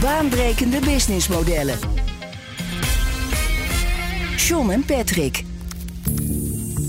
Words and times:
Baanbrekende 0.00 0.80
businessmodellen. 0.80 1.78
John 4.36 4.70
en 4.70 4.84
Patrick. 4.84 5.44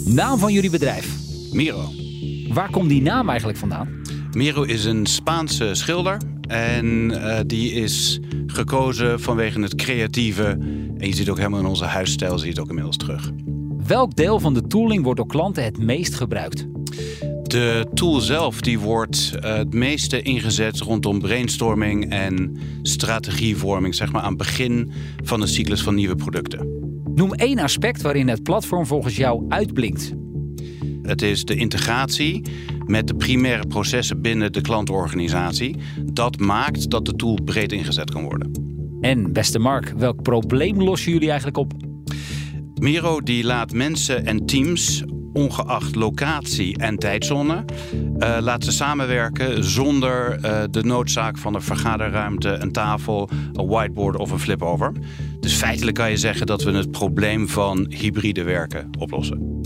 Naam 0.05 0.39
van 0.39 0.53
jullie 0.53 0.69
bedrijf. 0.69 1.15
Miro. 1.51 1.89
Waar 2.47 2.71
komt 2.71 2.89
die 2.89 3.01
naam 3.01 3.29
eigenlijk 3.29 3.59
vandaan? 3.59 4.01
Miro 4.31 4.63
is 4.63 4.85
een 4.85 5.05
Spaanse 5.05 5.73
schilder. 5.73 6.21
En 6.47 6.85
uh, 6.85 7.39
die 7.45 7.71
is 7.71 8.19
gekozen 8.47 9.19
vanwege 9.19 9.61
het 9.61 9.75
creatieve. 9.75 10.45
En 10.97 11.07
je 11.07 11.13
ziet 11.13 11.29
ook 11.29 11.37
helemaal 11.37 11.59
in 11.59 11.65
onze 11.65 11.85
huisstijl, 11.85 12.37
zie 12.37 12.47
je 12.47 12.53
het 12.53 12.61
ook 12.61 12.69
inmiddels 12.69 12.97
terug. 12.97 13.31
Welk 13.87 14.15
deel 14.15 14.39
van 14.39 14.53
de 14.53 14.67
tooling 14.67 15.03
wordt 15.03 15.19
door 15.19 15.27
klanten 15.27 15.63
het 15.63 15.77
meest 15.77 16.15
gebruikt? 16.15 16.67
De 17.47 17.87
tool 17.93 18.19
zelf 18.19 18.61
die 18.61 18.79
wordt 18.79 19.31
uh, 19.35 19.55
het 19.55 19.73
meeste 19.73 20.21
ingezet 20.21 20.79
rondom 20.79 21.19
brainstorming 21.19 22.09
en 22.09 22.57
strategievorming, 22.81 23.95
zeg 23.95 24.11
maar 24.11 24.21
aan 24.21 24.29
het 24.29 24.37
begin 24.37 24.91
van 25.23 25.39
de 25.39 25.47
cyclus 25.47 25.81
van 25.81 25.95
nieuwe 25.95 26.15
producten. 26.15 26.67
Noem 27.15 27.33
één 27.33 27.59
aspect 27.59 28.01
waarin 28.01 28.27
het 28.27 28.43
platform 28.43 28.85
volgens 28.85 29.15
jou 29.15 29.45
uitblinkt. 29.49 30.13
Het 31.01 31.21
is 31.21 31.45
de 31.45 31.55
integratie 31.55 32.41
met 32.85 33.07
de 33.07 33.15
primaire 33.15 33.67
processen 33.67 34.21
binnen 34.21 34.51
de 34.51 34.61
klantorganisatie. 34.61 35.75
Dat 36.03 36.39
maakt 36.39 36.89
dat 36.89 37.05
de 37.05 37.15
tool 37.15 37.37
breed 37.45 37.71
ingezet 37.71 38.11
kan 38.11 38.23
worden. 38.23 38.51
En 39.01 39.33
beste 39.33 39.59
Mark, 39.59 39.93
welk 39.97 40.21
probleem 40.21 40.81
lossen 40.81 41.11
jullie 41.11 41.27
eigenlijk 41.27 41.57
op? 41.57 41.73
Miro 42.79 43.21
die 43.21 43.43
laat 43.43 43.73
mensen 43.73 44.25
en 44.25 44.45
teams, 44.45 45.03
ongeacht 45.37 45.95
locatie 45.95 46.77
en 46.77 46.97
tijdzone, 46.97 47.65
uh, 48.19 48.37
laat 48.39 48.63
ze 48.63 48.71
samenwerken 48.71 49.63
zonder 49.63 50.39
uh, 50.45 50.63
de 50.71 50.83
noodzaak 50.83 51.37
van 51.37 51.55
een 51.55 51.61
vergaderruimte, 51.61 52.49
een 52.49 52.71
tafel, 52.71 53.29
een 53.53 53.67
whiteboard 53.67 54.17
of 54.17 54.31
een 54.31 54.39
flipover. 54.39 54.91
Dus 55.39 55.53
feitelijk 55.53 55.97
kan 55.97 56.09
je 56.09 56.17
zeggen 56.17 56.45
dat 56.45 56.63
we 56.63 56.71
het 56.71 56.91
probleem 56.91 57.47
van 57.47 57.85
hybride 57.89 58.43
werken 58.43 58.89
oplossen. 58.99 59.56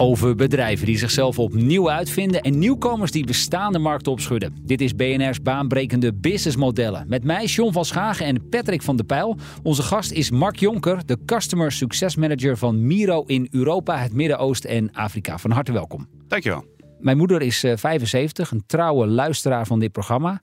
Over 0.00 0.34
bedrijven 0.34 0.86
die 0.86 0.98
zichzelf 0.98 1.38
opnieuw 1.38 1.90
uitvinden 1.90 2.42
en 2.42 2.58
nieuwkomers 2.58 3.10
die 3.10 3.26
bestaande 3.26 3.78
markten 3.78 4.12
opschudden. 4.12 4.56
Dit 4.62 4.80
is 4.80 4.94
BNR's 4.94 5.42
baanbrekende 5.42 6.14
businessmodellen. 6.14 7.04
Met 7.08 7.24
mij 7.24 7.44
John 7.44 7.72
van 7.72 7.84
Schagen 7.84 8.26
en 8.26 8.48
Patrick 8.48 8.82
van 8.82 8.96
der 8.96 9.04
Pijl. 9.04 9.36
Onze 9.62 9.82
gast 9.82 10.10
is 10.10 10.30
Mark 10.30 10.56
Jonker, 10.56 11.06
de 11.06 11.18
Customer 11.24 11.72
Success 11.72 12.16
Manager 12.16 12.56
van 12.56 12.86
Miro 12.86 13.22
in 13.26 13.48
Europa, 13.50 13.98
het 13.98 14.12
Midden-Oosten 14.12 14.70
en 14.70 14.92
Afrika. 14.92 15.38
Van 15.38 15.50
harte 15.50 15.72
welkom. 15.72 16.08
Dankjewel. 16.28 16.64
Mijn 17.00 17.16
moeder 17.16 17.42
is 17.42 17.64
75, 17.74 18.50
een 18.50 18.66
trouwe 18.66 19.06
luisteraar 19.06 19.66
van 19.66 19.78
dit 19.78 19.92
programma. 19.92 20.40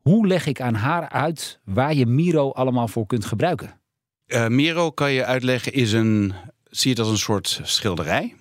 Hoe 0.00 0.26
leg 0.26 0.46
ik 0.46 0.60
aan 0.60 0.74
haar 0.74 1.08
uit 1.08 1.60
waar 1.64 1.94
je 1.94 2.06
Miro 2.06 2.50
allemaal 2.50 2.88
voor 2.88 3.06
kunt 3.06 3.24
gebruiken? 3.24 3.80
Uh, 4.26 4.46
Miro 4.46 4.90
kan 4.90 5.12
je 5.12 5.24
uitleggen 5.24 5.72
is 5.72 5.92
een, 5.92 6.32
zie 6.64 6.90
het 6.90 7.00
als 7.00 7.08
een 7.08 7.18
soort 7.18 7.60
schilderij. 7.62 8.34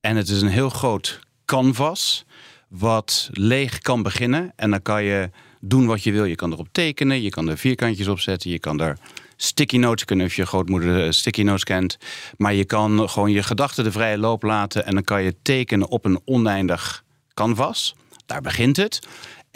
En 0.00 0.16
het 0.16 0.28
is 0.28 0.42
een 0.42 0.48
heel 0.48 0.70
groot 0.70 1.20
canvas 1.44 2.24
wat 2.68 3.28
leeg 3.32 3.78
kan 3.78 4.02
beginnen. 4.02 4.52
En 4.56 4.70
dan 4.70 4.82
kan 4.82 5.04
je 5.04 5.30
doen 5.60 5.86
wat 5.86 6.02
je 6.02 6.12
wil. 6.12 6.24
Je 6.24 6.34
kan 6.34 6.52
erop 6.52 6.68
tekenen, 6.72 7.22
je 7.22 7.30
kan 7.30 7.48
er 7.48 7.58
vierkantjes 7.58 8.08
op 8.08 8.20
zetten, 8.20 8.50
je 8.50 8.58
kan 8.58 8.80
er 8.80 8.98
sticky 9.36 9.76
notes 9.76 10.04
kunnen 10.04 10.24
als 10.24 10.36
je 10.36 10.46
grootmoeder 10.46 11.14
sticky 11.14 11.42
notes 11.42 11.64
kent. 11.64 11.98
Maar 12.36 12.54
je 12.54 12.64
kan 12.64 13.08
gewoon 13.08 13.30
je 13.30 13.42
gedachten 13.42 13.84
de 13.84 13.92
vrije 13.92 14.18
loop 14.18 14.42
laten 14.42 14.86
en 14.86 14.94
dan 14.94 15.04
kan 15.04 15.22
je 15.22 15.36
tekenen 15.42 15.88
op 15.88 16.04
een 16.04 16.20
oneindig 16.24 17.04
canvas. 17.34 17.94
Daar 18.26 18.40
begint 18.40 18.76
het. 18.76 18.98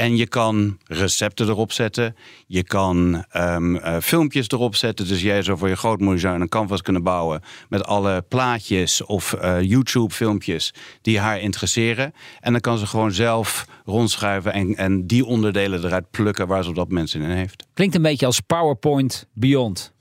En 0.03 0.17
je 0.17 0.27
kan 0.27 0.79
recepten 0.87 1.49
erop 1.49 1.73
zetten. 1.73 2.17
Je 2.47 2.65
kan 2.65 3.25
um, 3.37 3.77
uh, 3.77 3.97
filmpjes 4.01 4.49
erop 4.49 4.77
zetten. 4.77 5.09
Dus 5.09 5.23
jij 5.23 5.43
zou 5.43 5.59
voor 5.59 5.69
je 5.69 5.77
grootmoeder 5.77 6.21
zou 6.21 6.41
een 6.41 6.49
canvas 6.49 6.83
kunnen 6.83 7.03
bouwen 7.03 7.43
met 7.69 7.85
alle 7.85 8.25
plaatjes 8.29 9.03
of 9.05 9.35
uh, 9.35 9.61
YouTube-filmpjes 9.61 10.75
die 11.03 11.19
haar 11.19 11.41
interesseren. 11.41 12.13
En 12.41 12.53
dan 12.53 12.61
kan 12.61 12.79
ze 12.79 12.87
gewoon 12.87 13.13
zelf 13.13 13.67
rondschuiven 13.85 14.53
en, 14.53 14.77
en 14.77 15.07
die 15.07 15.25
onderdelen 15.25 15.85
eruit 15.85 16.11
plukken 16.11 16.47
waar 16.47 16.63
ze 16.63 16.69
op 16.69 16.75
dat 16.75 16.89
moment 16.89 17.11
zin 17.11 17.23
in 17.23 17.31
heeft. 17.31 17.67
Klinkt 17.75 17.95
een 17.95 18.03
beetje 18.03 18.27
als 18.27 18.41
PowerPoint 18.41 19.27
Beyond. 19.33 19.93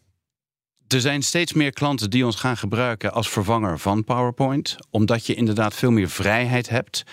Er 0.87 1.01
zijn 1.01 1.23
steeds 1.23 1.53
meer 1.53 1.71
klanten 1.71 2.09
die 2.09 2.25
ons 2.25 2.35
gaan 2.35 2.57
gebruiken 2.57 3.13
als 3.13 3.29
vervanger 3.29 3.79
van 3.79 4.03
PowerPoint, 4.03 4.75
omdat 4.89 5.25
je 5.25 5.33
inderdaad 5.33 5.73
veel 5.73 5.91
meer 5.91 6.09
vrijheid 6.09 6.69
hebt 6.69 7.03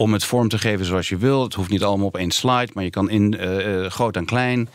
om 0.00 0.12
het 0.12 0.24
vorm 0.24 0.48
te 0.48 0.58
geven 0.58 0.86
zoals 0.86 1.08
je 1.08 1.16
wil. 1.16 1.42
Het 1.42 1.54
hoeft 1.54 1.70
niet 1.70 1.82
allemaal 1.82 2.06
op 2.06 2.16
één 2.16 2.30
slide, 2.30 2.70
maar 2.74 2.84
je 2.84 2.90
kan 2.90 3.10
in 3.10 3.36
uh, 3.40 3.86
groot 3.86 4.16
en 4.16 4.24
klein. 4.24 4.68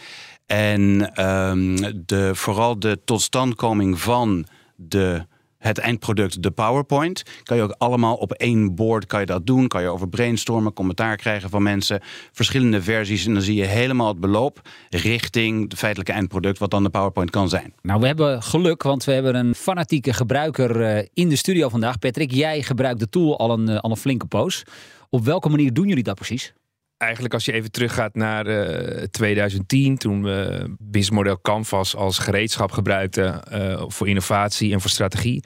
En 0.46 1.12
um, 1.28 1.76
de, 2.06 2.36
vooral 2.36 2.80
de 2.80 3.00
totstandkoming 3.06 4.00
van 4.00 4.46
de, 4.76 5.26
het 5.66 5.78
eindproduct, 5.78 6.44
de 6.44 6.52
PowerPoint, 6.52 7.24
kan 7.44 7.58
je 7.58 7.64
ook 7.64 7.76
allemaal 7.78 8.16
op 8.16 8.32
één 8.32 8.76
board 8.76 9.06
kan 9.06 9.20
je 9.20 9.26
dat 9.26 9.46
doen. 9.46 9.68
Kan 9.68 9.82
je 9.82 9.88
over 9.88 10.10
brainstormen, 10.10 10.74
commentaar 10.74 11.18
krijgen 11.18 11.50
van 11.50 11.64
mensen, 11.64 12.02
verschillende 12.32 12.82
versies. 12.82 13.26
En 13.26 13.34
dan 13.34 13.42
zie 13.42 13.56
je 13.56 13.66
helemaal 13.66 14.08
het 14.08 14.20
beloop 14.20 14.62
richting 14.90 15.70
het 15.70 15.80
feitelijke 15.80 16.14
eindproduct, 16.14 16.60
wat 16.60 16.72
dan 16.72 16.84
de 16.84 16.90
PowerPoint 16.90 17.30
kan 17.30 17.50
zijn. 17.50 17.74
Nou, 17.82 18.00
we 18.00 18.08
hebben 18.08 18.44
geluk, 18.44 18.84
want 18.84 19.04
we 19.04 19.12
hebben 19.12 19.36
een 19.36 19.56
fanatieke 19.56 20.14
gebruiker 20.14 20.82
uh, 20.82 21.06
in 21.14 21.30
de 21.30 21.36
studio 21.36 21.70
vandaag. 21.70 22.00
Patrick, 22.00 22.32
jij 22.32 22.62
gebruikt 22.62 23.00
de 23.00 23.10
tool 23.10 23.40
al 23.40 23.52
een, 23.52 23.70
uh, 23.70 23.78
al 23.78 23.90
een 23.90 23.98
flinke 23.98 24.26
poos. 24.26 24.64
Op 25.10 25.26
welke 25.26 25.50
manier 25.50 25.74
doen 25.74 25.88
jullie 25.88 26.04
dat 26.04 26.16
precies? 26.16 26.54
Eigenlijk 26.98 27.34
als 27.34 27.46
je 27.46 27.52
even 27.52 27.72
teruggaat 27.72 28.16
naar 28.16 28.48
uh, 28.48 29.04
2010, 29.04 29.98
toen 29.98 30.24
we 30.24 30.64
businessmodel 30.80 31.42
Canvas 31.42 31.96
als 31.96 32.18
gereedschap 32.18 32.72
gebruikten 32.72 33.42
uh, 33.52 33.84
voor 33.88 34.08
innovatie 34.08 34.74
en 34.74 34.82
voor 34.82 34.90
strategie, 34.90 35.44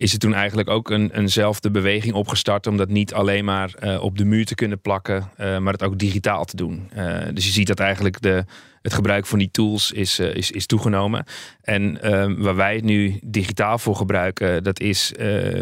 is 0.00 0.12
er 0.12 0.18
toen 0.18 0.34
eigenlijk 0.34 0.70
ook 0.70 0.90
een, 0.90 1.10
eenzelfde 1.10 1.70
beweging 1.70 2.14
opgestart 2.14 2.66
om 2.66 2.76
dat 2.76 2.88
niet 2.88 3.14
alleen 3.14 3.44
maar 3.44 3.74
uh, 3.80 4.02
op 4.02 4.18
de 4.18 4.24
muur 4.24 4.44
te 4.44 4.54
kunnen 4.54 4.80
plakken, 4.80 5.30
maar 5.36 5.72
het 5.72 5.82
ook 5.82 5.98
digitaal 5.98 6.44
te 6.44 6.56
doen. 6.56 6.90
dus 7.34 7.44
je 7.44 7.50
ziet 7.50 7.66
dat 7.66 7.80
eigenlijk 7.80 8.20
de, 8.20 8.44
het 8.82 8.94
gebruik 8.94 9.26
van 9.26 9.38
die 9.38 9.50
tools 9.50 9.92
is, 9.92 10.18
is, 10.18 10.50
is 10.50 10.66
toegenomen. 10.66 11.24
En 11.62 11.98
uh, 12.04 12.32
waar 12.38 12.56
wij 12.56 12.74
het 12.74 12.84
nu 12.84 13.18
digitaal 13.22 13.78
voor 13.78 13.96
gebruiken, 13.96 14.62
dat 14.62 14.80
is 14.80 15.12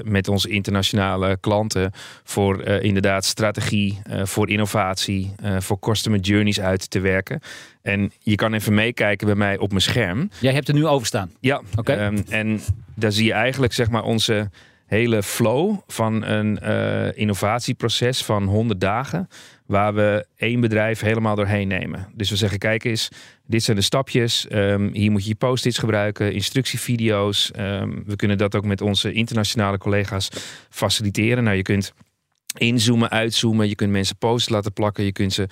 met 0.04 0.28
onze 0.28 0.49
internationale 0.49 1.38
klanten 1.41 1.93
voor 2.25 2.62
inderdaad 2.62 3.25
strategie, 3.25 4.03
voor 4.22 4.49
innovatie, 4.49 5.32
voor 5.59 5.78
customer 5.78 6.20
journeys 6.20 6.60
uit 6.60 6.91
te 6.91 7.00
werken. 7.00 7.41
En 7.88 8.12
je 8.19 8.34
kan 8.34 8.54
even 8.54 8.75
meekijken 8.75 9.26
bij 9.26 9.37
mij 9.37 9.59
op 9.59 9.69
mijn 9.69 9.82
scherm. 9.82 10.31
Jij 10.41 10.53
hebt 10.53 10.69
er 10.69 10.75
nu 10.75 10.87
over 10.87 11.06
staan? 11.06 11.31
Ja. 11.41 11.56
Oké. 11.56 11.93
Okay. 11.93 12.06
Um, 12.06 12.25
en 12.28 12.60
daar 12.94 13.12
zie 13.12 13.25
je 13.25 13.32
eigenlijk 13.32 13.72
zeg 13.72 13.91
maar 13.91 14.03
onze 14.03 14.50
hele 14.87 15.22
flow 15.22 15.76
van 15.87 16.25
een 16.25 16.62
innovatieproces 17.15 18.25
van 18.25 18.44
100 18.44 18.81
dagen 18.81 19.28
waar 19.69 19.94
we 19.94 20.26
één 20.37 20.60
bedrijf 20.60 21.00
helemaal 21.00 21.34
doorheen 21.34 21.69
nemen. 21.69 22.09
Dus 22.15 22.31
we 22.31 22.37
zeggen, 22.37 22.59
kijk 22.59 22.84
eens, 22.84 23.09
dit 23.47 23.62
zijn 23.62 23.76
de 23.76 23.82
stapjes. 23.82 24.47
Um, 24.53 24.91
hier 24.93 25.10
moet 25.10 25.22
je 25.22 25.28
je 25.28 25.34
post-its 25.34 25.78
gebruiken, 25.78 26.32
instructievideo's. 26.32 27.50
Um, 27.58 28.02
we 28.06 28.17
kunnen 28.17 28.38
dat 28.38 28.56
ook 28.56 28.64
met 28.64 28.81
onze 28.81 29.12
internationale 29.12 29.79
collega's 29.79 30.29
faciliteren. 30.70 31.44
Nou, 31.44 31.56
je 31.56 31.62
kunt 31.62 31.93
inzoomen, 32.58 33.10
uitzoomen. 33.10 33.69
Je 33.69 33.75
kunt 33.75 33.90
mensen 33.90 34.16
posts 34.16 34.49
laten 34.49 34.72
plakken. 34.72 35.05
Je 35.05 35.12
kunt 35.12 35.32
ze 35.32 35.49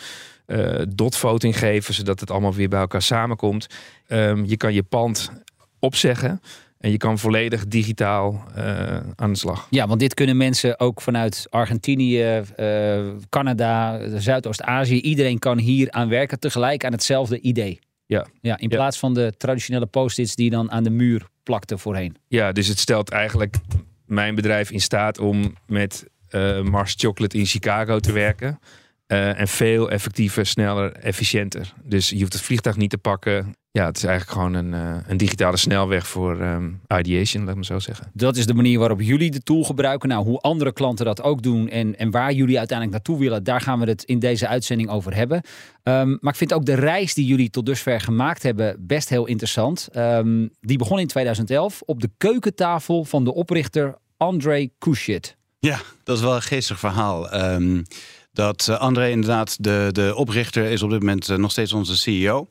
uh, 0.47 0.82
dotvoting 0.88 1.58
geven, 1.58 1.94
zodat 1.94 2.20
het 2.20 2.31
allemaal 2.31 2.55
weer 2.55 2.69
bij 2.69 2.81
elkaar 2.81 3.03
samenkomt. 3.03 3.67
Um, 4.08 4.44
je 4.44 4.56
kan 4.56 4.75
je 4.75 4.82
pand 4.82 5.31
opzeggen. 5.79 6.41
En 6.79 6.91
je 6.91 6.97
kan 6.97 7.19
volledig 7.19 7.67
digitaal 7.67 8.44
uh, 8.56 8.97
aan 9.14 9.32
de 9.32 9.38
slag. 9.38 9.67
Ja, 9.70 9.87
want 9.87 10.00
dit 10.00 10.14
kunnen 10.14 10.37
mensen 10.37 10.81
ook 10.81 11.00
vanuit 11.00 11.47
Argentinië, 11.50 12.43
uh, 12.61 13.00
Canada, 13.29 14.00
Zuidoost-Azië. 14.19 15.00
Iedereen 15.00 15.38
kan 15.38 15.58
hier 15.58 15.91
aan 15.91 16.08
werken 16.08 16.41
tegelijk 16.41 16.85
aan 16.85 16.93
hetzelfde 16.93 17.41
idee. 17.41 17.79
Ja. 18.06 18.26
ja 18.41 18.58
in 18.58 18.69
plaats 18.69 18.99
van 18.99 19.14
de 19.14 19.32
traditionele 19.37 19.87
post-its 19.87 20.35
die 20.35 20.50
dan 20.50 20.70
aan 20.70 20.82
de 20.82 20.91
muur 20.91 21.29
plakten 21.43 21.79
voorheen. 21.79 22.17
Ja, 22.29 22.53
dus 22.53 22.69
het 22.69 22.79
stelt 22.79 23.11
eigenlijk 23.11 23.56
mijn 24.05 24.35
bedrijf 24.35 24.70
in 24.70 24.81
staat 24.81 25.19
om 25.19 25.55
met 25.67 26.06
uh, 26.31 26.62
Mars 26.62 26.94
Chocolate 26.99 27.38
in 27.38 27.46
Chicago 27.46 27.99
te 27.99 28.12
werken. 28.12 28.58
Uh, 29.08 29.40
en 29.40 29.49
veel 29.49 29.90
effectiever, 29.90 30.46
sneller, 30.46 30.93
efficiënter. 30.93 31.73
Dus 31.84 32.08
je 32.08 32.20
hoeft 32.20 32.32
het 32.32 32.43
vliegtuig 32.43 32.76
niet 32.76 32.90
te 32.90 32.99
pakken. 32.99 33.55
Ja, 33.70 33.87
het 33.87 33.96
is 33.96 34.05
eigenlijk 34.05 34.38
gewoon 34.38 34.55
een, 34.55 34.75
eh, 34.75 34.96
een 35.06 35.17
digitale 35.17 35.56
snelweg 35.56 36.06
voor 36.06 36.40
ehm, 36.40 36.70
ideation, 36.99 37.44
laat 37.44 37.56
me 37.56 37.64
zo 37.64 37.78
zeggen. 37.78 38.11
Dat 38.12 38.37
is 38.37 38.46
de 38.46 38.55
manier 38.55 38.78
waarop 38.78 39.00
jullie 39.00 39.31
de 39.31 39.43
tool 39.43 39.64
gebruiken. 39.64 40.08
Nou, 40.08 40.25
hoe 40.25 40.40
andere 40.40 40.73
klanten 40.73 41.05
dat 41.05 41.23
ook 41.23 41.43
doen 41.43 41.69
en, 41.69 41.99
en 41.99 42.11
waar 42.11 42.32
jullie 42.32 42.58
uiteindelijk 42.58 42.96
naartoe 42.96 43.25
willen, 43.25 43.44
daar 43.44 43.61
gaan 43.61 43.79
we 43.81 43.87
het 43.87 44.02
in 44.02 44.19
deze 44.19 44.49
uitzending 44.49 44.90
over 44.90 45.14
hebben. 45.14 45.43
Ehm, 45.82 46.17
maar 46.20 46.32
ik 46.32 46.38
vind 46.38 46.52
ook 46.52 46.64
de 46.64 46.75
reis 46.75 47.14
die 47.14 47.26
jullie 47.26 47.50
tot 47.50 47.67
dusver 47.67 48.00
gemaakt 48.00 48.43
hebben 48.43 48.87
best 48.87 49.08
heel 49.08 49.26
interessant. 49.26 49.88
Ehm, 49.93 50.49
die 50.61 50.79
begon 50.79 50.99
in 50.99 51.06
2011 51.06 51.82
op 51.82 52.00
de 52.00 52.11
keukentafel 52.17 53.05
van 53.05 53.25
de 53.25 53.34
oprichter 53.34 53.99
André 54.17 54.69
Kushit. 54.79 55.37
Ja, 55.67 55.81
dat 56.05 56.17
is 56.17 56.23
wel 56.23 56.35
een 56.35 56.43
geestig 56.43 56.79
verhaal. 56.79 57.31
Ehm, 57.31 57.83
dat 58.33 58.67
uh, 58.71 58.79
André 58.79 59.11
inderdaad, 59.11 59.57
de, 59.61 59.89
de 59.93 60.15
oprichter, 60.15 60.65
is 60.65 60.83
op 60.83 60.91
dit 60.91 60.99
moment 60.99 61.29
uh, 61.29 61.37
nog 61.37 61.51
steeds 61.51 61.73
onze 61.73 61.97
CEO. 61.97 62.49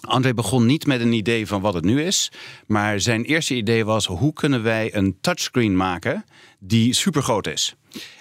André 0.00 0.34
begon 0.34 0.66
niet 0.66 0.86
met 0.86 1.00
een 1.00 1.12
idee 1.12 1.46
van 1.46 1.60
wat 1.60 1.74
het 1.74 1.84
nu 1.84 2.02
is. 2.02 2.32
Maar 2.66 3.00
zijn 3.00 3.24
eerste 3.24 3.54
idee 3.54 3.84
was: 3.84 4.06
hoe 4.06 4.32
kunnen 4.32 4.62
wij 4.62 4.94
een 4.94 5.16
touchscreen 5.20 5.76
maken 5.76 6.24
die 6.58 6.92
supergroot 6.92 7.46
is? 7.46 7.74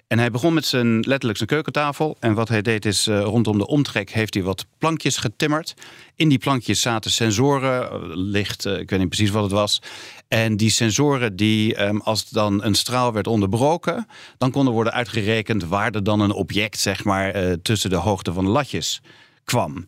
En 0.07 0.19
hij 0.19 0.31
begon 0.31 0.53
met 0.53 0.65
zijn 0.65 0.99
letterlijk 0.99 1.37
zijn 1.37 1.49
keukentafel. 1.49 2.17
En 2.19 2.33
wat 2.33 2.49
hij 2.49 2.61
deed 2.61 2.85
is 2.85 3.07
uh, 3.07 3.21
rondom 3.21 3.57
de 3.57 3.67
omtrek 3.67 4.09
heeft 4.09 4.33
hij 4.33 4.43
wat 4.43 4.65
plankjes 4.77 5.17
getimmerd. 5.17 5.73
In 6.15 6.29
die 6.29 6.37
plankjes 6.37 6.81
zaten 6.81 7.11
sensoren, 7.11 8.07
licht, 8.17 8.65
uh, 8.65 8.79
ik 8.79 8.89
weet 8.89 8.99
niet 8.99 9.09
precies 9.09 9.29
wat 9.29 9.43
het 9.43 9.51
was. 9.51 9.81
En 10.27 10.57
die 10.57 10.69
sensoren 10.69 11.35
die, 11.35 11.81
um, 11.81 12.01
als 12.01 12.29
dan 12.29 12.63
een 12.63 12.75
straal 12.75 13.13
werd 13.13 13.27
onderbroken, 13.27 14.07
dan 14.37 14.51
konden 14.51 14.73
worden 14.73 14.93
uitgerekend 14.93 15.63
waar 15.63 15.91
er 15.91 16.03
dan 16.03 16.19
een 16.19 16.31
object, 16.31 16.79
zeg 16.79 17.03
maar, 17.03 17.57
tussen 17.61 17.89
de 17.89 17.95
hoogte 17.95 18.33
van 18.33 18.45
de 18.45 18.51
latjes 18.51 19.01
kwam. 19.43 19.87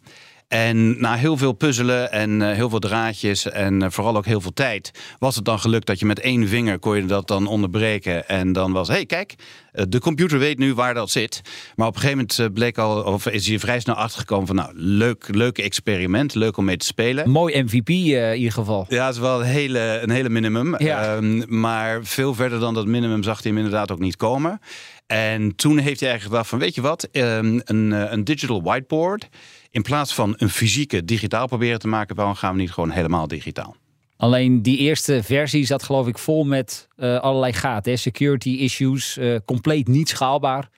En 0.51 1.01
na 1.01 1.15
heel 1.15 1.37
veel 1.37 1.51
puzzelen 1.51 2.11
en 2.11 2.39
uh, 2.39 2.51
heel 2.51 2.69
veel 2.69 2.79
draadjes 2.79 3.49
en 3.49 3.81
uh, 3.81 3.89
vooral 3.89 4.17
ook 4.17 4.25
heel 4.25 4.41
veel 4.41 4.53
tijd, 4.53 4.91
was 5.19 5.35
het 5.35 5.45
dan 5.45 5.59
gelukt 5.59 5.85
dat 5.85 5.99
je 5.99 6.05
met 6.05 6.19
één 6.19 6.47
vinger 6.47 6.79
kon 6.79 6.95
je 6.95 7.05
dat 7.05 7.27
dan 7.27 7.47
onderbreken. 7.47 8.27
En 8.27 8.53
dan 8.53 8.71
was, 8.71 8.87
hé 8.87 8.93
hey, 8.93 9.05
kijk, 9.05 9.35
uh, 9.73 9.83
de 9.89 9.99
computer 9.99 10.39
weet 10.39 10.57
nu 10.57 10.73
waar 10.73 10.93
dat 10.93 11.09
zit. 11.09 11.41
Maar 11.75 11.87
op 11.87 11.95
een 11.95 12.01
gegeven 12.01 12.27
moment 12.37 12.53
bleek 12.53 12.77
al, 12.77 13.03
of 13.03 13.27
is 13.27 13.47
hij 13.47 13.59
vrij 13.59 13.79
snel 13.79 13.95
achtergekomen 13.95 14.47
van, 14.47 14.55
nou, 14.55 14.71
leuk, 14.75 15.27
leuk 15.31 15.57
experiment, 15.57 16.35
leuk 16.35 16.57
om 16.57 16.65
mee 16.65 16.77
te 16.77 16.85
spelen. 16.85 17.29
Mooi 17.29 17.63
MVP 17.63 17.89
in 17.89 18.35
ieder 18.35 18.51
geval. 18.51 18.85
Ja, 18.89 19.05
het 19.05 19.15
is 19.15 19.21
wel 19.21 19.39
een 19.39 19.45
hele, 19.45 19.99
een 20.01 20.09
hele 20.09 20.29
minimum. 20.29 20.75
Ja. 20.77 21.15
Um, 21.15 21.43
maar 21.47 21.99
veel 22.03 22.33
verder 22.33 22.59
dan 22.59 22.73
dat 22.73 22.85
minimum 22.85 23.23
zag 23.23 23.43
hij 23.43 23.51
hem 23.51 23.63
inderdaad 23.63 23.91
ook 23.91 23.99
niet 23.99 24.15
komen. 24.15 24.59
En 25.07 25.55
toen 25.55 25.77
heeft 25.77 25.99
hij 25.99 26.09
eigenlijk 26.09 26.23
gedacht 26.23 26.49
van, 26.49 26.59
weet 26.59 26.75
je 26.75 26.81
wat, 26.81 27.07
um, 27.11 27.61
een, 27.65 27.91
een 27.91 28.23
digital 28.23 28.63
whiteboard 28.63 29.29
in 29.71 29.81
plaats 29.81 30.13
van 30.13 30.33
een 30.37 30.49
fysieke 30.49 31.05
digitaal 31.05 31.47
proberen 31.47 31.79
te 31.79 31.87
maken, 31.87 32.15
waarom 32.15 32.35
gaan 32.35 32.53
we 32.53 32.61
niet 32.61 32.71
gewoon 32.71 32.89
helemaal 32.89 33.27
digitaal? 33.27 33.75
Alleen 34.17 34.61
die 34.61 34.77
eerste 34.77 35.23
versie 35.23 35.65
zat 35.65 35.83
geloof 35.83 36.07
ik 36.07 36.17
vol 36.17 36.43
met 36.43 36.87
uh, 36.97 37.19
allerlei 37.19 37.53
gaten. 37.53 37.91
Hè? 37.91 37.97
Security 37.97 38.49
issues, 38.49 39.17
uh, 39.17 39.37
compleet 39.45 39.87
niet 39.87 40.09
schaalbaar. 40.09 40.69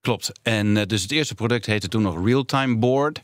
Klopt. 0.00 0.32
En 0.42 0.66
uh, 0.76 0.82
dus 0.86 1.02
het 1.02 1.12
eerste 1.12 1.34
product 1.34 1.66
heette 1.66 1.88
toen 1.88 2.02
nog 2.02 2.24
Realtime 2.24 2.76
Board. 2.76 3.22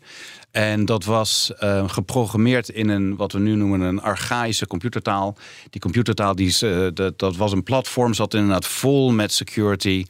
En 0.50 0.84
dat 0.84 1.04
was 1.04 1.52
uh, 1.60 1.88
geprogrammeerd 1.88 2.68
in 2.68 2.88
een, 2.88 3.16
wat 3.16 3.32
we 3.32 3.38
nu 3.38 3.54
noemen, 3.54 3.80
een 3.80 4.00
archaïsche 4.00 4.66
computertaal. 4.66 5.36
Die 5.70 5.80
computertaal, 5.80 6.34
die, 6.34 6.56
uh, 6.64 6.88
dat, 6.94 7.18
dat 7.18 7.36
was 7.36 7.52
een 7.52 7.62
platform, 7.62 8.14
zat 8.14 8.34
inderdaad 8.34 8.66
vol 8.66 9.12
met 9.12 9.32
security. 9.32 10.04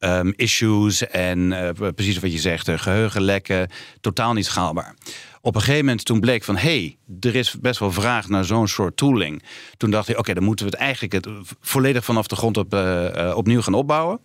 Um, 0.00 0.32
issues 0.36 1.06
en 1.06 1.38
uh, 1.38 1.68
precies 1.94 2.18
wat 2.18 2.32
je 2.32 2.38
zegt, 2.38 2.70
geheugenlekken, 2.70 3.70
totaal 4.00 4.32
niet 4.32 4.46
schaalbaar. 4.46 4.94
Op 5.40 5.54
een 5.54 5.60
gegeven 5.60 5.84
moment 5.84 6.04
toen 6.04 6.20
bleek 6.20 6.44
van, 6.44 6.56
hé, 6.56 6.78
hey, 6.78 6.96
er 7.20 7.34
is 7.34 7.56
best 7.60 7.78
wel 7.78 7.92
vraag 7.92 8.28
naar 8.28 8.44
zo'n 8.44 8.68
soort 8.68 8.96
tooling. 8.96 9.42
Toen 9.76 9.90
dacht 9.90 10.08
ik, 10.08 10.18
oké, 10.18 10.34
dan 10.34 10.42
moeten 10.42 10.64
we 10.66 10.70
het 10.70 10.80
eigenlijk 10.80 11.12
het 11.12 11.28
volledig 11.60 12.04
vanaf 12.04 12.26
de 12.26 12.36
grond 12.36 12.56
op, 12.56 12.74
uh, 12.74 13.32
opnieuw 13.36 13.62
gaan 13.62 13.74
opbouwen. 13.74 14.20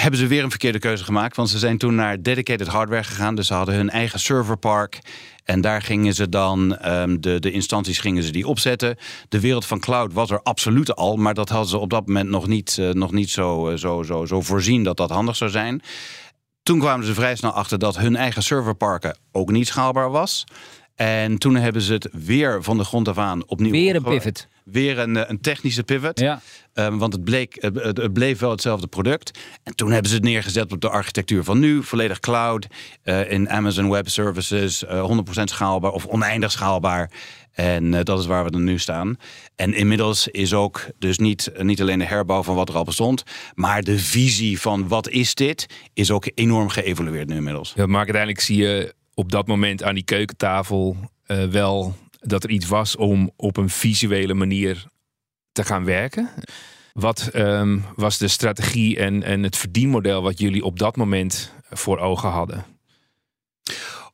Hebben 0.00 0.20
ze 0.20 0.26
weer 0.26 0.42
een 0.42 0.50
verkeerde 0.50 0.78
keuze 0.78 1.04
gemaakt, 1.04 1.36
want 1.36 1.48
ze 1.48 1.58
zijn 1.58 1.78
toen 1.78 1.94
naar 1.94 2.22
dedicated 2.22 2.66
hardware 2.66 3.04
gegaan. 3.04 3.34
Dus 3.34 3.46
ze 3.46 3.54
hadden 3.54 3.74
hun 3.74 3.90
eigen 3.90 4.20
serverpark. 4.20 4.98
En 5.44 5.60
daar 5.60 5.82
gingen 5.82 6.14
ze 6.14 6.28
dan, 6.28 6.88
um, 6.88 7.20
de, 7.20 7.38
de 7.38 7.50
instanties 7.50 7.98
gingen 7.98 8.22
ze 8.22 8.32
die 8.32 8.46
opzetten. 8.46 8.96
De 9.28 9.40
wereld 9.40 9.66
van 9.66 9.80
cloud 9.80 10.12
was 10.12 10.30
er 10.30 10.42
absoluut 10.42 10.96
al, 10.96 11.16
maar 11.16 11.34
dat 11.34 11.48
hadden 11.48 11.68
ze 11.68 11.78
op 11.78 11.90
dat 11.90 12.06
moment 12.06 12.28
nog 12.28 12.46
niet, 12.46 12.76
uh, 12.80 12.90
nog 12.90 13.12
niet 13.12 13.30
zo, 13.30 13.70
uh, 13.70 13.76
zo, 13.76 14.02
zo, 14.02 14.26
zo 14.26 14.40
voorzien 14.40 14.84
dat 14.84 14.96
dat 14.96 15.10
handig 15.10 15.36
zou 15.36 15.50
zijn. 15.50 15.82
Toen 16.62 16.78
kwamen 16.78 17.06
ze 17.06 17.14
vrij 17.14 17.36
snel 17.36 17.52
achter 17.52 17.78
dat 17.78 17.98
hun 17.98 18.16
eigen 18.16 18.42
serverparken 18.42 19.16
ook 19.32 19.50
niet 19.50 19.66
schaalbaar 19.66 20.10
was. 20.10 20.44
En 20.94 21.38
toen 21.38 21.54
hebben 21.54 21.82
ze 21.82 21.92
het 21.92 22.08
weer 22.12 22.62
van 22.62 22.76
de 22.76 22.84
grond 22.84 23.08
af 23.08 23.18
aan 23.18 23.48
opnieuw. 23.48 23.70
Weer 23.70 23.94
een 23.94 24.02
pivot. 24.02 24.48
Weer 24.64 24.98
een, 24.98 25.30
een 25.30 25.40
technische 25.40 25.82
pivot. 25.82 26.20
Ja. 26.20 26.40
Um, 26.86 26.98
want 26.98 27.12
het, 27.12 27.24
bleek, 27.24 27.56
het, 27.60 27.96
het, 27.96 28.12
bleef 28.12 28.38
wel 28.38 28.50
hetzelfde 28.50 28.86
product. 28.86 29.38
En 29.62 29.76
toen 29.76 29.90
hebben 29.90 30.08
ze 30.10 30.16
het 30.16 30.24
neergezet 30.24 30.72
op 30.72 30.80
de 30.80 30.88
architectuur 30.88 31.44
van 31.44 31.58
nu. 31.58 31.82
Volledig 31.82 32.20
cloud. 32.20 32.66
Uh, 33.04 33.30
in 33.30 33.50
Amazon 33.50 33.90
Web 33.90 34.08
Services. 34.08 34.82
Uh, 34.82 35.22
100% 35.38 35.42
schaalbaar 35.44 35.92
of 35.92 36.06
oneindig 36.06 36.50
schaalbaar. 36.50 37.10
En 37.52 37.90
dat 37.90 38.18
is 38.18 38.26
waar 38.26 38.44
we 38.44 38.50
er 38.50 38.60
nu 38.60 38.78
staan. 38.78 39.16
En 39.56 39.74
inmiddels 39.74 40.28
is 40.28 40.54
ook 40.54 40.86
dus 40.98 41.18
niet, 41.18 41.52
niet 41.58 41.80
alleen 41.80 41.98
de 41.98 42.04
herbouw 42.04 42.42
van 42.42 42.54
wat 42.54 42.68
er 42.68 42.74
al 42.74 42.84
bestond. 42.84 43.22
Maar 43.54 43.82
de 43.82 43.98
visie 43.98 44.60
van 44.60 44.88
wat 44.88 45.08
is 45.08 45.34
dit. 45.34 45.66
Is 45.94 46.10
ook 46.10 46.30
enorm 46.34 46.68
geëvolueerd 46.68 47.28
nu 47.28 47.36
inmiddels. 47.36 47.72
Ja, 47.76 47.86
maar 47.86 47.96
uiteindelijk 47.96 48.40
zie 48.40 48.56
je 48.56 48.94
op 49.14 49.32
dat 49.32 49.46
moment 49.46 49.82
aan 49.82 49.94
die 49.94 50.04
keukentafel 50.04 50.96
wel 51.50 51.96
dat 52.20 52.44
er 52.44 52.50
iets 52.50 52.66
was 52.66 52.96
om 52.96 53.30
op 53.36 53.56
een 53.56 53.70
visuele 53.70 54.34
manier 54.34 54.86
te 55.60 55.66
gaan 55.66 55.84
werken. 55.84 56.30
Wat 56.92 57.30
um, 57.34 57.84
was 57.96 58.18
de 58.18 58.28
strategie 58.28 58.98
en, 58.98 59.22
en 59.22 59.42
het 59.42 59.56
verdienmodel 59.56 60.22
wat 60.22 60.38
jullie 60.38 60.64
op 60.64 60.78
dat 60.78 60.96
moment 60.96 61.52
voor 61.70 61.98
ogen 61.98 62.28
hadden? 62.28 62.64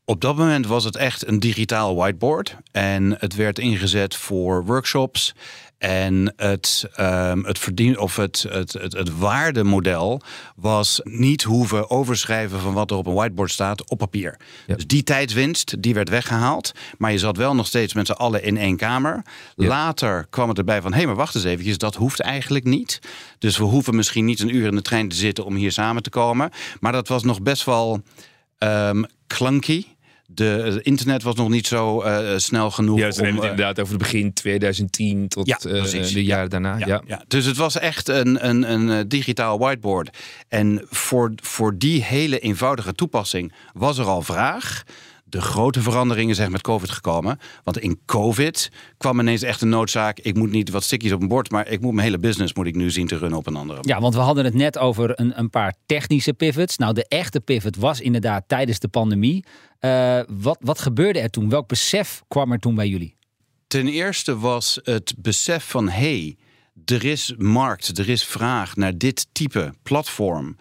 Op 0.05 0.21
dat 0.21 0.37
moment 0.37 0.67
was 0.67 0.85
het 0.85 0.97
echt 0.97 1.27
een 1.27 1.41
digitaal 1.41 1.97
whiteboard. 1.97 2.57
En 2.73 3.17
het 3.19 3.35
werd 3.35 3.59
ingezet 3.59 4.17
voor 4.17 4.65
workshops. 4.65 5.35
En 5.79 6.33
het, 6.37 6.89
um, 7.01 7.45
het, 7.45 7.59
verdien, 7.59 7.99
of 7.99 8.17
het, 8.17 8.47
het, 8.49 8.73
het, 8.73 8.93
het 8.93 9.19
waardemodel 9.19 10.21
was 10.57 11.01
niet 11.05 11.43
hoeven 11.43 11.91
overschrijven 11.91 12.61
van 12.61 12.73
wat 12.73 12.91
er 12.91 12.97
op 12.97 13.07
een 13.07 13.15
whiteboard 13.15 13.51
staat 13.51 13.91
op 13.91 13.99
papier. 13.99 14.39
Ja. 14.67 14.75
Dus 14.75 14.87
die 14.87 15.03
tijdswinst 15.03 15.83
die 15.83 15.95
werd 15.95 16.09
weggehaald. 16.09 16.73
Maar 16.99 17.13
je 17.13 17.19
zat 17.19 17.37
wel 17.37 17.55
nog 17.55 17.67
steeds 17.67 17.95
met 17.95 18.07
z'n 18.07 18.13
allen 18.13 18.43
in 18.43 18.57
één 18.57 18.77
kamer. 18.77 19.23
Ja. 19.57 19.67
Later 19.67 20.27
kwam 20.31 20.49
het 20.49 20.59
erbij 20.59 20.83
van: 20.83 20.91
hé, 20.91 20.97
hey, 20.97 21.07
maar 21.07 21.17
wacht 21.17 21.35
eens 21.35 21.45
eventjes, 21.45 21.79
dat 21.79 21.95
hoeft 21.95 22.21
eigenlijk 22.21 22.65
niet. 22.65 23.01
Dus 23.39 23.59
we 23.59 23.65
hoeven 23.65 23.97
misschien 23.97 24.25
niet 24.25 24.41
een 24.41 24.55
uur 24.57 24.67
in 24.67 24.75
de 24.75 24.83
trein 24.83 25.09
te 25.09 25.17
zitten 25.17 25.45
om 25.45 25.55
hier 25.55 25.73
samen 25.73 26.03
te 26.03 26.11
komen. 26.11 26.51
Maar 26.81 26.93
dat 26.93 27.09
was 27.09 27.23
nog 27.23 27.43
best 27.43 27.65
wel 27.65 28.03
um, 28.59 29.07
clunky. 29.27 29.85
De, 30.27 30.45
het 30.45 30.77
internet 30.77 31.23
was 31.23 31.35
nog 31.35 31.49
niet 31.49 31.67
zo 31.67 32.05
uh, 32.05 32.37
snel 32.37 32.71
genoeg. 32.71 32.99
Ja, 32.99 33.11
ze 33.11 33.21
om, 33.21 33.27
uh, 33.27 33.35
inderdaad 33.35 33.81
over 33.81 33.93
het 33.93 34.03
begin 34.03 34.33
2010 34.33 35.29
tot 35.29 35.47
ja, 35.47 35.59
uh, 35.67 35.83
de 35.83 36.25
jaren 36.25 36.43
ja, 36.43 36.49
daarna. 36.49 36.79
Ja. 37.07 37.25
Dus 37.29 37.45
het 37.45 37.57
was 37.57 37.79
echt 37.79 38.09
een, 38.09 38.49
een, 38.49 38.73
een 38.73 39.09
digitaal 39.09 39.59
whiteboard. 39.59 40.19
En 40.49 40.87
voor, 40.91 41.33
voor 41.43 41.79
die 41.79 42.05
hele 42.05 42.39
eenvoudige 42.39 42.93
toepassing 42.93 43.53
was 43.73 43.99
er 43.99 44.07
al 44.07 44.23
vraag. 44.23 44.85
De 45.29 45.41
grote 45.41 45.81
veranderingen 45.83 46.35
zijn 46.35 46.51
met 46.51 46.61
COVID 46.61 46.91
gekomen. 46.91 47.39
Want 47.65 47.79
in 47.79 48.01
COVID 48.05 48.71
kwam 48.97 49.21
ineens 49.21 49.43
echt 49.43 49.61
een 49.61 49.69
noodzaak. 49.69 50.19
Ik 50.19 50.37
moet 50.37 50.51
niet 50.51 50.71
wat 50.71 50.83
stickies 50.83 51.13
op 51.13 51.21
een 51.21 51.29
bord, 51.29 51.51
maar 51.51 51.69
ik 51.69 51.81
moet 51.81 51.93
mijn 51.93 52.07
hele 52.07 52.19
business 52.19 52.55
moet 52.55 52.67
ik 52.67 52.75
nu 52.75 52.91
zien 52.91 53.07
te 53.07 53.17
runnen 53.17 53.39
op 53.39 53.47
een 53.47 53.57
andere. 53.57 53.79
Ja, 53.83 54.01
want 54.01 54.15
we 54.15 54.21
hadden 54.21 54.45
het 54.45 54.55
net 54.55 54.79
over 54.79 55.21
een, 55.21 55.39
een 55.39 55.51
paar 55.51 55.75
technische 55.87 56.33
pivots. 56.33 56.77
Nou, 56.77 56.95
de 56.95 57.09
echte 57.09 57.41
pivot 57.41 57.77
was 57.77 58.01
inderdaad 58.01 58.45
tijdens 58.47 58.79
de 58.79 58.89
pandemie. 58.89 59.45
Uh, 59.81 60.21
wat, 60.29 60.59
wat 60.61 60.81
gebeurde 60.81 61.19
er 61.21 61.31
toen? 61.31 61.49
Welk 61.49 61.69
besef 61.69 62.23
kwam 62.29 62.53
er 62.53 62.59
toen 62.59 62.75
bij 62.75 62.89
jullie? 62.89 63.17
Ten 63.67 63.89
eerste 63.89 64.39
was 64.39 64.81
het 64.83 65.15
besef 65.19 65.65
van 65.65 65.89
hey, 65.89 66.37
er 66.85 67.05
is 67.05 67.35
markt, 67.39 67.99
er 67.99 68.09
is 68.09 68.25
vraag 68.25 68.77
naar 68.77 68.99
dit 68.99 69.27
type 69.33 69.75
platform. 69.83 70.57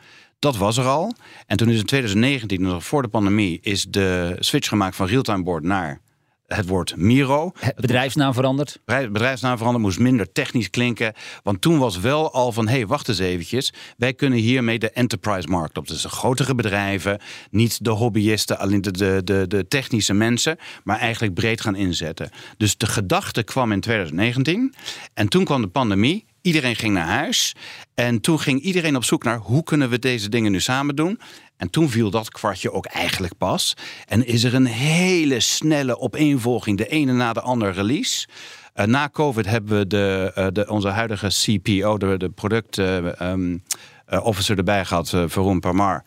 Dat 0.46 0.58
was 0.58 0.78
er 0.78 0.86
al. 0.86 1.14
En 1.48 1.58
toen 1.58 1.70
is 1.70 1.80
in 1.80 1.86
2019, 1.86 2.62
nog 2.62 2.86
voor 2.86 3.02
de 3.02 3.08
pandemie, 3.08 3.60
is 3.62 3.86
de 3.90 4.36
switch 4.40 4.68
gemaakt 4.68 4.96
van 4.96 5.08
realtime 5.08 5.44
board 5.44 5.64
naar 5.64 6.02
het 6.48 6.68
woord 6.68 6.96
Miro. 6.96 7.52
Bedrijfsnaam 7.75 8.34
veranderd? 8.34 8.80
Bedrijfsnaam 8.86 9.58
veranderd, 9.58 9.86
moest 9.86 10.00
minder 10.00 10.32
technisch 10.32 10.70
klinken. 10.70 11.14
Want 11.44 11.62
toen 11.62 11.78
was 11.78 12.00
wel 12.00 12.34
al 12.34 12.52
van, 12.52 12.68
hé, 12.68 12.75
hey, 12.75 12.88
wacht 12.88 13.10
eens 13.10 13.20
eventjes. 13.20 13.74
Wij 13.98 14.14
kunnen 14.14 14.40
hiermee 14.40 14.80
de 14.80 14.90
enterprise 14.92 15.48
markt 15.48 15.78
op. 15.78 15.88
Dus 15.88 16.02
de 16.02 16.10
grotere 16.10 16.56
bedrijven, 16.56 17.20
niet 17.52 17.84
de 17.84 17.90
hobbyisten, 17.90 18.60
alleen 18.60 18.82
de, 18.82 18.92
de, 18.92 19.22
de, 19.24 19.46
de 19.48 19.68
technische 19.68 20.14
mensen. 20.14 20.58
Maar 20.84 21.00
eigenlijk 21.00 21.34
breed 21.34 21.62
gaan 21.62 21.75
inzetten. 21.75 22.30
Dus 22.58 22.78
de 22.78 22.88
gedachte 22.88 23.44
kwam 23.44 23.72
in 23.72 23.80
2019. 23.80 24.74
En 25.14 25.28
toen 25.28 25.46
kwam 25.46 25.62
de 25.62 25.68
pandemie. 25.68 26.25
Iedereen 26.42 26.75
ging 26.75 26.94
naar 26.94 27.08
huis. 27.08 27.56
En 27.96 28.22
toen 28.22 28.40
ging 28.40 28.62
iedereen 28.62 28.96
op 28.96 29.04
zoek 29.04 29.24
naar 29.24 29.38
hoe 29.38 29.64
kunnen 29.64 29.90
we 29.90 30.00
deze 30.00 30.30
dingen 30.30 30.52
nu 30.52 30.60
samen 30.60 30.96
doen. 30.96 31.20
En 31.58 31.70
toen 31.70 31.90
viel 31.90 32.10
dat 32.10 32.30
kwartje 32.30 32.72
ook 32.72 32.86
eigenlijk 32.86 33.38
pas. 33.38 33.74
En 34.06 34.25
is 34.25 34.44
er 34.44 34.54
een 34.54 34.66
hele 34.66 35.40
snelle 35.40 36.00
opeenvolging, 36.00 36.78
de 36.78 36.88
ene 36.88 37.14
na 37.14 37.34
de 37.34 37.42
andere 37.42 37.72
release. 37.72 38.28
Uh, 38.75 38.86
na 38.86 39.10
COVID 39.10 39.46
hebben 39.46 39.78
we 39.78 39.88
de, 39.88 40.32
uh, 40.38 40.48
de, 40.52 40.70
onze 40.70 40.88
huidige 40.88 41.28
CPO, 41.28 41.98
de, 41.98 42.18
de 42.18 42.30
product 42.30 42.78
uh, 42.78 42.98
um, 43.22 43.64
officer 44.08 44.58
erbij 44.58 44.86
gehad, 44.86 45.10
Veroen 45.10 45.60
Parmar. 45.60 46.04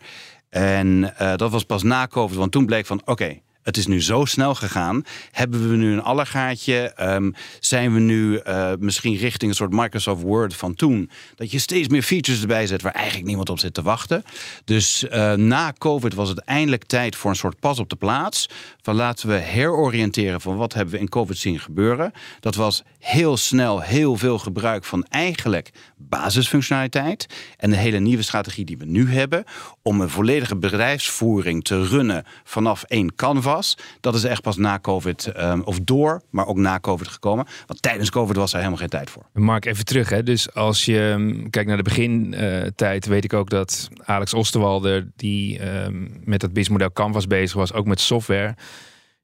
En 0.49 1.13
dat 1.35 1.51
was 1.51 1.63
pas 1.63 1.83
na 1.83 2.07
COVID, 2.07 2.37
want 2.37 2.51
toen 2.51 2.65
bleek 2.65 2.85
van 2.85 3.01
oké, 3.05 3.39
het 3.63 3.77
is 3.77 3.87
nu 3.87 4.01
zo 4.01 4.25
snel 4.25 4.55
gegaan. 4.55 5.03
Hebben 5.31 5.69
we 5.69 5.75
nu 5.75 5.93
een 5.93 6.01
allergaatje? 6.01 6.93
Um, 7.01 7.35
zijn 7.59 7.93
we 7.93 7.99
nu 7.99 8.41
uh, 8.47 8.71
misschien 8.79 9.15
richting 9.15 9.51
een 9.51 9.57
soort 9.57 9.71
Microsoft 9.71 10.21
Word 10.21 10.55
van 10.55 10.75
toen? 10.75 11.09
Dat 11.35 11.51
je 11.51 11.59
steeds 11.59 11.87
meer 11.87 12.01
features 12.01 12.41
erbij 12.41 12.67
zet 12.67 12.81
waar 12.81 12.93
eigenlijk 12.93 13.25
niemand 13.25 13.49
op 13.49 13.59
zit 13.59 13.73
te 13.73 13.81
wachten. 13.81 14.23
Dus 14.65 15.03
uh, 15.03 15.33
na 15.33 15.73
COVID 15.77 16.13
was 16.13 16.29
het 16.29 16.39
eindelijk 16.39 16.83
tijd 16.83 17.15
voor 17.15 17.29
een 17.29 17.35
soort 17.35 17.59
pas 17.59 17.79
op 17.79 17.89
de 17.89 17.95
plaats. 17.95 18.49
Van 18.81 18.95
laten 18.95 19.29
we 19.29 19.35
heroriënteren 19.35 20.41
van 20.41 20.55
wat 20.55 20.73
hebben 20.73 20.93
we 20.93 20.99
in 20.99 21.09
COVID 21.09 21.37
zien 21.37 21.59
gebeuren. 21.59 22.11
Dat 22.39 22.55
was 22.55 22.83
heel 22.99 23.37
snel 23.37 23.81
heel 23.81 24.15
veel 24.15 24.39
gebruik 24.39 24.83
van 24.85 25.03
eigenlijk 25.03 25.69
basisfunctionaliteit. 25.99 27.25
En 27.57 27.69
de 27.69 27.75
hele 27.75 27.99
nieuwe 27.99 28.23
strategie 28.23 28.65
die 28.65 28.77
we 28.77 28.85
nu 28.85 29.11
hebben 29.11 29.43
om 29.81 30.01
een 30.01 30.09
volledige 30.09 30.55
bedrijfsvoering 30.55 31.63
te 31.63 31.87
runnen 31.87 32.23
vanaf 32.43 32.83
één 32.83 33.15
canvas. 33.15 33.77
Dat 33.99 34.15
is 34.15 34.23
echt 34.23 34.41
pas 34.41 34.57
na 34.57 34.79
COVID, 34.79 35.31
um, 35.37 35.61
of 35.63 35.79
door, 35.79 36.21
maar 36.29 36.47
ook 36.47 36.57
na 36.57 36.79
COVID 36.79 37.07
gekomen. 37.07 37.45
Want 37.65 37.81
tijdens 37.81 38.09
COVID 38.09 38.35
was 38.35 38.51
er 38.51 38.57
helemaal 38.57 38.79
geen 38.79 38.89
tijd 38.89 39.09
voor. 39.09 39.25
Mark, 39.33 39.65
even 39.65 39.85
terug. 39.85 40.09
Hè? 40.09 40.23
Dus 40.23 40.53
als 40.53 40.85
je 40.85 40.99
um, 40.99 41.49
kijkt 41.49 41.67
naar 41.67 41.77
de 41.77 41.83
begintijd, 41.83 43.05
weet 43.05 43.23
ik 43.23 43.33
ook 43.33 43.49
dat 43.49 43.89
Alex 44.03 44.33
Osterwalder, 44.33 45.07
die 45.15 45.67
um, 45.83 46.19
met 46.23 46.41
het 46.41 46.53
businessmodel 46.53 46.93
Canvas 46.93 47.27
bezig 47.27 47.55
was, 47.55 47.73
ook 47.73 47.85
met 47.85 47.99
software 47.99 48.55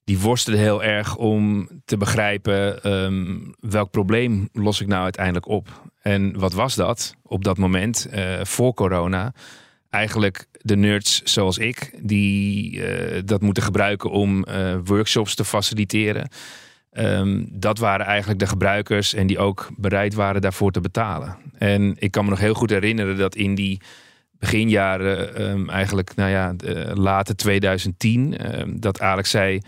die 0.05 0.19
worstelde 0.19 0.59
heel 0.59 0.83
erg 0.83 1.15
om 1.15 1.69
te 1.85 1.97
begrijpen 1.97 2.91
um, 2.91 3.53
welk 3.59 3.91
probleem 3.91 4.49
los 4.53 4.81
ik 4.81 4.87
nou 4.87 5.03
uiteindelijk 5.03 5.47
op. 5.47 5.81
En 6.01 6.39
wat 6.39 6.53
was 6.53 6.75
dat 6.75 7.15
op 7.23 7.43
dat 7.43 7.57
moment 7.57 8.07
uh, 8.13 8.39
voor 8.43 8.73
corona? 8.73 9.33
Eigenlijk 9.89 10.47
de 10.51 10.75
nerds 10.75 11.21
zoals 11.23 11.57
ik, 11.57 11.91
die 12.01 12.71
uh, 12.71 13.21
dat 13.25 13.41
moeten 13.41 13.63
gebruiken 13.63 14.09
om 14.09 14.45
uh, 14.47 14.75
workshops 14.83 15.35
te 15.35 15.45
faciliteren. 15.45 16.29
Um, 16.91 17.47
dat 17.51 17.77
waren 17.77 18.05
eigenlijk 18.05 18.39
de 18.39 18.47
gebruikers 18.47 19.13
en 19.13 19.27
die 19.27 19.39
ook 19.39 19.69
bereid 19.77 20.13
waren 20.13 20.41
daarvoor 20.41 20.71
te 20.71 20.81
betalen. 20.81 21.37
En 21.57 21.95
ik 21.99 22.11
kan 22.11 22.23
me 22.23 22.29
nog 22.29 22.39
heel 22.39 22.53
goed 22.53 22.69
herinneren 22.69 23.17
dat 23.17 23.35
in 23.35 23.55
die 23.55 23.81
beginjaren, 24.39 25.41
um, 25.41 25.69
eigenlijk 25.69 26.15
nou 26.15 26.29
ja, 26.29 26.55
late 26.93 27.35
2010, 27.35 28.37
dat 28.79 29.01
Alex 29.01 29.29
zei 29.29 29.61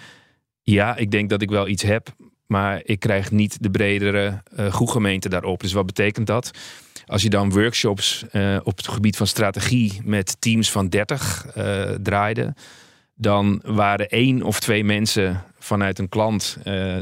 ja, 0.74 0.96
ik 0.96 1.12
denk 1.12 1.30
dat 1.30 1.42
ik 1.42 1.50
wel 1.50 1.68
iets 1.68 1.84
heb, 1.84 2.16
maar 2.46 2.82
ik 2.84 3.00
krijg 3.00 3.32
niet 3.32 3.64
de 3.64 3.70
bredere 3.70 4.44
uh, 4.60 4.68
groegemeente 4.68 5.30
daarop. 5.30 5.60
Dus 5.60 5.74
wat 5.74 5.86
betekent 5.86 6.28
dat? 6.28 6.52
Als 7.06 7.22
je 7.22 7.30
dan 7.30 7.52
workshops 7.52 8.26
uh, 8.32 8.58
op 8.64 8.78
het 8.78 8.88
gebied 8.88 9.18
van 9.18 9.28
strategie 9.28 10.02
met 10.04 10.42
teams 10.42 10.72
van 10.72 10.90
30 10.90 11.46
uh, 11.58 11.84
draaide, 11.84 12.56
dan 13.16 13.62
waren 13.66 14.10
één 14.10 14.44
of 14.44 14.60
twee 14.60 14.84
mensen 14.84 15.44
vanuit 15.60 16.00
een 16.00 16.10
klant 16.10 16.58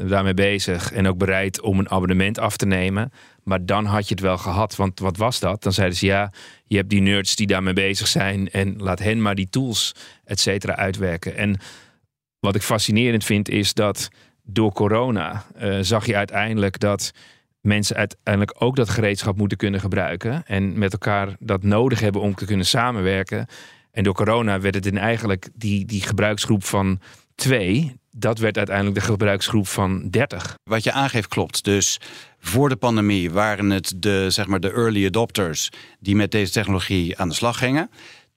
daarmee 0.08 0.34
bezig 0.34 0.92
en 0.92 1.08
ook 1.08 1.18
bereid 1.18 1.62
om 1.62 1.80
een 1.80 1.90
abonnement 1.90 2.40
af 2.40 2.58
te 2.58 2.66
nemen. 2.66 3.12
Maar 3.44 3.66
dan 3.66 3.86
had 3.86 4.08
je 4.08 4.14
het 4.14 4.24
wel 4.24 4.38
gehad. 4.38 4.76
Want 4.76 5.00
wat 5.00 5.18
was 5.18 5.40
dat? 5.40 5.64
Dan 5.64 5.74
zeiden 5.74 5.98
ze 5.98 6.06
ja, 6.06 6.32
je 6.66 6.78
hebt 6.78 6.90
die 6.90 7.02
nerds 7.02 7.36
die 7.36 7.48
daarmee 7.48 7.74
bezig 7.74 8.08
zijn 8.08 8.52
en 8.52 8.76
laat 8.78 9.00
hen 9.00 9.22
maar 9.22 9.36
die 9.36 9.50
tools, 9.50 9.96
et 10.24 10.40
cetera, 10.40 10.76
uitwerken. 10.76 11.36
En 11.36 11.60
wat 12.46 12.56
ik 12.56 12.62
fascinerend 12.62 13.24
vind 13.24 13.50
is 13.50 13.74
dat 13.74 14.10
door 14.44 14.72
corona 14.72 15.46
uh, 15.62 15.78
zag 15.82 16.06
je 16.06 16.16
uiteindelijk 16.16 16.80
dat 16.80 17.12
mensen 17.62 17.96
uiteindelijk 17.96 18.56
ook 18.60 18.76
dat 18.76 18.90
gereedschap 18.90 19.38
moeten 19.38 19.58
kunnen 19.58 19.80
gebruiken. 19.80 20.44
En 20.46 20.78
met 20.78 20.92
elkaar 20.92 21.36
dat 21.40 21.64
nodig 21.64 22.00
hebben 22.00 22.22
om 22.22 22.36
te 22.36 22.46
kunnen 22.46 22.66
samenwerken. 22.66 23.48
En 23.92 24.04
door 24.04 24.14
corona 24.14 24.60
werd 24.60 24.76
het 24.76 24.86
in 24.86 24.98
eigenlijk 24.98 25.50
die, 25.54 25.86
die 25.86 26.02
gebruiksgroep 26.02 26.64
van 26.64 27.00
twee. 27.36 27.96
Dat 28.12 28.40
werd 28.40 28.58
uiteindelijk 28.58 28.96
de 28.96 29.06
gebruiksgroep 29.06 29.68
van 29.68 30.10
30. 30.10 30.56
Wat 30.64 30.84
je 30.84 30.92
aangeeft 30.92 31.28
klopt. 31.28 31.64
Dus 31.64 32.00
voor 32.40 32.70
de 32.70 32.76
pandemie 32.76 33.32
waren 33.32 33.70
het 33.70 33.94
de, 33.98 34.30
zeg 34.30 34.48
maar, 34.48 34.60
de 34.60 34.72
early 34.72 35.06
adopters 35.06 35.70
die 36.00 36.16
met 36.16 36.32
deze 36.32 36.52
technologie 36.52 37.18
aan 37.18 37.30
de 37.30 37.36
slag 37.36 37.58
gingen. 37.58 37.90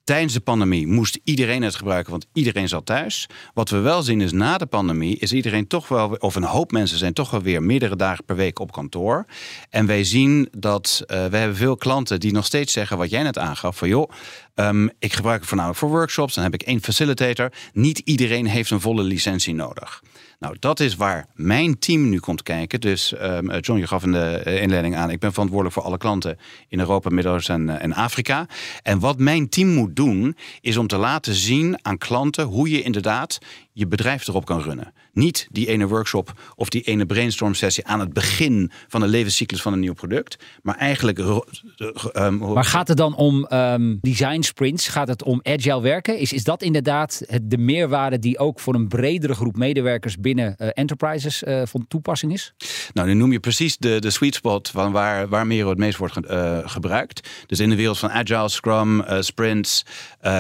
Tijdens 0.09 0.33
de 0.33 0.41
pandemie 0.41 0.87
moest 0.87 1.19
iedereen 1.25 1.63
het 1.63 1.75
gebruiken, 1.75 2.11
want 2.11 2.27
iedereen 2.33 2.69
zat 2.69 2.87
thuis. 2.87 3.27
Wat 3.55 3.71
we 3.71 3.79
wel 3.79 4.03
zien 4.03 4.21
is 4.21 4.33
na 4.33 4.59
de 4.59 4.67
pandemie 4.67 5.19
is 5.19 5.33
iedereen 5.33 5.67
toch 5.67 5.89
wel, 5.89 6.09
of 6.09 6.35
een 6.35 6.45
hoop 6.45 6.73
mensen 6.73 6.99
zijn 6.99 7.13
toch 7.13 7.31
wel 7.31 7.43
weer 7.43 7.63
meerdere 7.63 7.97
dagen 7.97 8.25
per 8.25 8.37
week 8.37 8.59
op 8.59 8.73
kantoor. 8.73 9.27
En 9.71 9.87
wij 9.87 10.05
zien 10.05 10.49
dat 10.59 11.03
uh, 11.03 11.27
we 11.27 11.37
hebben 11.37 11.57
veel 11.57 11.77
klanten 11.77 12.21
die 12.21 12.33
nog 12.33 12.45
steeds 12.45 12.73
zeggen 12.73 12.99
wat 12.99 13.11
jij 13.11 13.23
net 13.23 13.39
aangaf: 13.39 13.77
van 13.77 13.89
joh, 13.89 14.11
um, 14.55 14.91
ik 14.99 15.13
gebruik 15.13 15.39
het 15.39 15.49
voornamelijk 15.49 15.81
voor 15.81 15.91
workshops. 15.91 16.35
Dan 16.35 16.45
heb 16.45 16.55
ik 16.55 16.63
één 16.63 16.83
facilitator. 16.83 17.53
Niet 17.73 17.99
iedereen 17.99 18.47
heeft 18.47 18.71
een 18.71 18.81
volle 18.81 19.03
licentie 19.03 19.55
nodig. 19.55 20.03
Nou, 20.39 20.57
dat 20.59 20.81
is 20.81 20.97
waar 20.97 21.27
mijn 21.35 21.79
team 21.79 22.09
nu 22.09 22.19
komt 22.19 22.43
kijken. 22.43 22.81
Dus 22.81 23.13
um, 23.23 23.59
John, 23.59 23.79
je 23.79 23.87
gaf 23.87 24.05
in 24.05 24.13
de 24.13 24.43
inleiding 24.61 24.97
aan. 24.97 25.11
Ik 25.11 25.21
ben 25.21 25.33
verantwoordelijk 25.33 25.75
voor 25.77 25.85
alle 25.85 25.99
klanten 25.99 26.39
in 26.69 26.79
Europa, 26.79 27.11
Midden-Oosten 27.11 27.55
en, 27.55 27.81
en 27.81 27.95
Afrika. 27.95 28.47
En 28.83 28.99
wat 28.99 29.19
mijn 29.19 29.49
team 29.49 29.69
moet 29.69 29.97
doen, 29.97 30.37
is 30.61 30.77
om 30.77 30.87
te 30.87 30.97
laten 30.97 31.35
zien 31.35 31.79
aan 31.83 31.99
klanten 31.99 32.45
hoe 32.45 32.71
je 32.71 32.83
inderdaad 32.83 33.39
je 33.79 33.87
bedrijf 33.87 34.29
erop 34.29 34.45
kan 34.45 34.61
runnen. 34.61 34.93
Niet 35.13 35.49
die 35.51 35.67
ene 35.67 35.87
workshop 35.87 36.41
of 36.55 36.69
die 36.69 36.83
ene 36.83 37.07
brainstorm 37.07 37.55
sessie 37.55 37.87
aan 37.87 38.01
het 38.01 38.13
begin 38.13 38.71
van 38.89 39.01
de 39.01 39.07
levenscyclus 39.07 39.63
van 39.63 39.73
een 39.73 39.81
nieuw 39.81 39.95
product. 39.95 40.37
Maar 40.63 40.77
eigenlijk. 40.77 41.19
Um, 41.19 42.39
maar 42.39 42.65
gaat 42.65 42.89
het 42.89 42.97
dan 42.97 43.15
om 43.15 43.47
um, 43.53 43.99
design 44.01 44.41
sprints? 44.41 44.89
Gaat 44.89 45.09
het 45.09 45.23
om 45.23 45.41
agile 45.43 45.81
werken? 45.81 46.19
Is, 46.19 46.33
is 46.33 46.45
dat 46.45 46.63
inderdaad 46.63 47.23
het, 47.27 47.51
de 47.51 47.59
meerwaarde 47.59 48.19
die 48.19 48.39
ook 48.39 48.61
voor 48.61 48.75
een 48.75 48.89
bredere 48.89 49.35
groep 49.35 49.57
medewerkers 49.57 50.17
binnen 50.17 50.57
uh, 50.59 50.69
enterprises 50.73 51.43
uh, 51.43 51.63
van 51.65 51.85
toepassing 51.89 52.33
is? 52.33 52.53
Nou, 52.93 53.09
nu 53.09 53.15
noem 53.15 53.33
je 53.33 53.41
precies 53.41 53.77
de, 53.77 54.01
de 54.01 54.11
sweet 54.11 54.35
spot 54.35 54.69
van 54.69 54.93
waar, 54.93 55.29
waar 55.29 55.47
Miro 55.47 55.69
het 55.69 55.79
meest 55.79 55.99
wordt 55.99 56.15
ge, 56.15 56.25
uh, 56.31 56.71
gebruikt. 56.71 57.29
Dus 57.47 57.61
in 57.61 57.71
de 57.71 57.77
wereld 57.77 57.99
van 57.99 58.11
agile, 58.11 58.49
scrum, 58.49 59.05
sprints, 59.21 59.85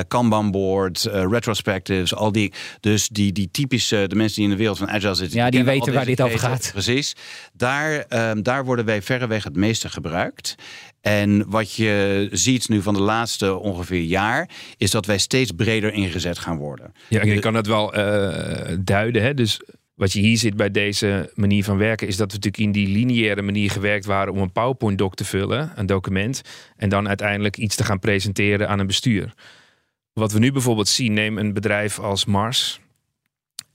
Kanban 0.08 0.50
board, 0.50 1.08
retrospectives, 1.12 2.14
al 2.14 2.32
die. 2.32 2.52
Dus 2.80 3.08
die 3.08 3.27
die, 3.32 3.48
die 3.50 3.50
typische, 3.50 4.06
de 4.06 4.14
mensen 4.14 4.34
die 4.34 4.44
in 4.44 4.50
de 4.50 4.56
wereld 4.56 4.78
van 4.78 4.88
agile 4.88 5.14
zitten. 5.14 5.38
Ja, 5.38 5.50
die, 5.50 5.64
die 5.64 5.68
weten 5.68 5.92
waar 5.92 6.04
dit 6.04 6.20
over 6.20 6.38
gaat. 6.38 6.70
Precies. 6.72 7.16
Daar, 7.52 8.04
um, 8.30 8.42
daar 8.42 8.64
worden 8.64 8.84
wij 8.84 9.02
verreweg 9.02 9.44
het 9.44 9.56
meeste 9.56 9.88
gebruikt. 9.88 10.54
En 11.00 11.50
wat 11.50 11.74
je 11.74 12.28
ziet 12.32 12.68
nu 12.68 12.82
van 12.82 12.94
de 12.94 13.00
laatste 13.00 13.58
ongeveer 13.58 14.02
jaar, 14.02 14.50
is 14.76 14.90
dat 14.90 15.06
wij 15.06 15.18
steeds 15.18 15.50
breder 15.52 15.92
ingezet 15.92 16.38
gaan 16.38 16.56
worden. 16.56 16.92
Ja, 17.08 17.22
je 17.24 17.38
kan 17.38 17.52
dat 17.52 17.66
wel 17.66 17.98
uh, 17.98 18.76
duiden. 18.80 19.22
Hè? 19.22 19.34
Dus 19.34 19.60
wat 19.94 20.12
je 20.12 20.20
hier 20.20 20.38
ziet 20.38 20.56
bij 20.56 20.70
deze 20.70 21.32
manier 21.34 21.64
van 21.64 21.76
werken, 21.76 22.06
is 22.06 22.16
dat 22.16 22.32
we 22.32 22.36
natuurlijk 22.36 22.64
in 22.64 22.72
die 22.72 22.88
lineaire 22.88 23.42
manier 23.42 23.70
gewerkt 23.70 24.04
waren 24.04 24.32
om 24.32 24.40
een 24.40 24.52
PowerPoint-doc 24.52 25.14
te 25.14 25.24
vullen, 25.24 25.72
een 25.74 25.86
document, 25.86 26.42
en 26.76 26.88
dan 26.88 27.08
uiteindelijk 27.08 27.56
iets 27.56 27.76
te 27.76 27.84
gaan 27.84 27.98
presenteren 27.98 28.68
aan 28.68 28.78
een 28.78 28.86
bestuur. 28.86 29.32
Wat 30.12 30.32
we 30.32 30.38
nu 30.38 30.52
bijvoorbeeld 30.52 30.88
zien, 30.88 31.12
neem 31.12 31.38
een 31.38 31.52
bedrijf 31.52 31.98
als 31.98 32.24
Mars. 32.24 32.80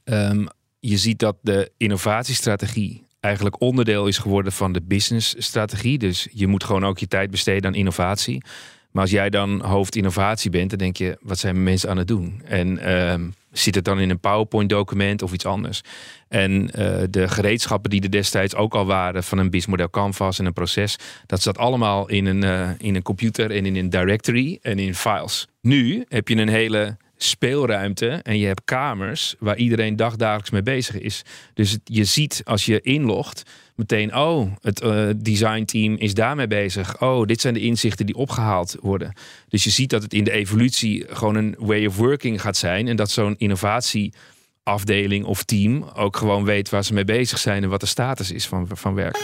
Um, 0.03 0.47
je 0.79 0.97
ziet 0.97 1.19
dat 1.19 1.35
de 1.41 1.71
innovatiestrategie 1.77 3.03
eigenlijk 3.19 3.61
onderdeel 3.61 4.07
is 4.07 4.17
geworden 4.17 4.51
van 4.51 4.73
de 4.73 4.81
businessstrategie. 4.81 5.97
Dus 5.97 6.27
je 6.31 6.47
moet 6.47 6.63
gewoon 6.63 6.85
ook 6.85 6.97
je 6.99 7.07
tijd 7.07 7.31
besteden 7.31 7.65
aan 7.65 7.75
innovatie. 7.75 8.43
Maar 8.91 9.01
als 9.01 9.11
jij 9.11 9.29
dan 9.29 9.61
hoofd 9.61 9.95
innovatie 9.95 10.51
bent, 10.51 10.69
dan 10.69 10.79
denk 10.79 10.97
je, 10.97 11.17
wat 11.21 11.39
zijn 11.39 11.63
mensen 11.63 11.89
aan 11.89 11.97
het 11.97 12.07
doen? 12.07 12.41
En 12.45 12.91
um, 13.11 13.33
zit 13.51 13.75
het 13.75 13.85
dan 13.85 13.99
in 13.99 14.09
een 14.09 14.19
PowerPoint-document 14.19 15.21
of 15.21 15.33
iets 15.33 15.45
anders? 15.45 15.81
En 16.27 16.51
uh, 16.51 16.67
de 17.09 17.27
gereedschappen 17.27 17.89
die 17.89 18.01
er 18.01 18.11
destijds 18.11 18.55
ook 18.55 18.75
al 18.75 18.85
waren 18.85 19.23
van 19.23 19.37
een 19.37 19.49
businessmodel 19.49 19.89
canvas 19.89 20.39
en 20.39 20.45
een 20.45 20.53
proces, 20.53 20.95
dat 21.25 21.41
zat 21.41 21.57
allemaal 21.57 22.09
in 22.09 22.25
een, 22.25 22.43
uh, 22.43 22.69
in 22.77 22.95
een 22.95 23.01
computer 23.01 23.51
en 23.51 23.65
in 23.65 23.75
een 23.75 23.89
directory 23.89 24.59
en 24.61 24.79
in 24.79 24.95
files. 24.95 25.47
Nu 25.61 26.05
heb 26.07 26.27
je 26.27 26.35
een 26.35 26.49
hele 26.49 26.97
speelruimte 27.17 28.09
en 28.09 28.37
je 28.37 28.45
hebt 28.45 28.61
kamers 28.65 29.35
waar 29.39 29.57
iedereen 29.57 29.95
dagdagelijks 29.95 30.49
mee 30.49 30.63
bezig 30.63 30.99
is. 30.99 31.21
Dus 31.53 31.77
je 31.83 32.03
ziet 32.03 32.41
als 32.43 32.65
je 32.65 32.81
inlogt 32.81 33.43
meteen, 33.75 34.15
oh, 34.15 34.51
het 34.61 34.83
uh, 34.83 35.09
designteam 35.17 35.95
is 35.95 36.13
daarmee 36.13 36.47
bezig. 36.47 37.01
Oh, 37.01 37.25
dit 37.25 37.41
zijn 37.41 37.53
de 37.53 37.59
inzichten 37.59 38.05
die 38.05 38.15
opgehaald 38.15 38.75
worden. 38.81 39.13
Dus 39.47 39.63
je 39.63 39.69
ziet 39.69 39.89
dat 39.89 40.03
het 40.03 40.13
in 40.13 40.23
de 40.23 40.31
evolutie 40.31 41.05
gewoon 41.07 41.35
een 41.35 41.55
way 41.59 41.85
of 41.85 41.97
working 41.97 42.41
gaat 42.41 42.57
zijn 42.57 42.87
en 42.87 42.95
dat 42.95 43.09
zo'n 43.09 43.35
innovatieafdeling 43.37 45.25
of 45.25 45.43
team 45.43 45.83
ook 45.95 46.17
gewoon 46.17 46.43
weet 46.43 46.69
waar 46.69 46.83
ze 46.83 46.93
mee 46.93 47.05
bezig 47.05 47.37
zijn 47.39 47.63
en 47.63 47.69
wat 47.69 47.79
de 47.79 47.85
status 47.85 48.31
is 48.31 48.47
van, 48.47 48.67
van 48.71 48.93
werk. 48.93 49.17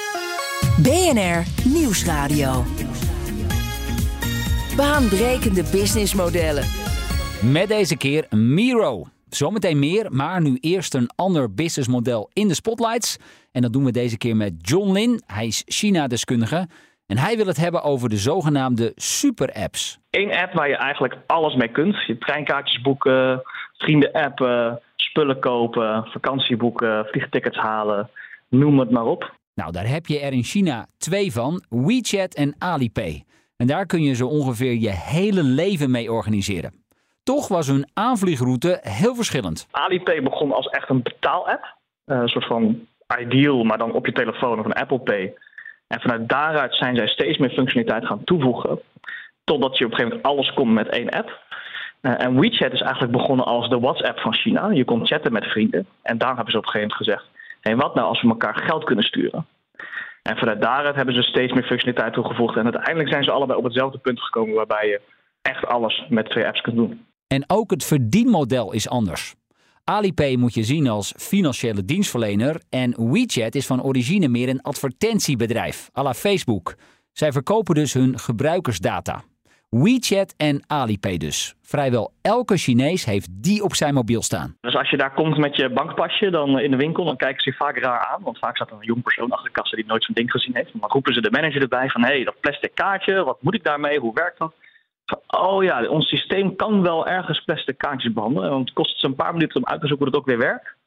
BNR 0.77 1.43
Nieuwsradio. 1.63 2.65
Baanbrekende 4.75 5.63
businessmodellen 5.72 6.88
Met 7.43 7.67
deze 7.67 7.98
keer 7.98 8.27
Miro. 8.29 9.05
Zometeen 9.29 9.79
meer, 9.79 10.13
maar 10.13 10.41
nu 10.41 10.58
eerst 10.62 10.93
een 10.93 11.10
ander 11.15 11.53
businessmodel 11.53 12.29
in 12.34 12.48
de 12.48 12.53
spotlights. 12.53 13.17
En 13.51 13.62
dat 13.62 13.74
doen 13.74 13.84
we 13.84 13.91
deze 13.91 14.17
keer 14.17 14.36
met 14.36 14.53
John 14.58 14.91
Lin. 14.91 15.22
Hij 15.25 15.48
is 15.48 15.63
China-deskundige. 15.65 16.67
En 17.05 17.17
hij 17.17 17.38
wil 17.38 17.46
het 17.46 17.58
hebben 17.58 17.84
over 17.84 18.10
de 18.10 18.17
zogenaamde 18.17 18.91
super-apps. 18.96 20.00
Eén 20.10 20.34
app 20.34 20.53
waar 20.53 20.69
je 20.69 20.75
eigenlijk 20.75 21.17
alles 21.27 21.55
mee 21.55 21.72
kunt. 21.72 21.96
Je 22.08 22.17
treinkaartjes 22.17 22.81
boeken, 22.81 23.41
vrienden 23.77 24.12
appen, 24.12 24.81
spullen 24.96 25.39
kopen, 25.39 26.05
vakantie 26.05 26.58
boeken, 26.58 27.05
vliegtickets 27.05 27.58
halen. 27.58 28.10
Noem 28.50 28.79
het 28.79 28.91
maar 28.91 29.05
op. 29.05 29.34
Nou, 29.53 29.72
daar 29.72 29.88
heb 29.88 30.05
je 30.05 30.19
er 30.19 30.34
in 30.34 30.43
China 30.43 30.88
twee 30.98 31.31
van: 31.31 31.63
WeChat 31.69 32.34
en 32.34 32.55
Alipay. 32.58 33.24
En 33.58 33.67
daar 33.67 33.86
kun 33.86 34.03
je 34.03 34.15
zo 34.15 34.27
ongeveer 34.27 34.74
je 34.74 34.89
hele 34.89 35.43
leven 35.43 35.91
mee 35.91 36.12
organiseren. 36.12 36.79
Toch 37.36 37.48
was 37.48 37.67
hun 37.67 37.89
aanvliegroute 37.93 38.79
heel 38.81 39.15
verschillend. 39.15 39.67
Alipay 39.71 40.24
begon 40.24 40.51
als 40.51 40.67
echt 40.67 40.89
een 40.89 41.01
betaalapp. 41.01 41.75
Uh, 42.05 42.17
een 42.17 42.27
soort 42.27 42.45
van 42.45 42.88
ideal, 43.19 43.63
maar 43.63 43.77
dan 43.77 43.91
op 43.91 44.05
je 44.05 44.12
telefoon 44.12 44.59
of 44.59 44.65
een 44.65 44.74
Apple 44.74 45.00
Pay. 45.00 45.33
En 45.88 46.01
vanuit 46.01 46.29
daaruit 46.29 46.75
zijn 46.75 46.95
zij 46.95 47.07
steeds 47.07 47.38
meer 47.38 47.50
functionaliteit 47.50 48.05
gaan 48.05 48.24
toevoegen. 48.24 48.79
Totdat 49.43 49.77
je 49.77 49.86
op 49.86 49.91
een 49.91 49.98
gegeven 49.98 50.17
moment 50.17 50.38
alles 50.38 50.53
kon 50.53 50.74
met 50.74 50.88
één 50.88 51.09
app. 51.09 51.43
Uh, 52.01 52.24
en 52.24 52.39
WeChat 52.39 52.74
is 52.74 52.81
eigenlijk 52.81 53.12
begonnen 53.12 53.45
als 53.45 53.69
de 53.69 53.79
WhatsApp 53.79 54.19
van 54.19 54.33
China. 54.33 54.69
Je 54.69 54.86
kon 54.86 55.07
chatten 55.07 55.31
met 55.31 55.45
vrienden. 55.45 55.88
En 56.01 56.17
daar 56.17 56.36
hebben 56.36 56.51
ze 56.51 56.57
op 56.57 56.65
een 56.65 56.71
gegeven 56.71 56.95
moment 56.98 57.07
gezegd: 57.07 57.25
hé, 57.62 57.71
hey, 57.71 57.75
wat 57.75 57.95
nou 57.95 58.07
als 58.07 58.21
we 58.21 58.27
elkaar 58.29 58.55
geld 58.55 58.83
kunnen 58.83 59.05
sturen? 59.05 59.45
En 60.21 60.38
vanuit 60.38 60.62
daaruit 60.62 60.95
hebben 60.95 61.15
ze 61.15 61.21
steeds 61.21 61.53
meer 61.53 61.63
functionaliteit 61.63 62.13
toegevoegd. 62.13 62.57
En 62.57 62.63
uiteindelijk 62.63 63.09
zijn 63.09 63.24
ze 63.24 63.31
allebei 63.31 63.57
op 63.57 63.63
hetzelfde 63.63 63.98
punt 63.98 64.21
gekomen 64.21 64.55
waarbij 64.55 64.88
je 64.88 65.01
echt 65.41 65.65
alles 65.65 66.05
met 66.09 66.29
twee 66.29 66.48
apps 66.48 66.62
kunt 66.62 66.75
doen. 66.75 67.07
En 67.36 67.43
ook 67.48 67.71
het 67.71 67.83
verdienmodel 67.86 68.74
is 68.74 68.89
anders. 68.89 69.36
Alipay 69.83 70.36
moet 70.36 70.53
je 70.53 70.63
zien 70.63 70.88
als 70.88 71.13
financiële 71.17 71.86
dienstverlener 71.86 72.62
en 72.69 73.12
WeChat 73.12 73.55
is 73.55 73.67
van 73.67 73.83
origine 73.83 74.27
meer 74.27 74.50
een 74.50 74.62
advertentiebedrijf, 74.62 75.89
à 75.98 76.03
la 76.03 76.13
Facebook. 76.13 76.75
Zij 77.12 77.31
verkopen 77.31 77.75
dus 77.75 77.93
hun 77.93 78.19
gebruikersdata. 78.19 79.21
WeChat 79.69 80.33
en 80.38 80.63
Alipay 80.67 81.17
dus. 81.17 81.55
Vrijwel 81.62 82.13
elke 82.21 82.57
Chinees 82.57 83.05
heeft 83.05 83.27
die 83.31 83.63
op 83.63 83.75
zijn 83.75 83.93
mobiel 83.93 84.21
staan. 84.21 84.57
Dus 84.62 84.75
als 84.75 84.89
je 84.89 84.98
daar 84.98 85.13
komt 85.13 85.38
met 85.38 85.55
je 85.55 85.69
bankpasje 85.69 86.29
dan 86.29 86.59
in 86.59 86.71
de 86.71 86.77
winkel, 86.77 87.05
dan 87.05 87.17
kijken 87.17 87.41
ze 87.41 87.50
je 87.50 87.55
vaak 87.55 87.77
raar 87.77 88.05
aan. 88.05 88.24
Want 88.24 88.39
vaak 88.39 88.55
staat 88.55 88.69
er 88.69 88.75
een 88.75 88.86
jong 88.86 89.03
persoon 89.03 89.31
achter 89.31 89.48
de 89.48 89.59
kassa 89.59 89.75
die 89.75 89.86
nooit 89.86 90.03
zo'n 90.03 90.15
ding 90.15 90.31
gezien 90.31 90.55
heeft. 90.55 90.71
Dan 90.74 90.89
roepen 90.89 91.13
ze 91.13 91.21
de 91.21 91.31
manager 91.31 91.62
erbij 91.62 91.89
van, 91.89 92.01
hé, 92.01 92.07
hey, 92.07 92.24
dat 92.24 92.39
plastic 92.39 92.75
kaartje, 92.75 93.24
wat 93.24 93.41
moet 93.41 93.55
ik 93.55 93.63
daarmee, 93.63 94.00
hoe 94.00 94.13
werkt 94.13 94.39
dat? 94.39 94.53
Oh 95.27 95.63
ja, 95.63 95.87
ons 95.87 96.07
systeem 96.07 96.55
kan 96.55 96.81
wel 96.81 97.07
ergens 97.07 97.43
plastic 97.43 97.77
kaartjes 97.77 98.13
behandelen. 98.13 98.49
Want 98.49 98.65
het 98.65 98.73
kost 98.73 98.99
ze 98.99 99.05
een 99.05 99.15
paar 99.15 99.33
minuten 99.33 99.57
om 99.57 99.65
uit 99.65 99.81
te 99.81 99.87
zoeken 99.87 100.05
hoe 100.05 100.15
het 100.15 100.23
ook 100.23 100.29
weer 100.29 100.47
werkt. 100.47 100.77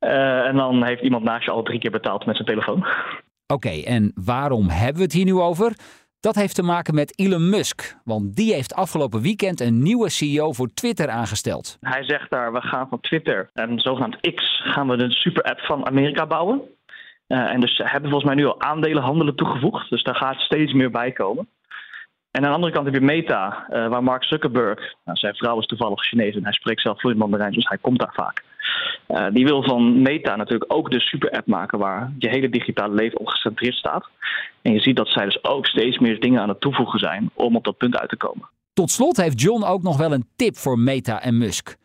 Uh, 0.00 0.46
en 0.46 0.56
dan 0.56 0.84
heeft 0.84 1.02
iemand 1.02 1.24
naast 1.24 1.44
je 1.44 1.50
al 1.50 1.62
drie 1.62 1.78
keer 1.78 1.90
betaald 1.90 2.26
met 2.26 2.36
zijn 2.36 2.48
telefoon. 2.48 2.78
Oké, 2.78 3.54
okay, 3.54 3.82
en 3.82 4.12
waarom 4.24 4.68
hebben 4.68 4.96
we 4.96 5.02
het 5.02 5.12
hier 5.12 5.24
nu 5.24 5.34
over? 5.34 5.72
Dat 6.20 6.34
heeft 6.34 6.54
te 6.54 6.62
maken 6.62 6.94
met 6.94 7.18
Elon 7.18 7.48
Musk, 7.48 7.96
want 8.04 8.36
die 8.36 8.54
heeft 8.54 8.74
afgelopen 8.74 9.20
weekend 9.20 9.60
een 9.60 9.82
nieuwe 9.82 10.10
CEO 10.10 10.52
voor 10.52 10.68
Twitter 10.74 11.08
aangesteld. 11.08 11.76
Hij 11.80 12.04
zegt 12.04 12.30
daar, 12.30 12.52
we 12.52 12.60
gaan 12.60 12.88
van 12.88 13.00
Twitter 13.00 13.50
en 13.52 13.80
zogenaamd 13.80 14.34
X 14.34 14.62
gaan 14.64 14.88
we 14.88 14.96
de 14.96 15.10
super-app 15.10 15.60
van 15.60 15.86
Amerika 15.86 16.26
bouwen. 16.26 16.60
Uh, 17.28 17.52
en 17.52 17.60
dus 17.60 17.76
ze 17.76 17.82
hebben 17.82 18.10
volgens 18.10 18.34
mij 18.34 18.42
nu 18.42 18.46
al 18.46 18.60
aandelenhandelen 18.60 19.36
toegevoegd, 19.36 19.90
dus 19.90 20.02
daar 20.02 20.16
gaat 20.16 20.40
steeds 20.40 20.72
meer 20.72 20.90
bij 20.90 21.12
komen. 21.12 21.48
En 22.36 22.42
aan 22.42 22.48
de 22.48 22.54
andere 22.54 22.72
kant 22.72 22.84
heb 22.84 22.94
je 22.94 23.00
Meta, 23.00 23.66
uh, 23.70 23.88
waar 23.88 24.02
Mark 24.02 24.24
Zuckerberg, 24.24 24.94
nou, 25.04 25.18
zijn 25.18 25.34
vrouw 25.34 25.58
is 25.58 25.66
toevallig 25.66 26.04
Chinees 26.04 26.34
en 26.34 26.42
hij 26.42 26.52
spreekt 26.52 26.80
zelf 26.80 27.00
vloeiend 27.00 27.54
dus 27.54 27.68
hij 27.68 27.78
komt 27.78 27.98
daar 27.98 28.12
vaak. 28.14 28.44
Uh, 29.08 29.26
die 29.32 29.44
wil 29.44 29.62
van 29.62 30.02
Meta 30.02 30.36
natuurlijk 30.36 30.72
ook 30.72 30.90
de 30.90 31.00
super-app 31.00 31.46
maken 31.46 31.78
waar 31.78 32.12
je 32.18 32.28
hele 32.28 32.48
digitale 32.48 32.94
leven 32.94 33.18
op 33.18 33.26
gecentreerd 33.26 33.74
staat. 33.74 34.08
En 34.62 34.72
je 34.72 34.80
ziet 34.80 34.96
dat 34.96 35.08
zij 35.08 35.24
dus 35.24 35.44
ook 35.44 35.66
steeds 35.66 35.98
meer 35.98 36.20
dingen 36.20 36.40
aan 36.40 36.48
het 36.48 36.60
toevoegen 36.60 36.98
zijn 36.98 37.30
om 37.34 37.56
op 37.56 37.64
dat 37.64 37.76
punt 37.76 37.96
uit 37.98 38.08
te 38.08 38.16
komen. 38.16 38.48
Tot 38.72 38.90
slot 38.90 39.16
heeft 39.16 39.40
John 39.40 39.64
ook 39.64 39.82
nog 39.82 39.96
wel 39.96 40.12
een 40.12 40.26
tip 40.36 40.56
voor 40.56 40.78
Meta 40.78 41.22
en 41.22 41.38
Musk. 41.38 41.76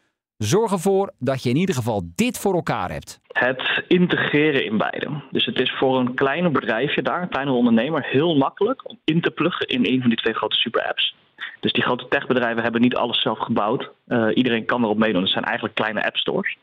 Zorg 0.43 0.71
ervoor 0.71 1.13
dat 1.19 1.43
je 1.43 1.49
in 1.49 1.56
ieder 1.56 1.75
geval 1.75 2.01
dit 2.15 2.39
voor 2.39 2.54
elkaar 2.54 2.91
hebt. 2.91 3.19
Het 3.27 3.84
integreren 3.88 4.65
in 4.65 4.77
beide. 4.77 5.21
Dus 5.32 5.45
het 5.45 5.60
is 5.60 5.71
voor 5.77 5.99
een 5.99 6.13
kleiner 6.13 6.51
bedrijfje 6.51 7.01
daar, 7.01 7.21
een 7.21 7.30
kleine 7.30 7.51
ondernemer, 7.51 8.04
heel 8.04 8.36
makkelijk 8.36 8.89
om 8.89 8.99
in 9.04 9.21
te 9.21 9.32
pluggen 9.32 9.67
in 9.67 9.86
een 9.86 9.99
van 9.99 10.10
die 10.10 10.17
twee 10.17 10.34
grote 10.34 10.56
super-apps. 10.56 11.15
Dus 11.60 11.73
die 11.73 11.84
grote 11.84 12.08
techbedrijven 12.10 12.63
hebben 12.63 12.82
niet 12.82 12.95
alles 12.95 13.21
zelf 13.21 13.39
gebouwd. 13.39 13.89
Uh, 14.08 14.27
iedereen 14.34 14.65
kan 14.65 14.84
erop 14.84 14.97
meedoen. 14.97 15.21
Het 15.21 15.32
zijn 15.32 15.43
eigenlijk 15.43 15.75
kleine 15.75 16.06
appstores. 16.06 16.58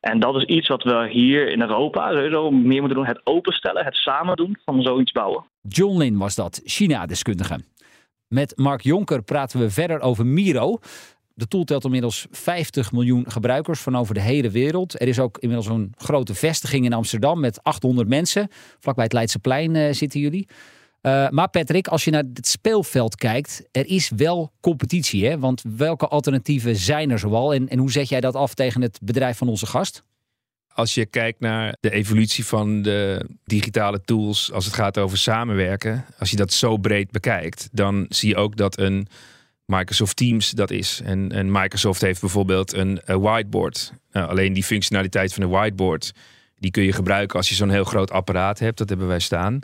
En 0.00 0.20
dat 0.20 0.36
is 0.36 0.44
iets 0.44 0.68
wat 0.68 0.82
we 0.82 1.08
hier 1.10 1.48
in 1.48 1.60
Europa 1.60 2.12
sowieso 2.12 2.50
meer 2.50 2.80
moeten 2.80 2.98
doen. 2.98 3.06
Het 3.06 3.20
openstellen, 3.24 3.84
het 3.84 3.94
samen 3.94 4.36
doen 4.36 4.58
van 4.64 4.82
zoiets 4.82 5.12
bouwen. 5.12 5.44
John 5.68 5.98
Lin 5.98 6.18
was 6.18 6.34
dat, 6.34 6.60
China-deskundige. 6.64 7.60
Met 8.28 8.52
Mark 8.56 8.80
Jonker 8.80 9.22
praten 9.22 9.60
we 9.60 9.70
verder 9.70 10.00
over 10.00 10.26
Miro. 10.26 10.78
De 11.38 11.48
tool 11.48 11.64
telt 11.64 11.84
inmiddels 11.84 12.26
50 12.30 12.92
miljoen 12.92 13.24
gebruikers 13.30 13.80
van 13.80 13.96
over 13.96 14.14
de 14.14 14.20
hele 14.20 14.50
wereld. 14.50 15.00
Er 15.00 15.08
is 15.08 15.18
ook 15.18 15.38
inmiddels 15.38 15.68
een 15.68 15.92
grote 15.96 16.34
vestiging 16.34 16.84
in 16.84 16.92
Amsterdam 16.92 17.40
met 17.40 17.62
800 17.62 18.08
mensen. 18.08 18.48
Vlakbij 18.78 19.04
het 19.04 19.12
Leidseplein 19.12 19.74
uh, 19.74 19.92
zitten 19.92 20.20
jullie. 20.20 20.48
Uh, 21.02 21.28
maar 21.28 21.48
Patrick, 21.48 21.88
als 21.88 22.04
je 22.04 22.10
naar 22.10 22.24
het 22.34 22.46
speelveld 22.46 23.16
kijkt, 23.16 23.68
er 23.72 23.86
is 23.86 24.10
wel 24.16 24.52
competitie. 24.60 25.26
Hè? 25.26 25.38
Want 25.38 25.62
welke 25.76 26.08
alternatieven 26.08 26.76
zijn 26.76 27.10
er 27.10 27.18
zoal? 27.18 27.54
En, 27.54 27.68
en 27.68 27.78
hoe 27.78 27.90
zet 27.90 28.08
jij 28.08 28.20
dat 28.20 28.34
af 28.34 28.54
tegen 28.54 28.82
het 28.82 28.98
bedrijf 29.02 29.36
van 29.36 29.48
onze 29.48 29.66
gast? 29.66 30.02
Als 30.72 30.94
je 30.94 31.06
kijkt 31.06 31.40
naar 31.40 31.76
de 31.80 31.90
evolutie 31.90 32.46
van 32.46 32.82
de 32.82 33.28
digitale 33.44 34.00
tools 34.00 34.52
als 34.52 34.64
het 34.64 34.74
gaat 34.74 34.98
over 34.98 35.18
samenwerken, 35.18 36.04
als 36.18 36.30
je 36.30 36.36
dat 36.36 36.52
zo 36.52 36.76
breed 36.76 37.10
bekijkt, 37.10 37.68
dan 37.72 38.06
zie 38.08 38.28
je 38.28 38.36
ook 38.36 38.56
dat 38.56 38.78
een 38.78 39.08
Microsoft 39.66 40.16
Teams 40.16 40.50
dat 40.50 40.70
is. 40.70 41.00
En, 41.04 41.32
en 41.32 41.50
Microsoft 41.50 42.00
heeft 42.00 42.20
bijvoorbeeld 42.20 42.72
een, 42.72 43.00
een 43.04 43.20
whiteboard. 43.20 43.92
Nou, 44.12 44.28
alleen 44.28 44.52
die 44.52 44.64
functionaliteit 44.64 45.34
van 45.34 45.42
een 45.42 45.48
whiteboard, 45.48 46.12
die 46.58 46.70
kun 46.70 46.82
je 46.82 46.92
gebruiken 46.92 47.36
als 47.36 47.48
je 47.48 47.54
zo'n 47.54 47.70
heel 47.70 47.84
groot 47.84 48.10
apparaat 48.10 48.58
hebt. 48.58 48.78
Dat 48.78 48.88
hebben 48.88 49.06
wij 49.06 49.20
staan. 49.20 49.60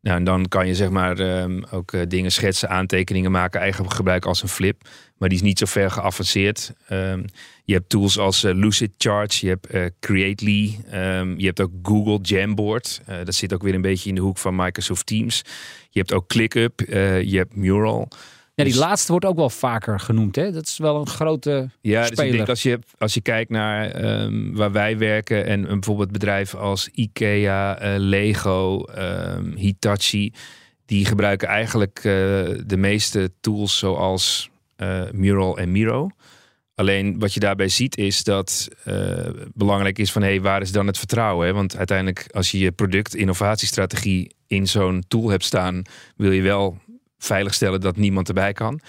Nou, 0.00 0.16
en 0.16 0.24
dan 0.24 0.48
kan 0.48 0.66
je 0.66 0.74
zeg 0.74 0.90
maar 0.90 1.18
um, 1.18 1.64
ook 1.70 1.92
uh, 1.92 2.02
dingen 2.08 2.32
schetsen, 2.32 2.68
aantekeningen 2.68 3.30
maken, 3.30 3.60
eigen 3.60 3.90
gebruik 3.90 4.24
als 4.24 4.42
een 4.42 4.48
flip. 4.48 4.88
Maar 5.16 5.28
die 5.28 5.38
is 5.38 5.44
niet 5.44 5.58
zo 5.58 5.66
ver 5.66 5.90
geavanceerd. 5.90 6.72
Um, 6.90 7.24
je 7.64 7.74
hebt 7.74 7.88
tools 7.88 8.18
als 8.18 8.44
uh, 8.44 8.54
Lucid 8.54 8.90
je 8.98 9.48
hebt 9.48 9.74
uh, 9.74 9.84
Creately, 10.00 10.78
um, 10.94 11.38
je 11.38 11.46
hebt 11.46 11.60
ook 11.60 11.70
Google 11.82 12.18
Jamboard. 12.22 13.00
dat 13.24 13.34
zit 13.34 13.54
ook 13.54 13.62
weer 13.62 13.74
een 13.74 13.80
beetje 13.80 14.08
in 14.08 14.14
de 14.14 14.20
hoek 14.20 14.38
van 14.38 14.56
Microsoft 14.56 15.06
Teams. 15.06 15.42
Je 15.90 15.98
hebt 15.98 16.12
ook 16.12 16.26
ClickUp, 16.26 16.80
je 17.22 17.36
hebt 17.36 17.56
Mural. 17.56 18.08
Ja, 18.58 18.64
die 18.64 18.72
dus- 18.72 18.82
laatste 18.82 19.10
wordt 19.10 19.26
ook 19.26 19.36
wel 19.36 19.50
vaker 19.50 20.00
genoemd. 20.00 20.36
Hè? 20.36 20.52
Dat 20.52 20.66
is 20.66 20.78
wel 20.78 21.00
een 21.00 21.06
grote 21.06 21.70
ja, 21.80 22.04
speler. 22.04 22.16
Dus 22.16 22.24
ik 22.24 22.32
denk 22.32 22.48
als 22.48 22.62
je, 22.62 22.78
als 22.98 23.14
je 23.14 23.20
kijkt 23.20 23.50
naar 23.50 24.04
um, 24.22 24.54
waar 24.54 24.72
wij 24.72 24.98
werken 24.98 25.46
en 25.46 25.60
um, 25.60 25.66
bijvoorbeeld 25.66 26.12
bedrijven 26.12 26.58
als 26.58 26.88
Ikea, 26.92 27.82
uh, 27.82 27.94
Lego, 27.98 28.84
um, 28.98 29.54
Hitachi, 29.56 30.32
die 30.86 31.04
gebruiken 31.04 31.48
eigenlijk 31.48 31.96
uh, 31.98 32.04
de 32.66 32.76
meeste 32.76 33.30
tools 33.40 33.78
zoals 33.78 34.50
uh, 34.76 35.02
Mural 35.12 35.58
en 35.58 35.72
Miro. 35.72 36.08
Alleen 36.74 37.18
wat 37.18 37.34
je 37.34 37.40
daarbij 37.40 37.68
ziet 37.68 37.96
is 37.96 38.24
dat 38.24 38.68
belangrijk 39.54 39.98
is 39.98 40.12
van 40.12 40.22
hé, 40.22 40.28
hey, 40.28 40.40
waar 40.40 40.60
is 40.60 40.72
dan 40.72 40.86
het 40.86 40.98
vertrouwen? 40.98 41.46
Hè? 41.46 41.52
Want 41.52 41.76
uiteindelijk 41.76 42.26
als 42.30 42.50
je 42.50 42.58
je 42.58 42.72
product 42.72 43.14
innovatiestrategie 43.14 44.30
in 44.46 44.66
zo'n 44.66 45.04
tool 45.08 45.28
hebt 45.28 45.44
staan, 45.44 45.82
wil 46.16 46.30
je 46.30 46.42
wel 46.42 46.78
veiligstellen 47.18 47.80
dat 47.80 47.96
niemand 47.96 48.28
erbij 48.28 48.52
kan. 48.52 48.80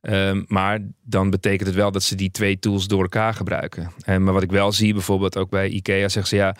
Um, 0.00 0.44
maar 0.48 0.78
dan 1.02 1.30
betekent 1.30 1.66
het 1.66 1.76
wel 1.76 1.92
dat 1.92 2.02
ze 2.02 2.14
die 2.14 2.30
twee 2.30 2.58
tools 2.58 2.86
door 2.86 3.02
elkaar 3.02 3.34
gebruiken. 3.34 3.92
En, 4.04 4.24
maar 4.24 4.34
wat 4.34 4.42
ik 4.42 4.50
wel 4.50 4.72
zie, 4.72 4.92
bijvoorbeeld 4.92 5.36
ook 5.36 5.50
bij 5.50 5.68
IKEA, 5.68 6.08
zeggen 6.08 6.26
ze 6.26 6.36
ja. 6.36 6.56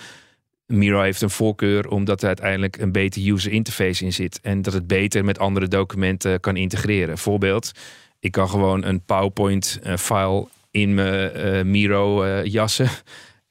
Miro 0.66 1.00
heeft 1.00 1.22
een 1.22 1.30
voorkeur 1.30 1.88
omdat 1.88 2.20
er 2.20 2.26
uiteindelijk 2.26 2.76
een 2.76 2.92
beter 2.92 3.32
user 3.32 3.52
interface 3.52 4.04
in 4.04 4.12
zit. 4.12 4.40
En 4.40 4.62
dat 4.62 4.72
het 4.72 4.86
beter 4.86 5.24
met 5.24 5.38
andere 5.38 5.68
documenten 5.68 6.40
kan 6.40 6.56
integreren. 6.56 7.18
Voorbeeld, 7.18 7.72
ik 8.20 8.32
kan 8.32 8.48
gewoon 8.48 8.84
een 8.84 9.04
PowerPoint-file 9.04 10.48
in 10.70 10.94
mijn 10.94 11.36
uh, 11.36 11.62
Miro 11.62 12.24
uh, 12.24 12.44
jassen. 12.44 12.88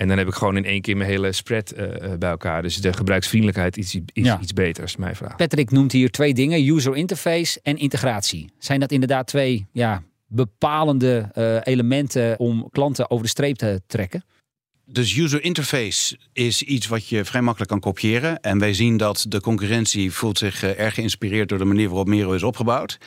En 0.02 0.08
dan 0.08 0.18
heb 0.18 0.28
ik 0.28 0.34
gewoon 0.34 0.58
in 0.58 0.66
één 0.66 0.82
keer 0.82 0.98
mijn 0.98 1.10
hele 1.10 1.32
spread 1.32 1.74
uh, 1.78 1.88
bij 2.20 2.30
elkaar. 2.30 2.62
Dus 2.62 2.78
de 2.78 2.94
gebruiksvriendelijkheid 2.94 3.78
is, 3.78 3.96
is 4.14 4.26
ja. 4.26 4.40
iets 4.42 4.54
beters, 4.54 4.96
mijn 4.96 5.16
vraag. 5.16 5.36
Patrick 5.36 5.72
noemt 5.72 5.92
hier 5.92 6.12
twee 6.12 6.34
dingen: 6.34 6.70
user 6.70 6.96
interface 6.96 7.60
en 7.64 7.78
integratie. 7.78 8.50
Zijn 8.58 8.80
dat 8.80 8.92
inderdaad 8.92 9.28
twee 9.28 9.68
ja, 9.72 10.04
bepalende 10.28 11.30
uh, 11.38 11.58
elementen 11.64 12.40
om 12.40 12.70
klanten 12.72 13.10
over 13.10 13.24
de 13.24 13.30
streep 13.30 13.56
te 13.56 13.82
trekken? 13.88 14.24
Dus 14.92 15.18
user 15.18 15.44
interface 15.44 16.18
is 16.34 16.62
iets 16.62 16.88
wat 16.88 17.08
je 17.08 17.26
vrij 17.26 17.42
makkelijk 17.42 17.72
kan 17.72 17.80
kopiëren. 17.80 18.40
En 18.40 18.60
wij 18.60 18.74
zien 18.74 18.98
dat 18.98 19.26
de 19.28 19.42
concurrentie 19.42 20.12
voelt 20.12 20.38
zich 20.38 20.64
uh, 20.64 20.80
erg 20.80 20.94
geïnspireerd 20.94 21.50
door 21.50 21.58
de 21.58 21.66
manier 21.66 21.88
waarop 21.88 22.08
Miro 22.08 22.32
is 22.32 22.44
opgebouwd. 22.44 22.98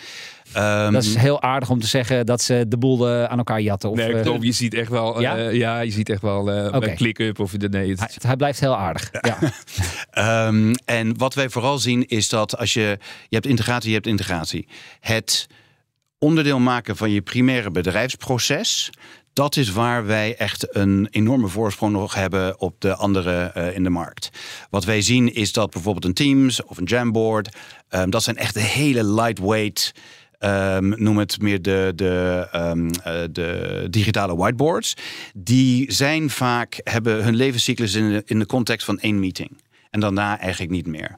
Um, 0.57 0.93
dat 0.93 1.03
is 1.03 1.15
heel 1.15 1.43
aardig 1.43 1.71
om 1.71 1.81
te 1.81 1.87
zeggen 1.87 2.27
dat 2.27 2.43
ze 2.43 2.65
de 2.69 2.77
boel 2.77 3.09
uh, 3.09 3.25
aan 3.25 3.39
elkaar 3.39 3.61
jatten. 3.61 3.91
Of, 3.91 3.97
nee, 3.97 4.21
klopt. 4.21 4.43
Je 4.45 4.53
ziet 4.53 4.75
echt 4.75 4.91
wel, 4.91 5.21
ja? 5.21 5.39
Uh, 5.39 5.55
ja, 5.55 5.81
je 5.81 5.91
ziet 5.91 6.09
echt 6.09 6.23
wel 6.23 6.67
uh, 6.67 6.75
okay. 6.75 6.95
click-up 6.95 7.39
of 7.39 7.51
de 7.51 7.69
nee. 7.69 7.91
Het... 7.91 7.99
Hij, 7.99 8.11
hij, 8.19 8.37
blijft 8.37 8.61
heel 8.61 8.77
aardig. 8.77 9.09
Ja. 9.21 9.39
ja. 9.41 10.47
um, 10.47 10.75
en 10.85 11.19
wat 11.19 11.35
wij 11.35 11.49
vooral 11.49 11.79
zien 11.79 12.07
is 12.07 12.29
dat 12.29 12.59
als 12.59 12.73
je 12.73 12.99
je 13.29 13.35
hebt 13.35 13.47
integratie, 13.47 13.89
je 13.89 13.95
hebt 13.95 14.07
integratie. 14.07 14.69
Het 15.01 15.47
onderdeel 16.19 16.59
maken 16.59 16.97
van 16.97 17.11
je 17.11 17.23
primaire 17.23 17.71
bedrijfsproces. 17.71 18.91
Dat 19.35 19.57
is 19.57 19.73
waar 19.73 20.07
wij 20.07 20.37
echt 20.37 20.77
een 20.77 21.09
enorme 21.11 21.49
voorsprong 21.49 21.93
nog 21.93 22.15
hebben 22.15 22.61
op 22.61 22.81
de 22.81 22.95
andere 22.95 23.53
uh, 23.57 23.75
in 23.75 23.83
de 23.83 23.91
markt. 23.91 24.31
Wat 24.71 24.85
wij 24.85 25.01
zien 25.01 25.35
is 25.35 25.53
dat 25.53 25.71
bijvoorbeeld 25.71 26.05
een 26.05 26.15
Teams 26.15 26.65
of 26.65 26.79
een 26.79 26.85
Jamboard, 26.85 27.57
um, 27.91 28.11
dat 28.11 28.23
zijn 28.23 28.37
echt 28.37 28.55
de 28.55 28.61
hele 28.61 29.05
lightweight. 29.05 29.93
Um, 30.39 31.03
noem 31.03 31.19
het 31.19 31.41
meer 31.41 31.63
de, 31.63 31.93
de, 31.95 32.49
um, 32.55 32.87
uh, 32.87 33.13
de 33.31 33.87
digitale 33.91 34.37
whiteboards. 34.37 34.95
Die 35.35 35.93
zijn 35.93 36.31
vaak, 36.31 36.81
hebben 36.83 37.25
hun 37.25 37.35
levenscyclus 37.35 37.95
in 37.95 38.09
de, 38.09 38.23
in 38.27 38.39
de 38.39 38.47
context 38.47 38.87
van 38.87 38.99
één 38.99 39.21
meeting. 39.21 39.63
En 39.91 40.01
daarna 40.01 40.39
eigenlijk 40.39 40.73
niet 40.73 40.87
meer. 40.87 41.17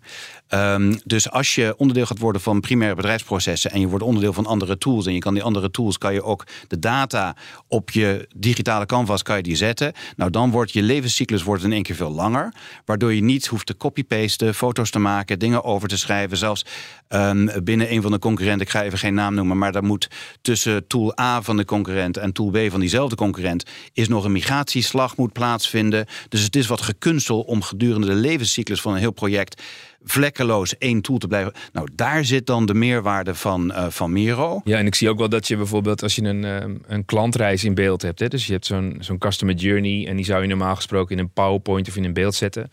Um, 0.49 1.01
dus 1.05 1.31
als 1.31 1.55
je 1.55 1.75
onderdeel 1.77 2.07
gaat 2.07 2.19
worden 2.19 2.41
van 2.41 2.61
primaire 2.61 2.97
bedrijfsprocessen 2.97 3.71
en 3.71 3.81
je 3.81 3.87
wordt 3.87 4.05
onderdeel 4.05 4.33
van 4.33 4.47
andere 4.47 4.79
tools 4.79 5.07
en 5.07 5.13
je 5.13 5.19
kan 5.19 5.35
die 5.35 5.43
andere 5.43 5.71
tools, 5.71 5.99
kan 5.99 6.13
je 6.13 6.23
ook 6.23 6.47
de 6.69 6.79
data 6.79 7.37
op 7.69 7.91
je 7.91 8.29
digitale 8.37 8.87
canvas 8.87 9.23
kan 9.23 9.37
je 9.37 9.43
die 9.43 9.57
zetten. 9.57 9.93
Nou, 10.17 10.31
dan 10.31 10.51
wordt 10.51 10.73
je 10.73 10.83
levenscyclus 10.83 11.43
wordt 11.43 11.63
in 11.63 11.73
één 11.73 11.83
keer 11.83 11.95
veel 11.95 12.11
langer, 12.11 12.55
waardoor 12.85 13.15
je 13.15 13.23
niet 13.23 13.47
hoeft 13.47 13.67
te 13.67 13.77
copy-pasten, 13.77 14.55
foto's 14.55 14.91
te 14.91 14.99
maken, 14.99 15.39
dingen 15.39 15.65
over 15.65 15.89
te 15.89 15.99
schrijven. 15.99 16.37
Zelfs 16.37 16.65
um, 17.09 17.51
binnen 17.65 17.93
een 17.93 18.03
van 18.03 18.11
de 18.11 18.19
concurrenten, 18.19 18.67
ik 18.67 18.73
ga 18.73 18.83
even 18.83 18.99
geen 18.99 19.15
naam 19.15 19.35
noemen, 19.35 19.59
maar 19.59 19.73
daar 19.73 19.85
moet 19.85 20.09
tussen 20.43 20.87
tool 20.87 21.21
A 21.21 21.43
van 21.43 21.57
de 21.57 21.65
concurrent 21.65 22.17
en 22.17 22.33
tool 22.33 22.51
B 22.51 22.59
van 22.71 22.81
diezelfde 22.81 23.17
concurrent 23.17 23.65
is 23.93 24.09
nog 24.09 24.25
een 24.25 24.33
migratieslag 24.33 25.17
moet 25.17 25.33
plaatsvinden. 25.33 26.07
Dus 26.29 26.43
het 26.43 26.57
is 26.57 26.67
wat 26.67 26.81
gekunsteld 26.81 27.47
om 27.47 27.63
gedurende 27.63 28.07
de 28.07 28.15
levenscyclus 28.15 28.81
van 28.81 28.93
een 28.93 28.99
heel 28.99 29.11
project 29.11 29.63
vlekkeloos 30.07 30.79
één 30.79 31.01
tool 31.01 31.19
te 31.19 31.27
blijven. 31.27 31.53
Nou, 31.73 31.88
daar 31.92 32.25
zit 32.25 32.47
dan 32.47 32.66
de 32.66 32.75
meerwaarde 32.75 33.35
van, 33.35 33.71
uh, 33.71 33.87
van 33.88 34.12
Miro. 34.12 34.61
Ja, 34.64 34.79
en 34.79 34.87
ik 34.87 34.95
zie 34.95 35.09
ook 35.09 35.19
wel 35.19 35.29
dat 35.29 35.49
je 35.49 35.57
bijvoorbeeld 35.57 36.03
als 36.03 36.14
je 36.14 36.23
een, 36.23 36.45
um, 36.45 36.81
een 36.87 37.05
klantreis 37.05 37.64
in 37.64 37.75
beeld 37.75 38.03
hebt. 38.03 38.19
Hè, 38.19 38.29
dus 38.29 38.47
je 38.47 38.53
hebt 38.53 38.66
zo'n 38.66 38.97
zo'n 39.01 39.19
customer 39.19 39.55
journey 39.55 40.07
en 40.07 40.16
die 40.16 40.25
zou 40.25 40.42
je 40.42 40.49
normaal 40.49 40.77
gesproken 40.77 41.16
in 41.16 41.23
een 41.23 41.33
PowerPoint 41.33 41.88
of 41.88 41.97
in 41.97 42.05
een 42.05 42.12
beeld 42.12 42.35
zetten. 42.35 42.71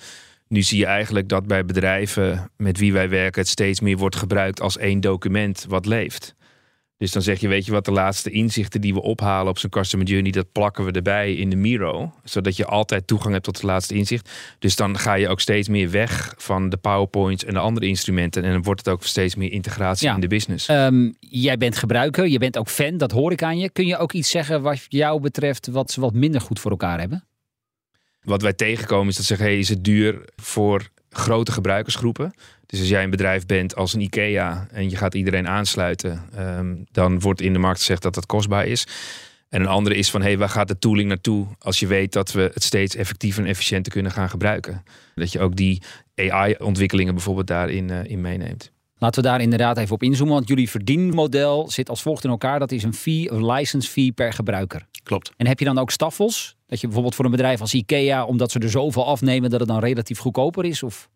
Nu 0.48 0.62
zie 0.62 0.80
je 0.80 0.86
eigenlijk 0.86 1.30
dat 1.30 1.48
bij 1.48 1.66
bedrijven 1.66 2.52
met 2.58 2.78
wie 2.78 2.94
wij 2.94 3.10
werken 3.10 3.42
het 3.42 3.50
steeds 3.50 3.80
meer 3.80 3.98
wordt 3.98 4.16
gebruikt 4.16 4.62
als 4.62 4.78
één 4.78 5.00
document 5.00 5.66
wat 5.68 5.86
leeft. 5.86 6.36
Dus 7.04 7.12
dan 7.12 7.22
zeg 7.22 7.40
je, 7.40 7.48
weet 7.48 7.66
je 7.66 7.72
wat, 7.72 7.86
de 7.86 7.92
laatste 7.92 8.30
inzichten 8.30 8.82
die 8.82 8.94
we 8.94 9.02
ophalen 9.02 9.50
op 9.50 9.58
zo'n 9.58 9.70
customer 9.70 10.08
journey, 10.08 10.32
dat 10.32 10.52
plakken 10.52 10.86
we 10.86 10.92
erbij 10.92 11.34
in 11.34 11.50
de 11.50 11.56
Miro. 11.56 12.14
Zodat 12.24 12.56
je 12.56 12.66
altijd 12.66 13.08
toegang 13.08 13.34
hebt 13.34 13.46
tot 13.46 13.56
het 13.56 13.64
laatste 13.64 13.94
inzicht. 13.96 14.30
Dus 14.60 14.76
dan 14.76 14.98
ga 14.98 15.14
je 15.14 15.28
ook 15.28 15.40
steeds 15.40 15.68
meer 15.68 15.92
weg 15.92 16.34
van 16.38 16.70
de 16.70 16.78
PowerPoints 16.78 17.46
en 17.46 17.54
de 17.54 17.60
andere 17.60 17.86
instrumenten. 17.86 18.44
En 18.44 18.52
dan 18.52 18.64
wordt 18.64 18.86
het 18.86 18.94
ook 18.94 19.04
steeds 19.04 19.36
meer 19.36 19.52
integratie 19.52 20.08
ja. 20.08 20.14
in 20.14 20.20
de 20.20 20.28
business. 20.28 20.70
Um, 20.70 21.16
jij 21.20 21.58
bent 21.58 21.78
gebruiker, 21.78 22.28
je 22.28 22.38
bent 22.38 22.58
ook 22.58 22.70
fan, 22.70 22.98
dat 22.98 23.12
hoor 23.12 23.32
ik 23.32 23.44
aan 23.44 23.58
je. 23.58 23.70
Kun 23.70 23.86
je 23.86 23.98
ook 23.98 24.14
iets 24.14 24.30
zeggen 24.30 24.62
wat 24.62 24.86
jou 24.90 25.22
betreft 25.22 25.68
wat 25.68 25.92
ze 25.92 26.02
wat 26.02 26.14
minder 26.14 26.42
goed 26.42 26.60
voor 26.60 26.72
elkaar 26.72 27.00
hebben? 27.00 27.24
Wat 28.22 28.42
wij 28.42 28.54
tegenkomen 28.54 29.08
is 29.08 29.16
dat 29.16 29.26
ze 29.26 29.36
zeggen, 29.36 29.48
hey, 29.48 29.60
is 29.60 29.70
het 29.70 29.84
duur 29.84 30.26
voor 30.36 30.90
grote 31.14 31.52
gebruikersgroepen. 31.52 32.34
Dus 32.66 32.80
als 32.80 32.90
jij 32.90 33.04
een 33.04 33.10
bedrijf 33.10 33.46
bent 33.46 33.76
als 33.76 33.94
een 33.94 34.02
IKEA 34.02 34.68
en 34.72 34.90
je 34.90 34.96
gaat 34.96 35.14
iedereen 35.14 35.48
aansluiten, 35.48 36.22
um, 36.40 36.86
dan 36.92 37.20
wordt 37.20 37.42
in 37.42 37.54
de 37.54 37.60
markt 37.60 37.80
gezegd 37.80 38.02
dat 38.02 38.14
dat 38.14 38.26
kostbaar 38.26 38.66
is. 38.66 38.88
En 39.50 39.62
een 39.62 39.68
andere 39.68 39.96
is 39.96 40.12
van, 40.12 40.22
hé, 40.22 40.28
hey, 40.28 40.38
waar 40.38 40.50
gaat 40.50 40.68
de 40.68 40.80
tooling 40.80 41.08
naartoe 41.08 41.48
als 41.60 41.80
je 41.80 41.88
weet 41.88 42.14
dat 42.14 42.32
we 42.32 42.52
het 42.54 42.64
steeds 42.64 42.96
effectiever 42.96 43.44
en 43.44 43.50
efficiënter 43.50 43.92
kunnen 43.92 44.12
gaan 44.12 44.30
gebruiken? 44.30 44.84
Dat 45.16 45.32
je 45.32 45.40
ook 45.40 45.56
die 45.56 45.82
AI-ontwikkelingen 46.16 47.14
bijvoorbeeld 47.14 47.48
daarin 47.48 47.90
uh, 47.90 48.04
in 48.04 48.22
meeneemt. 48.22 48.72
Laten 48.98 49.24
we 49.24 49.30
daar 49.30 49.42
inderdaad 49.42 49.78
even 49.78 49.94
op 49.94 50.04
inzoomen, 50.04 50.34
want 50.34 50.48
jullie 50.48 50.70
verdienmodel 50.70 51.70
zit 51.70 51.90
als 51.90 52.02
volgt 52.02 52.24
in 52.24 52.30
elkaar. 52.30 52.60
Dat 52.60 52.72
is 52.72 52.84
een 52.84 52.94
fee, 52.94 53.32
een 53.32 53.46
license 53.46 53.90
fee 53.90 54.12
per 54.12 54.34
gebruiker. 54.34 54.88
Klopt. 55.04 55.32
En 55.38 55.48
heb 55.48 55.60
je 55.60 55.66
dan 55.66 55.78
ook 55.78 55.92
staffels? 55.92 56.56
Dat 56.68 56.80
je 56.80 56.86
bijvoorbeeld 56.86 57.16
voor 57.16 57.26
een 57.26 57.32
bedrijf 57.32 57.62
als 57.62 57.74
IKEA, 57.74 58.26
omdat 58.26 58.52
ze 58.52 58.60
er 58.60 58.70
zoveel 58.70 59.06
afnemen, 59.06 59.50
dat 59.50 59.60
het 59.60 59.70
dan 59.70 59.80
relatief 59.80 60.20
goedkoper 60.20 60.66
is? 60.66 60.84
Of? 60.84 61.10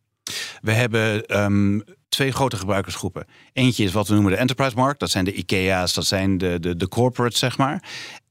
We 0.62 0.72
hebben 0.72 1.40
um, 1.42 1.84
twee 2.10 2.32
grote 2.32 2.58
gebruikersgroepen. 2.58 3.26
Eentje 3.54 3.84
is 3.84 3.92
wat 3.92 4.08
we 4.08 4.14
noemen 4.14 4.32
de 4.32 4.38
enterprise 4.38 4.76
markt. 4.76 5.00
Dat 5.00 5.10
zijn 5.10 5.26
de 5.26 5.34
IKEA's, 5.34 5.94
dat 5.94 6.06
zijn 6.06 6.38
de, 6.38 6.60
de, 6.60 6.76
de 6.76 6.88
corporates, 6.88 7.40
zeg 7.40 7.58
maar. 7.58 7.84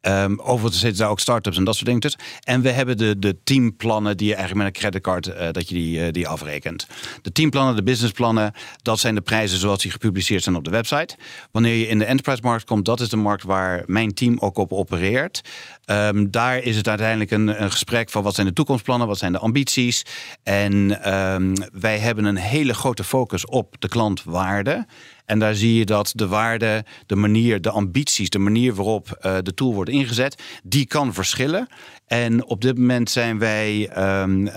Um, 0.09 0.41
overigens 0.41 0.81
zitten 0.81 1.01
daar 1.01 1.11
ook 1.11 1.21
start-ups 1.21 1.57
en 1.57 1.65
dat 1.65 1.75
soort 1.75 1.87
dingen. 1.87 2.17
En 2.43 2.61
we 2.61 2.71
hebben 2.71 2.97
de, 2.97 3.19
de 3.19 3.37
teamplannen 3.45 4.17
die 4.17 4.27
je 4.27 4.35
eigenlijk 4.35 4.65
met 4.65 4.75
een 4.75 4.81
creditcard 4.81 5.27
uh, 5.27 5.51
dat 5.53 5.69
je 5.69 5.75
die, 5.75 5.99
uh, 5.99 6.13
die 6.13 6.29
afrekent. 6.29 6.87
De 7.23 7.33
teamplannen, 7.33 7.77
de 7.77 7.83
businessplannen, 7.83 8.53
dat 8.83 8.99
zijn 8.99 9.15
de 9.15 9.21
prijzen 9.21 9.59
zoals 9.59 9.83
die 9.83 9.91
gepubliceerd 9.91 10.43
zijn 10.43 10.57
op 10.57 10.65
de 10.65 10.71
website. 10.71 11.17
Wanneer 11.51 11.75
je 11.75 11.89
in 11.89 11.99
de 11.99 12.05
enterprise 12.05 12.43
markt 12.43 12.65
komt, 12.65 12.85
dat 12.85 13.01
is 13.01 13.09
de 13.09 13.17
markt 13.17 13.43
waar 13.43 13.83
mijn 13.87 14.15
team 14.15 14.39
ook 14.39 14.57
op 14.57 14.73
opereert. 14.73 15.41
Um, 15.87 16.31
daar 16.31 16.59
is 16.59 16.77
het 16.77 16.89
uiteindelijk 16.89 17.31
een, 17.31 17.63
een, 17.63 17.71
gesprek 17.71 18.11
van 18.11 18.23
wat 18.23 18.35
zijn 18.35 18.47
de 18.47 18.53
toekomstplannen, 18.53 19.07
wat 19.07 19.19
zijn 19.19 19.33
de 19.33 19.39
ambities. 19.39 20.03
En 20.43 20.75
um, 21.15 21.55
wij 21.73 21.99
hebben 21.99 22.25
een 22.25 22.37
hele 22.37 22.75
grote 22.75 23.05
focus 23.05 23.47
op 23.47 23.66
de 23.79 23.89
klantwaarde. 23.89 24.87
En 25.25 25.39
daar 25.39 25.55
zie 25.55 25.79
je 25.79 25.85
dat 25.85 26.13
de 26.15 26.27
waarde, 26.27 26.85
de 27.07 27.17
manier, 27.17 27.61
de 27.61 27.71
ambities, 27.71 28.31
de 28.31 28.39
manier 28.39 28.75
waarop 28.75 29.19
uh, 29.27 29.37
de 29.43 29.55
tool 29.55 29.75
wordt 29.75 29.91
ingezet, 29.91 30.43
die 30.63 30.87
kan 30.87 31.15
verschillen. 31.15 31.69
En 32.07 32.45
op 32.45 32.61
dit 32.61 32.79
moment 32.79 33.11
zijn 33.11 33.39
wij, 33.39 33.91
um, 34.23 34.47
uh, 34.47 34.53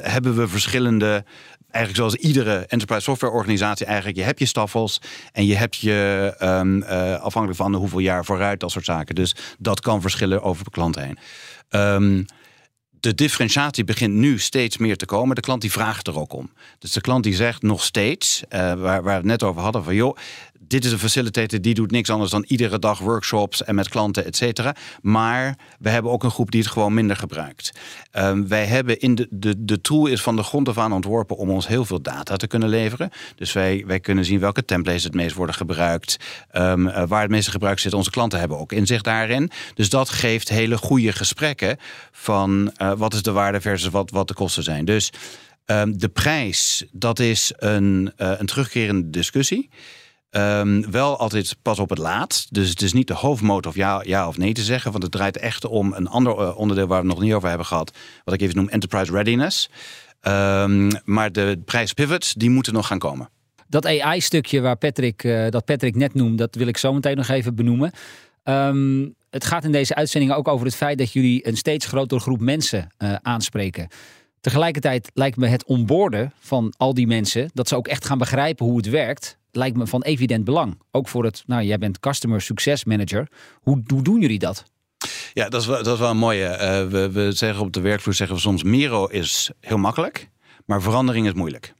hebben 0.00 0.36
we 0.36 0.48
verschillende 0.48 1.24
eigenlijk 1.70 1.96
zoals 1.96 2.26
iedere 2.28 2.56
enterprise 2.58 3.02
software 3.02 3.32
organisatie 3.32 3.86
eigenlijk, 3.86 4.16
je 4.16 4.24
hebt 4.24 4.38
je 4.38 4.46
staffels 4.46 5.00
en 5.32 5.46
je 5.46 5.56
hebt 5.56 5.76
je 5.76 6.34
um, 6.42 6.82
uh, 6.82 7.20
afhankelijk 7.20 7.60
van 7.60 7.74
hoeveel 7.74 7.98
jaar 7.98 8.24
vooruit, 8.24 8.60
dat 8.60 8.70
soort 8.70 8.84
zaken. 8.84 9.14
Dus 9.14 9.34
dat 9.58 9.80
kan 9.80 10.00
verschillen 10.00 10.42
over 10.42 10.64
de 10.64 10.70
klant 10.70 10.94
heen. 10.94 11.18
Um, 11.70 12.26
de 13.00 13.14
differentiatie 13.14 13.84
begint 13.84 14.14
nu 14.14 14.38
steeds 14.38 14.76
meer 14.76 14.96
te 14.96 15.06
komen. 15.06 15.34
De 15.34 15.40
klant 15.40 15.60
die 15.60 15.72
vraagt 15.72 16.06
er 16.06 16.18
ook 16.18 16.32
om. 16.32 16.50
Dus 16.78 16.92
de 16.92 17.00
klant 17.00 17.24
die 17.24 17.34
zegt 17.34 17.62
nog 17.62 17.82
steeds, 17.84 18.42
uh, 18.42 18.58
waar, 18.58 18.76
waar 18.80 19.02
we 19.02 19.10
het 19.10 19.24
net 19.24 19.42
over 19.42 19.62
hadden, 19.62 19.84
van 19.84 19.94
joh, 19.94 20.16
dit 20.68 20.84
is 20.84 20.92
een 20.92 20.98
facilitator 20.98 21.60
die 21.60 21.74
doet 21.74 21.90
niks 21.90 22.10
anders 22.10 22.30
dan 22.30 22.44
iedere 22.46 22.78
dag 22.78 22.98
workshops 22.98 23.64
en 23.64 23.74
met 23.74 23.88
klanten, 23.88 24.24
et 24.24 24.36
cetera. 24.36 24.74
Maar 25.00 25.58
we 25.78 25.88
hebben 25.88 26.12
ook 26.12 26.24
een 26.24 26.30
groep 26.30 26.50
die 26.50 26.60
het 26.60 26.70
gewoon 26.70 26.94
minder 26.94 27.16
gebruikt. 27.16 27.72
Um, 28.12 28.48
wij 28.48 28.64
hebben 28.64 28.98
in 28.98 29.14
de, 29.14 29.26
de, 29.30 29.64
de 29.64 29.80
tool 29.80 30.06
is 30.06 30.22
van 30.22 30.36
de 30.36 30.42
grond 30.42 30.68
af 30.68 30.78
aan 30.78 30.92
ontworpen 30.92 31.36
om 31.36 31.50
ons 31.50 31.66
heel 31.66 31.84
veel 31.84 32.02
data 32.02 32.36
te 32.36 32.46
kunnen 32.46 32.68
leveren. 32.68 33.10
Dus 33.36 33.52
wij, 33.52 33.84
wij 33.86 34.00
kunnen 34.00 34.24
zien 34.24 34.40
welke 34.40 34.64
templates 34.64 35.04
het 35.04 35.14
meest 35.14 35.34
worden 35.34 35.54
gebruikt, 35.54 36.16
um, 36.52 36.86
uh, 36.86 37.02
waar 37.06 37.22
het 37.22 37.30
meeste 37.30 37.50
gebruik 37.50 37.78
zit. 37.78 37.94
Onze 37.94 38.10
klanten 38.10 38.38
hebben 38.38 38.58
ook 38.58 38.72
inzicht 38.72 39.04
daarin. 39.04 39.50
Dus 39.74 39.88
dat 39.88 40.08
geeft 40.08 40.48
hele 40.48 40.76
goede 40.76 41.12
gesprekken 41.12 41.76
van 42.12 42.72
uh, 42.82 42.92
wat 42.96 43.14
is 43.14 43.22
de 43.22 43.32
waarde 43.32 43.60
versus 43.60 43.90
wat, 43.90 44.10
wat 44.10 44.28
de 44.28 44.34
kosten 44.34 44.62
zijn. 44.62 44.84
Dus 44.84 45.12
um, 45.66 45.98
de 45.98 46.08
prijs, 46.08 46.84
dat 46.92 47.18
is 47.18 47.52
een, 47.56 48.12
uh, 48.18 48.32
een 48.38 48.46
terugkerende 48.46 49.10
discussie. 49.10 49.70
Um, 50.30 50.90
wel 50.90 51.18
altijd 51.18 51.56
pas 51.62 51.78
op 51.78 51.88
het 51.88 51.98
laatst. 51.98 52.54
Dus 52.54 52.70
het 52.70 52.82
is 52.82 52.92
niet 52.92 53.06
de 53.06 53.14
hoofdmoot 53.14 53.66
of 53.66 53.74
ja, 53.74 54.02
ja 54.06 54.28
of 54.28 54.36
nee 54.36 54.52
te 54.52 54.62
zeggen. 54.62 54.90
Want 54.90 55.02
het 55.02 55.12
draait 55.12 55.36
echt 55.36 55.64
om 55.64 55.92
een 55.92 56.08
ander 56.08 56.40
uh, 56.40 56.58
onderdeel 56.58 56.86
waar 56.86 57.00
we 57.00 57.06
het 57.06 57.14
nog 57.14 57.24
niet 57.24 57.34
over 57.34 57.48
hebben 57.48 57.66
gehad. 57.66 57.96
Wat 58.24 58.34
ik 58.34 58.40
even 58.40 58.56
noem 58.56 58.68
enterprise 58.68 59.12
readiness. 59.12 59.70
Um, 60.22 60.90
maar 61.04 61.32
de 61.32 61.60
prijspivots, 61.64 62.34
die 62.34 62.50
moeten 62.50 62.72
nog 62.72 62.86
gaan 62.86 62.98
komen. 62.98 63.28
Dat 63.68 63.86
AI-stukje 63.86 64.60
waar 64.60 64.76
Patrick, 64.76 65.24
uh, 65.24 65.48
dat 65.48 65.64
Patrick 65.64 65.94
net 65.94 66.14
noemde, 66.14 66.36
dat 66.36 66.54
wil 66.54 66.66
ik 66.66 66.76
zo 66.76 66.92
meteen 66.92 67.16
nog 67.16 67.28
even 67.28 67.54
benoemen. 67.54 67.92
Um, 68.44 69.14
het 69.30 69.44
gaat 69.44 69.64
in 69.64 69.72
deze 69.72 69.94
uitzending 69.94 70.32
ook 70.32 70.48
over 70.48 70.66
het 70.66 70.74
feit 70.74 70.98
dat 70.98 71.12
jullie 71.12 71.46
een 71.46 71.56
steeds 71.56 71.86
grotere 71.86 72.20
groep 72.20 72.40
mensen 72.40 72.88
uh, 72.98 73.14
aanspreken. 73.22 73.88
Tegelijkertijd 74.40 75.10
lijkt 75.14 75.36
me 75.36 75.46
het 75.46 75.64
onboorden 75.64 76.32
van 76.40 76.74
al 76.76 76.94
die 76.94 77.06
mensen, 77.06 77.50
dat 77.54 77.68
ze 77.68 77.76
ook 77.76 77.88
echt 77.88 78.04
gaan 78.04 78.18
begrijpen 78.18 78.66
hoe 78.66 78.76
het 78.76 78.88
werkt, 78.88 79.38
lijkt 79.50 79.76
me 79.76 79.86
van 79.86 80.02
evident 80.02 80.44
belang. 80.44 80.78
Ook 80.90 81.08
voor 81.08 81.24
het, 81.24 81.42
nou 81.46 81.62
jij 81.62 81.78
bent 81.78 82.00
Customer 82.00 82.40
Success 82.40 82.84
Manager. 82.84 83.28
Hoe, 83.60 83.82
hoe 83.86 84.02
doen 84.02 84.20
jullie 84.20 84.38
dat? 84.38 84.64
Ja, 85.32 85.48
dat 85.48 85.60
is 85.60 85.66
wel, 85.66 85.82
dat 85.82 85.94
is 85.94 86.00
wel 86.00 86.10
een 86.10 86.16
mooie. 86.16 86.44
Uh, 86.44 86.90
we, 86.90 87.10
we 87.12 87.32
zeggen 87.32 87.64
op 87.64 87.72
de 87.72 87.80
werkvloer 87.80 88.14
zeggen 88.14 88.36
we 88.36 88.42
soms 88.42 88.62
Miro 88.62 89.06
is 89.06 89.50
heel 89.60 89.78
makkelijk, 89.78 90.28
maar 90.64 90.82
verandering 90.82 91.26
is 91.26 91.32
moeilijk. 91.32 91.74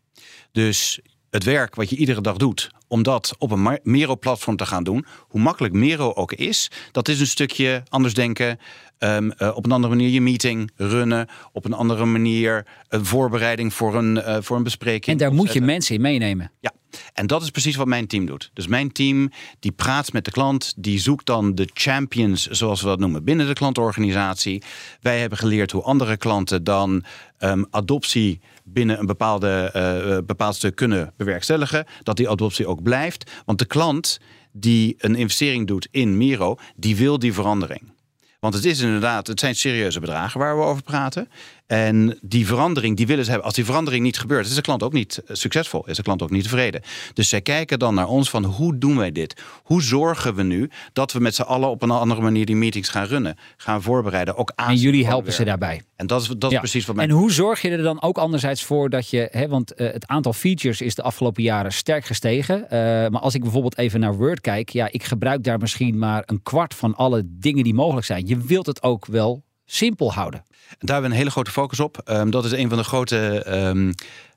Dus 0.53 1.01
het 1.31 1.45
werk 1.45 1.75
wat 1.75 1.91
je 1.91 1.97
iedere 1.97 2.21
dag 2.21 2.37
doet, 2.37 2.71
om 2.89 3.03
dat 3.03 3.35
op 3.39 3.51
een 3.51 3.79
Miro-platform 3.83 4.57
te 4.57 4.67
gaan 4.67 4.85
doen, 4.85 5.07
hoe 5.21 5.41
makkelijk 5.41 5.75
Miro 5.75 6.13
ook 6.13 6.33
is, 6.33 6.71
dat 6.93 7.09
is 7.09 7.21
een 7.21 7.27
stukje 7.27 7.83
anders 7.89 8.15
denken. 8.15 8.59
Um, 8.99 9.33
op 9.33 9.65
een 9.65 9.73
andere 9.73 9.95
manier 9.95 10.09
je 10.09 10.21
meeting 10.21 10.71
runnen. 10.77 11.29
Op 11.53 11.65
een 11.65 11.73
andere 11.73 12.05
manier 12.05 12.67
een 12.89 13.05
voorbereiding 13.05 13.75
voor 13.75 13.95
een, 13.95 14.17
uh, 14.17 14.37
voor 14.41 14.57
een 14.57 14.63
bespreking. 14.63 15.21
En 15.21 15.27
daar 15.27 15.35
moet 15.35 15.53
je 15.53 15.61
mensen 15.61 15.95
in 15.95 16.01
meenemen. 16.01 16.51
Ja, 16.61 16.73
en 17.13 17.27
dat 17.27 17.43
is 17.43 17.51
precies 17.51 17.77
wat 17.77 17.87
mijn 17.87 18.07
team 18.07 18.27
doet. 18.27 18.51
Dus 18.53 18.67
mijn 18.67 18.93
team 18.93 19.31
die 19.61 19.73
praat 19.73 20.13
met 20.13 20.25
de 20.25 20.31
klant, 20.31 20.75
die 20.77 20.99
zoekt 20.99 21.27
dan 21.27 21.55
de 21.55 21.69
champions, 21.73 22.47
zoals 22.47 22.81
we 22.81 22.87
dat 22.87 22.99
noemen, 22.99 23.25
binnen 23.25 23.47
de 23.47 23.53
klantorganisatie. 23.53 24.63
Wij 25.01 25.21
hebben 25.21 25.39
geleerd 25.39 25.71
hoe 25.71 25.83
andere 25.83 26.17
klanten 26.17 26.65
dan 26.65 27.05
um, 27.39 27.67
adoptie 27.71 28.41
binnen 28.65 28.99
een 28.99 29.07
bepaalde, 29.07 29.73
uh, 29.77 30.27
bepaald 30.27 30.55
stuk 30.55 30.77
kunnen 30.77 31.13
bewerkstelligen. 31.17 31.87
Dat 32.03 32.17
die 32.17 32.29
adoptie 32.29 32.67
ook 32.67 32.83
blijft. 32.83 33.31
Want 33.45 33.59
de 33.59 33.67
klant 33.67 34.21
die 34.53 34.95
een 34.99 35.15
investering 35.15 35.67
doet 35.67 35.89
in 35.91 36.17
Miro, 36.17 36.57
die 36.77 36.97
wil 36.97 37.19
die 37.19 37.33
verandering. 37.33 37.97
Want 38.41 38.55
het 38.55 38.65
is 38.65 38.81
inderdaad, 38.81 39.27
het 39.27 39.41
zijn 39.41 39.57
serieuze 39.57 40.01
bedragen 40.01 40.41
waar 40.41 40.57
we 40.57 40.65
over 40.65 40.83
praten. 40.83 41.29
En 41.69 42.19
die 42.21 42.47
verandering, 42.47 42.97
die 42.97 43.07
willen 43.07 43.25
ze 43.25 43.31
hebben. 43.31 43.47
Als 43.47 43.57
die 43.57 43.65
verandering 43.65 44.03
niet 44.05 44.19
gebeurt, 44.19 44.47
is 44.47 44.55
de 44.55 44.61
klant 44.61 44.83
ook 44.83 44.93
niet 44.93 45.23
eh, 45.27 45.37
succesvol. 45.37 45.87
Is 45.87 45.97
de 45.97 46.03
klant 46.03 46.23
ook 46.23 46.31
niet 46.31 46.43
tevreden. 46.43 46.83
Dus 47.13 47.29
zij 47.29 47.41
kijken 47.41 47.79
dan 47.79 47.95
naar 47.95 48.09
ons 48.09 48.31
van 48.31 48.45
hoe 48.45 48.79
doen 48.79 48.97
wij 48.97 49.13
dit? 49.13 49.43
Hoe 49.63 49.83
zorgen 49.83 50.35
we 50.35 50.43
nu 50.43 50.71
dat 50.93 51.13
we 51.13 51.21
met 51.21 51.35
z'n 51.35 51.43
allen 51.43 51.69
op 51.69 51.83
een 51.83 51.91
andere 51.91 52.21
manier 52.21 52.47
die 52.47 52.57
meetings 52.57 52.89
gaan 52.89 53.05
runnen? 53.05 53.37
Gaan 53.57 53.83
voorbereiden, 53.83 54.37
ook 54.37 54.53
aan. 54.55 54.69
En 54.69 54.77
jullie 54.77 55.07
helpen 55.07 55.33
ze 55.33 55.45
daarbij. 55.45 55.83
En 55.97 56.07
dat 56.07 56.23
is, 56.23 56.29
dat 56.39 56.53
is 56.53 56.59
precies 56.59 56.87
wat 56.87 56.97
mij. 56.97 57.05
En 57.05 57.11
hoe 57.11 57.33
zorg 57.33 57.63
je 57.63 57.71
er 57.71 57.83
dan 57.83 58.03
ook 58.03 58.19
anderzijds 58.19 58.65
voor 58.65 58.91
dat 58.91 59.11
je, 59.11 59.29
hè, 59.31 59.49
want 59.49 59.81
uh, 59.81 59.93
het 59.93 60.07
aantal 60.07 60.33
features 60.33 60.81
is 60.81 60.95
de 60.95 61.03
afgelopen 61.03 61.43
jaren 61.43 61.73
sterk 61.73 62.05
gestegen. 62.05 62.63
Uh, 62.65 62.71
maar 62.71 63.21
als 63.21 63.35
ik 63.35 63.43
bijvoorbeeld 63.43 63.79
even 63.79 64.01
naar 64.01 64.17
Word 64.17 64.41
kijk, 64.41 64.69
ja, 64.69 64.89
ik 64.91 65.05
gebruik 65.05 65.45
daar 65.45 65.59
misschien 65.59 65.99
maar 65.99 66.23
een 66.27 66.43
kwart 66.43 66.75
van 66.75 66.95
alle 66.95 67.23
dingen 67.27 67.65
die 67.65 67.75
mogelijk 67.75 68.07
zijn. 68.07 68.27
Je 68.27 68.37
wilt 68.37 68.67
het 68.67 68.83
ook 68.83 69.07
wel 69.07 69.47
simpel 69.71 70.13
houden. 70.13 70.45
Daar 70.69 70.79
hebben 70.79 71.03
we 71.03 71.07
een 71.07 71.23
hele 71.23 71.31
grote 71.31 71.51
focus 71.51 71.81
op. 71.81 72.01
Um, 72.05 72.31
dat 72.31 72.45
is 72.45 72.53
een 72.53 72.69
van 72.69 72.79
de 72.79 72.85
grote. 72.85 73.47
Um, 73.49 73.95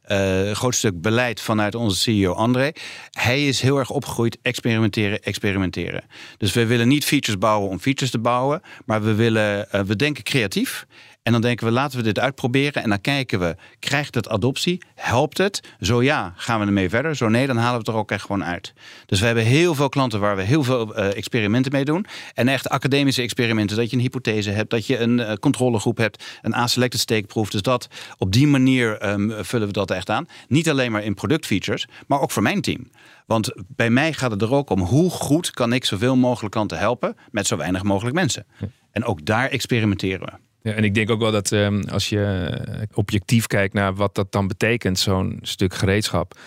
uh, 0.07 0.51
groot 0.51 0.75
stuk 0.75 1.01
beleid 1.01 1.41
vanuit 1.41 1.75
onze 1.75 1.99
CEO 1.99 2.33
André. 2.33 2.71
Hij 3.11 3.47
is 3.47 3.61
heel 3.61 3.77
erg 3.77 3.89
opgegroeid 3.89 4.37
experimenteren, 4.41 5.23
experimenteren. 5.23 6.03
Dus 6.37 6.53
we 6.53 6.65
willen 6.65 6.87
niet 6.87 7.05
features 7.05 7.39
bouwen 7.39 7.69
om 7.69 7.79
features 7.79 8.11
te 8.11 8.19
bouwen, 8.19 8.61
maar 8.85 9.03
we 9.03 9.13
willen, 9.13 9.67
uh, 9.75 9.81
we 9.81 9.95
denken 9.95 10.23
creatief. 10.23 10.85
En 11.23 11.31
dan 11.31 11.41
denken 11.41 11.67
we, 11.67 11.73
laten 11.73 11.97
we 11.97 12.03
dit 12.03 12.19
uitproberen. 12.19 12.83
En 12.83 12.89
dan 12.89 13.01
kijken 13.01 13.39
we, 13.39 13.55
krijgt 13.79 14.15
het 14.15 14.29
adoptie? 14.29 14.81
Helpt 14.95 15.37
het? 15.37 15.59
Zo 15.79 16.03
ja, 16.03 16.33
gaan 16.35 16.59
we 16.59 16.65
ermee 16.65 16.89
verder. 16.89 17.15
Zo 17.15 17.29
nee, 17.29 17.47
dan 17.47 17.57
halen 17.57 17.71
we 17.71 17.77
het 17.77 17.87
er 17.87 17.93
ook 17.93 18.11
echt 18.11 18.25
gewoon 18.25 18.43
uit. 18.43 18.73
Dus 19.05 19.19
we 19.19 19.25
hebben 19.25 19.43
heel 19.43 19.75
veel 19.75 19.89
klanten 19.89 20.19
waar 20.19 20.35
we 20.35 20.41
heel 20.41 20.63
veel 20.63 20.97
uh, 20.97 21.17
experimenten 21.17 21.71
mee 21.71 21.85
doen. 21.85 22.05
En 22.33 22.47
echt 22.47 22.69
academische 22.69 23.21
experimenten. 23.21 23.77
Dat 23.77 23.89
je 23.89 23.95
een 23.95 24.01
hypothese 24.01 24.49
hebt, 24.49 24.69
dat 24.69 24.85
je 24.85 24.99
een 24.99 25.17
uh, 25.17 25.33
controlegroep 25.33 25.97
hebt. 25.97 26.23
Een 26.41 26.55
A-selected 26.55 26.99
steekproef. 26.99 27.49
Dus 27.49 27.61
dat, 27.61 27.87
op 28.17 28.31
die 28.31 28.47
manier 28.47 29.09
um, 29.09 29.33
vullen 29.39 29.67
we 29.67 29.73
dat 29.73 29.91
echt 29.91 30.09
aan. 30.09 30.27
Niet 30.47 30.69
alleen 30.69 30.91
maar 30.91 31.03
in 31.03 31.13
productfeatures, 31.13 31.87
maar 32.07 32.21
ook 32.21 32.31
voor 32.31 32.43
mijn 32.43 32.61
team. 32.61 32.89
Want 33.25 33.51
bij 33.67 33.89
mij 33.89 34.13
gaat 34.13 34.31
het 34.31 34.41
er 34.41 34.53
ook 34.53 34.69
om 34.69 34.81
hoe 34.81 35.09
goed 35.09 35.51
kan 35.51 35.73
ik 35.73 35.85
zoveel 35.85 36.15
mogelijk 36.15 36.53
klanten 36.53 36.77
helpen 36.77 37.15
met 37.31 37.47
zo 37.47 37.57
weinig 37.57 37.83
mogelijk 37.83 38.15
mensen. 38.15 38.45
En 38.91 39.03
ook 39.03 39.25
daar 39.25 39.49
experimenteren 39.49 40.25
we. 40.25 40.50
Ja, 40.61 40.71
en 40.71 40.83
ik 40.83 40.93
denk 40.93 41.09
ook 41.09 41.19
wel 41.19 41.31
dat 41.31 41.51
um, 41.51 41.83
als 41.83 42.09
je 42.09 42.23
eh, 42.23 42.81
objectief 42.93 43.47
kijkt 43.47 43.73
naar 43.73 43.95
wat 43.95 44.15
dat 44.15 44.31
dan 44.31 44.47
betekent, 44.47 44.99
zo'n 44.99 45.39
stuk 45.41 45.73
gereedschap. 45.73 46.39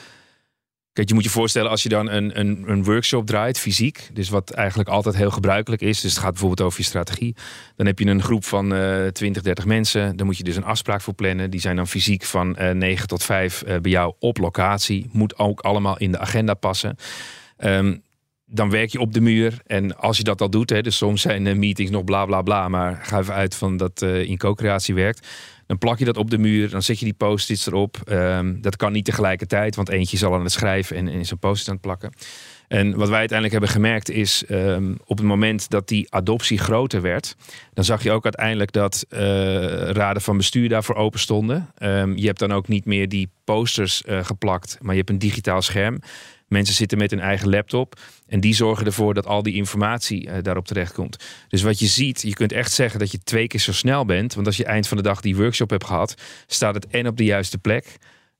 Kijk, 0.94 1.08
je 1.08 1.14
moet 1.14 1.24
je 1.24 1.30
voorstellen 1.30 1.70
als 1.70 1.82
je 1.82 1.88
dan 1.88 2.10
een, 2.10 2.40
een, 2.40 2.64
een 2.66 2.84
workshop 2.84 3.26
draait, 3.26 3.58
fysiek. 3.58 4.10
Dus 4.12 4.28
wat 4.28 4.50
eigenlijk 4.50 4.88
altijd 4.88 5.16
heel 5.16 5.30
gebruikelijk 5.30 5.82
is. 5.82 6.00
Dus 6.00 6.10
het 6.10 6.20
gaat 6.20 6.30
bijvoorbeeld 6.30 6.60
over 6.60 6.80
je 6.80 6.84
strategie. 6.84 7.36
Dan 7.76 7.86
heb 7.86 7.98
je 7.98 8.06
een 8.06 8.22
groep 8.22 8.44
van 8.44 8.72
uh, 8.72 9.06
20, 9.06 9.42
30 9.42 9.64
mensen. 9.64 10.16
Dan 10.16 10.26
moet 10.26 10.36
je 10.36 10.44
dus 10.44 10.56
een 10.56 10.64
afspraak 10.64 11.00
voor 11.00 11.14
plannen. 11.14 11.50
Die 11.50 11.60
zijn 11.60 11.76
dan 11.76 11.88
fysiek 11.88 12.24
van 12.24 12.56
uh, 12.60 12.70
9 12.70 13.08
tot 13.08 13.22
5 13.22 13.62
uh, 13.66 13.76
bij 13.76 13.90
jou 13.90 14.14
op 14.18 14.38
locatie. 14.38 15.08
Moet 15.12 15.38
ook 15.38 15.60
allemaal 15.60 15.98
in 15.98 16.12
de 16.12 16.18
agenda 16.18 16.54
passen. 16.54 16.96
Um, 17.58 18.02
dan 18.54 18.70
werk 18.70 18.90
je 18.90 19.00
op 19.00 19.12
de 19.12 19.20
muur. 19.20 19.58
En 19.66 19.96
als 19.96 20.16
je 20.16 20.22
dat 20.22 20.40
al 20.40 20.50
doet, 20.50 20.70
hè, 20.70 20.80
dus 20.80 20.96
soms 20.96 21.22
zijn 21.22 21.46
uh, 21.46 21.54
meetings 21.54 21.90
nog 21.90 22.04
bla 22.04 22.24
bla 22.24 22.42
bla, 22.42 22.68
maar 22.68 23.00
ga 23.02 23.18
even 23.18 23.34
uit 23.34 23.54
van 23.54 23.76
dat 23.76 24.02
uh, 24.02 24.22
in 24.22 24.38
co-creatie 24.38 24.94
werkt. 24.94 25.28
Dan 25.66 25.78
plak 25.78 25.98
je 25.98 26.04
dat 26.04 26.16
op 26.16 26.30
de 26.30 26.38
muur, 26.38 26.70
dan 26.70 26.82
zet 26.82 26.98
je 26.98 27.04
die 27.04 27.14
post-its 27.14 27.66
erop. 27.66 27.96
Um, 28.10 28.60
dat 28.60 28.76
kan 28.76 28.92
niet 28.92 29.04
tegelijkertijd, 29.04 29.76
want 29.76 29.88
eentje 29.88 30.16
zal 30.16 30.34
aan 30.34 30.42
het 30.42 30.52
schrijven 30.52 30.96
en, 30.96 31.08
is 31.08 31.30
een 31.30 31.38
post-it 31.38 31.68
aan 31.68 31.74
het 31.74 31.82
plakken. 31.82 32.12
En 32.68 32.96
wat 32.96 33.08
wij 33.08 33.18
uiteindelijk 33.18 33.58
hebben 33.58 33.82
gemerkt 33.82 34.10
is, 34.10 34.44
um, 34.50 34.98
op 35.04 35.18
het 35.18 35.26
moment 35.26 35.70
dat 35.70 35.88
die 35.88 36.06
adoptie 36.12 36.58
groter 36.58 37.00
werd, 37.00 37.36
dan 37.74 37.84
zag 37.84 38.02
je 38.02 38.10
ook 38.10 38.24
uiteindelijk 38.24 38.72
dat 38.72 39.06
uh, 39.10 39.20
raden 39.90 40.22
van 40.22 40.36
bestuur 40.36 40.68
daarvoor 40.68 40.94
open 40.94 41.20
stonden. 41.20 41.72
Um, 41.78 42.16
je 42.16 42.26
hebt 42.26 42.38
dan 42.38 42.52
ook 42.52 42.68
niet 42.68 42.84
meer 42.84 43.08
die 43.08 43.28
posters 43.44 44.02
geplakt, 44.06 44.78
maar 44.80 44.92
je 44.92 44.98
hebt 44.98 45.10
een 45.10 45.18
digitaal 45.18 45.62
scherm. 45.62 45.98
Mensen 46.48 46.74
zitten 46.74 46.98
met 46.98 47.10
hun 47.10 47.20
eigen 47.20 47.50
laptop 47.50 48.00
en 48.26 48.40
die 48.40 48.54
zorgen 48.54 48.86
ervoor 48.86 49.14
dat 49.14 49.26
al 49.26 49.42
die 49.42 49.54
informatie 49.54 50.26
uh, 50.26 50.34
daarop 50.42 50.66
terechtkomt. 50.66 51.24
Dus 51.48 51.62
wat 51.62 51.78
je 51.78 51.86
ziet, 51.86 52.22
je 52.22 52.34
kunt 52.34 52.52
echt 52.52 52.72
zeggen 52.72 52.98
dat 52.98 53.10
je 53.10 53.18
twee 53.18 53.46
keer 53.46 53.60
zo 53.60 53.72
snel 53.72 54.04
bent. 54.04 54.34
Want 54.34 54.46
als 54.46 54.56
je 54.56 54.64
eind 54.64 54.88
van 54.88 54.96
de 54.96 55.02
dag 55.02 55.20
die 55.20 55.36
workshop 55.36 55.70
hebt 55.70 55.84
gehad, 55.84 56.14
staat 56.46 56.74
het 56.74 56.86
en 56.86 57.06
op 57.06 57.16
de 57.16 57.24
juiste 57.24 57.58
plek. 57.58 57.96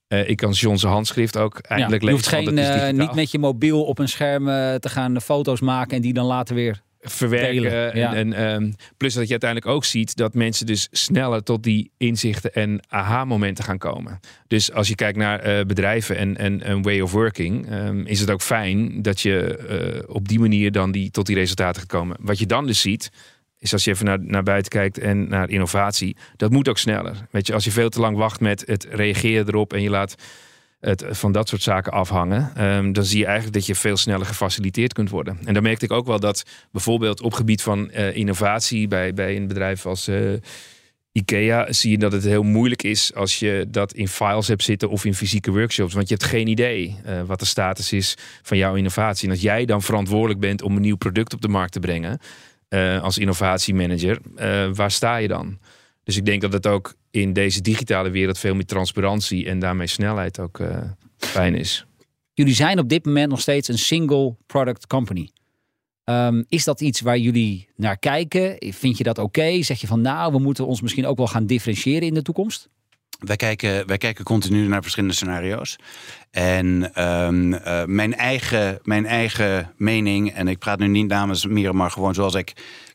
Uh, 0.08 0.28
ik 0.28 0.36
kan 0.36 0.50
John's 0.50 0.82
handschrift 0.82 1.36
ook 1.36 1.58
eindelijk 1.58 2.02
ja, 2.02 2.08
je 2.08 2.14
lezen. 2.14 2.30
Hoeft 2.36 2.58
geen, 2.58 2.92
uh, 2.92 2.98
niet 2.98 3.14
met 3.14 3.30
je 3.30 3.38
mobiel 3.38 3.84
op 3.84 3.98
een 3.98 4.08
scherm 4.08 4.44
te 4.80 4.88
gaan 4.88 5.20
foto's 5.20 5.60
maken 5.60 5.96
en 5.96 6.02
die 6.02 6.12
dan 6.12 6.26
later 6.26 6.54
weer 6.54 6.82
verwerken. 7.04 7.92
En, 7.92 7.98
ja. 7.98 8.14
en 8.14 8.54
um, 8.54 8.74
plus 8.96 9.14
dat 9.14 9.24
je 9.24 9.30
uiteindelijk 9.30 9.70
ook 9.70 9.84
ziet 9.84 10.16
dat 10.16 10.34
mensen 10.34 10.66
dus 10.66 10.88
sneller 10.90 11.42
tot 11.42 11.62
die 11.62 11.90
inzichten 11.96 12.52
en 12.52 12.80
aha-momenten 12.88 13.64
gaan 13.64 13.78
komen. 13.78 14.20
Dus 14.46 14.72
als 14.72 14.88
je 14.88 14.94
kijkt 14.94 15.18
naar 15.18 15.48
uh, 15.48 15.64
bedrijven 15.64 16.16
en, 16.16 16.36
en, 16.36 16.62
en 16.62 16.82
way 16.82 17.00
of 17.00 17.12
working, 17.12 17.72
um, 17.72 18.06
is 18.06 18.20
het 18.20 18.30
ook 18.30 18.42
fijn 18.42 19.02
dat 19.02 19.20
je 19.20 19.58
uh, 20.06 20.14
op 20.14 20.28
die 20.28 20.38
manier 20.38 20.72
dan 20.72 20.92
die, 20.92 21.10
tot 21.10 21.26
die 21.26 21.36
resultaten 21.36 21.80
gaat 21.80 21.90
komen. 21.90 22.16
Wat 22.20 22.38
je 22.38 22.46
dan 22.46 22.66
dus 22.66 22.80
ziet, 22.80 23.10
is 23.58 23.72
als 23.72 23.84
je 23.84 23.90
even 23.90 24.04
naar, 24.04 24.20
naar 24.20 24.42
buiten 24.42 24.70
kijkt 24.70 24.98
en 24.98 25.28
naar 25.28 25.50
innovatie, 25.50 26.16
dat 26.36 26.50
moet 26.50 26.68
ook 26.68 26.78
sneller. 26.78 27.26
Weet 27.30 27.46
je, 27.46 27.52
als 27.52 27.64
je 27.64 27.70
veel 27.70 27.88
te 27.88 28.00
lang 28.00 28.16
wacht 28.16 28.40
met 28.40 28.62
het 28.66 28.86
reageren 28.90 29.48
erop 29.48 29.72
en 29.72 29.82
je 29.82 29.90
laat 29.90 30.14
het 30.84 31.04
van 31.10 31.32
dat 31.32 31.48
soort 31.48 31.62
zaken 31.62 31.92
afhangen, 31.92 32.64
um, 32.64 32.92
dan 32.92 33.04
zie 33.04 33.18
je 33.18 33.24
eigenlijk 33.24 33.54
dat 33.54 33.66
je 33.66 33.74
veel 33.74 33.96
sneller 33.96 34.26
gefaciliteerd 34.26 34.92
kunt 34.92 35.10
worden. 35.10 35.38
En 35.44 35.54
dan 35.54 35.62
merkte 35.62 35.84
ik 35.84 35.92
ook 35.92 36.06
wel 36.06 36.20
dat 36.20 36.42
bijvoorbeeld 36.72 37.20
op 37.20 37.32
gebied 37.32 37.62
van 37.62 37.90
uh, 37.90 38.16
innovatie 38.16 38.88
bij, 38.88 39.14
bij 39.14 39.36
een 39.36 39.46
bedrijf 39.46 39.86
als 39.86 40.08
uh, 40.08 40.32
IKEA 41.12 41.72
zie 41.72 41.90
je 41.90 41.98
dat 41.98 42.12
het 42.12 42.24
heel 42.24 42.42
moeilijk 42.42 42.82
is 42.82 43.14
als 43.14 43.38
je 43.38 43.66
dat 43.68 43.92
in 43.92 44.08
files 44.08 44.48
hebt 44.48 44.62
zitten 44.62 44.90
of 44.90 45.04
in 45.04 45.14
fysieke 45.14 45.50
workshops. 45.50 45.94
Want 45.94 46.08
je 46.08 46.14
hebt 46.14 46.26
geen 46.26 46.48
idee 46.48 46.96
uh, 47.06 47.22
wat 47.22 47.38
de 47.38 47.46
status 47.46 47.92
is 47.92 48.16
van 48.42 48.56
jouw 48.56 48.74
innovatie. 48.74 49.26
En 49.26 49.32
als 49.32 49.42
jij 49.42 49.64
dan 49.64 49.82
verantwoordelijk 49.82 50.40
bent 50.40 50.62
om 50.62 50.76
een 50.76 50.82
nieuw 50.82 50.96
product 50.96 51.34
op 51.34 51.40
de 51.40 51.48
markt 51.48 51.72
te 51.72 51.80
brengen 51.80 52.20
als 53.00 53.18
innovatiemanager, 53.18 54.18
waar 54.74 54.90
sta 54.90 55.16
je 55.16 55.28
dan? 55.28 55.58
Dus 56.04 56.16
ik 56.16 56.24
denk 56.24 56.40
dat 56.40 56.52
het 56.52 56.66
ook 56.66 56.94
in 57.14 57.32
deze 57.32 57.60
digitale 57.60 58.10
wereld 58.10 58.38
veel 58.38 58.54
meer 58.54 58.64
transparantie 58.64 59.46
en 59.46 59.58
daarmee 59.58 59.86
snelheid 59.86 60.38
ook 60.38 60.58
uh, 60.58 60.78
fijn 61.18 61.54
is. 61.54 61.86
Jullie 62.32 62.54
zijn 62.54 62.78
op 62.78 62.88
dit 62.88 63.04
moment 63.04 63.28
nog 63.28 63.40
steeds 63.40 63.68
een 63.68 63.78
single 63.78 64.36
product 64.46 64.86
company. 64.86 65.30
Um, 66.04 66.44
is 66.48 66.64
dat 66.64 66.80
iets 66.80 67.00
waar 67.00 67.18
jullie 67.18 67.68
naar 67.76 67.98
kijken? 67.98 68.56
Vind 68.58 68.98
je 68.98 69.04
dat 69.04 69.18
oké? 69.18 69.40
Okay? 69.40 69.62
Zeg 69.62 69.80
je 69.80 69.86
van 69.86 70.00
nou, 70.00 70.32
we 70.32 70.38
moeten 70.38 70.66
ons 70.66 70.80
misschien 70.80 71.06
ook 71.06 71.16
wel 71.16 71.26
gaan 71.26 71.46
differentiëren 71.46 72.08
in 72.08 72.14
de 72.14 72.22
toekomst? 72.22 72.68
Wij 73.18 73.36
kijken, 73.36 73.86
wij 73.86 73.98
kijken 73.98 74.24
continu 74.24 74.66
naar 74.66 74.82
verschillende 74.82 75.14
scenario's. 75.14 75.76
En 76.30 77.02
um, 77.04 77.52
uh, 77.52 77.84
mijn, 77.84 78.14
eigen, 78.14 78.78
mijn 78.82 79.06
eigen 79.06 79.72
mening, 79.76 80.32
en 80.32 80.48
ik 80.48 80.58
praat 80.58 80.78
nu 80.78 80.86
niet 80.86 81.08
namens 81.08 81.46
Mieren, 81.46 81.76
maar 81.76 81.90
gewoon 81.90 82.14
zoals 82.14 82.34
ik 82.34 82.52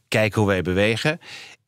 kijk 0.08 0.34
hoe 0.34 0.48
wij 0.48 0.62
bewegen, 0.62 1.20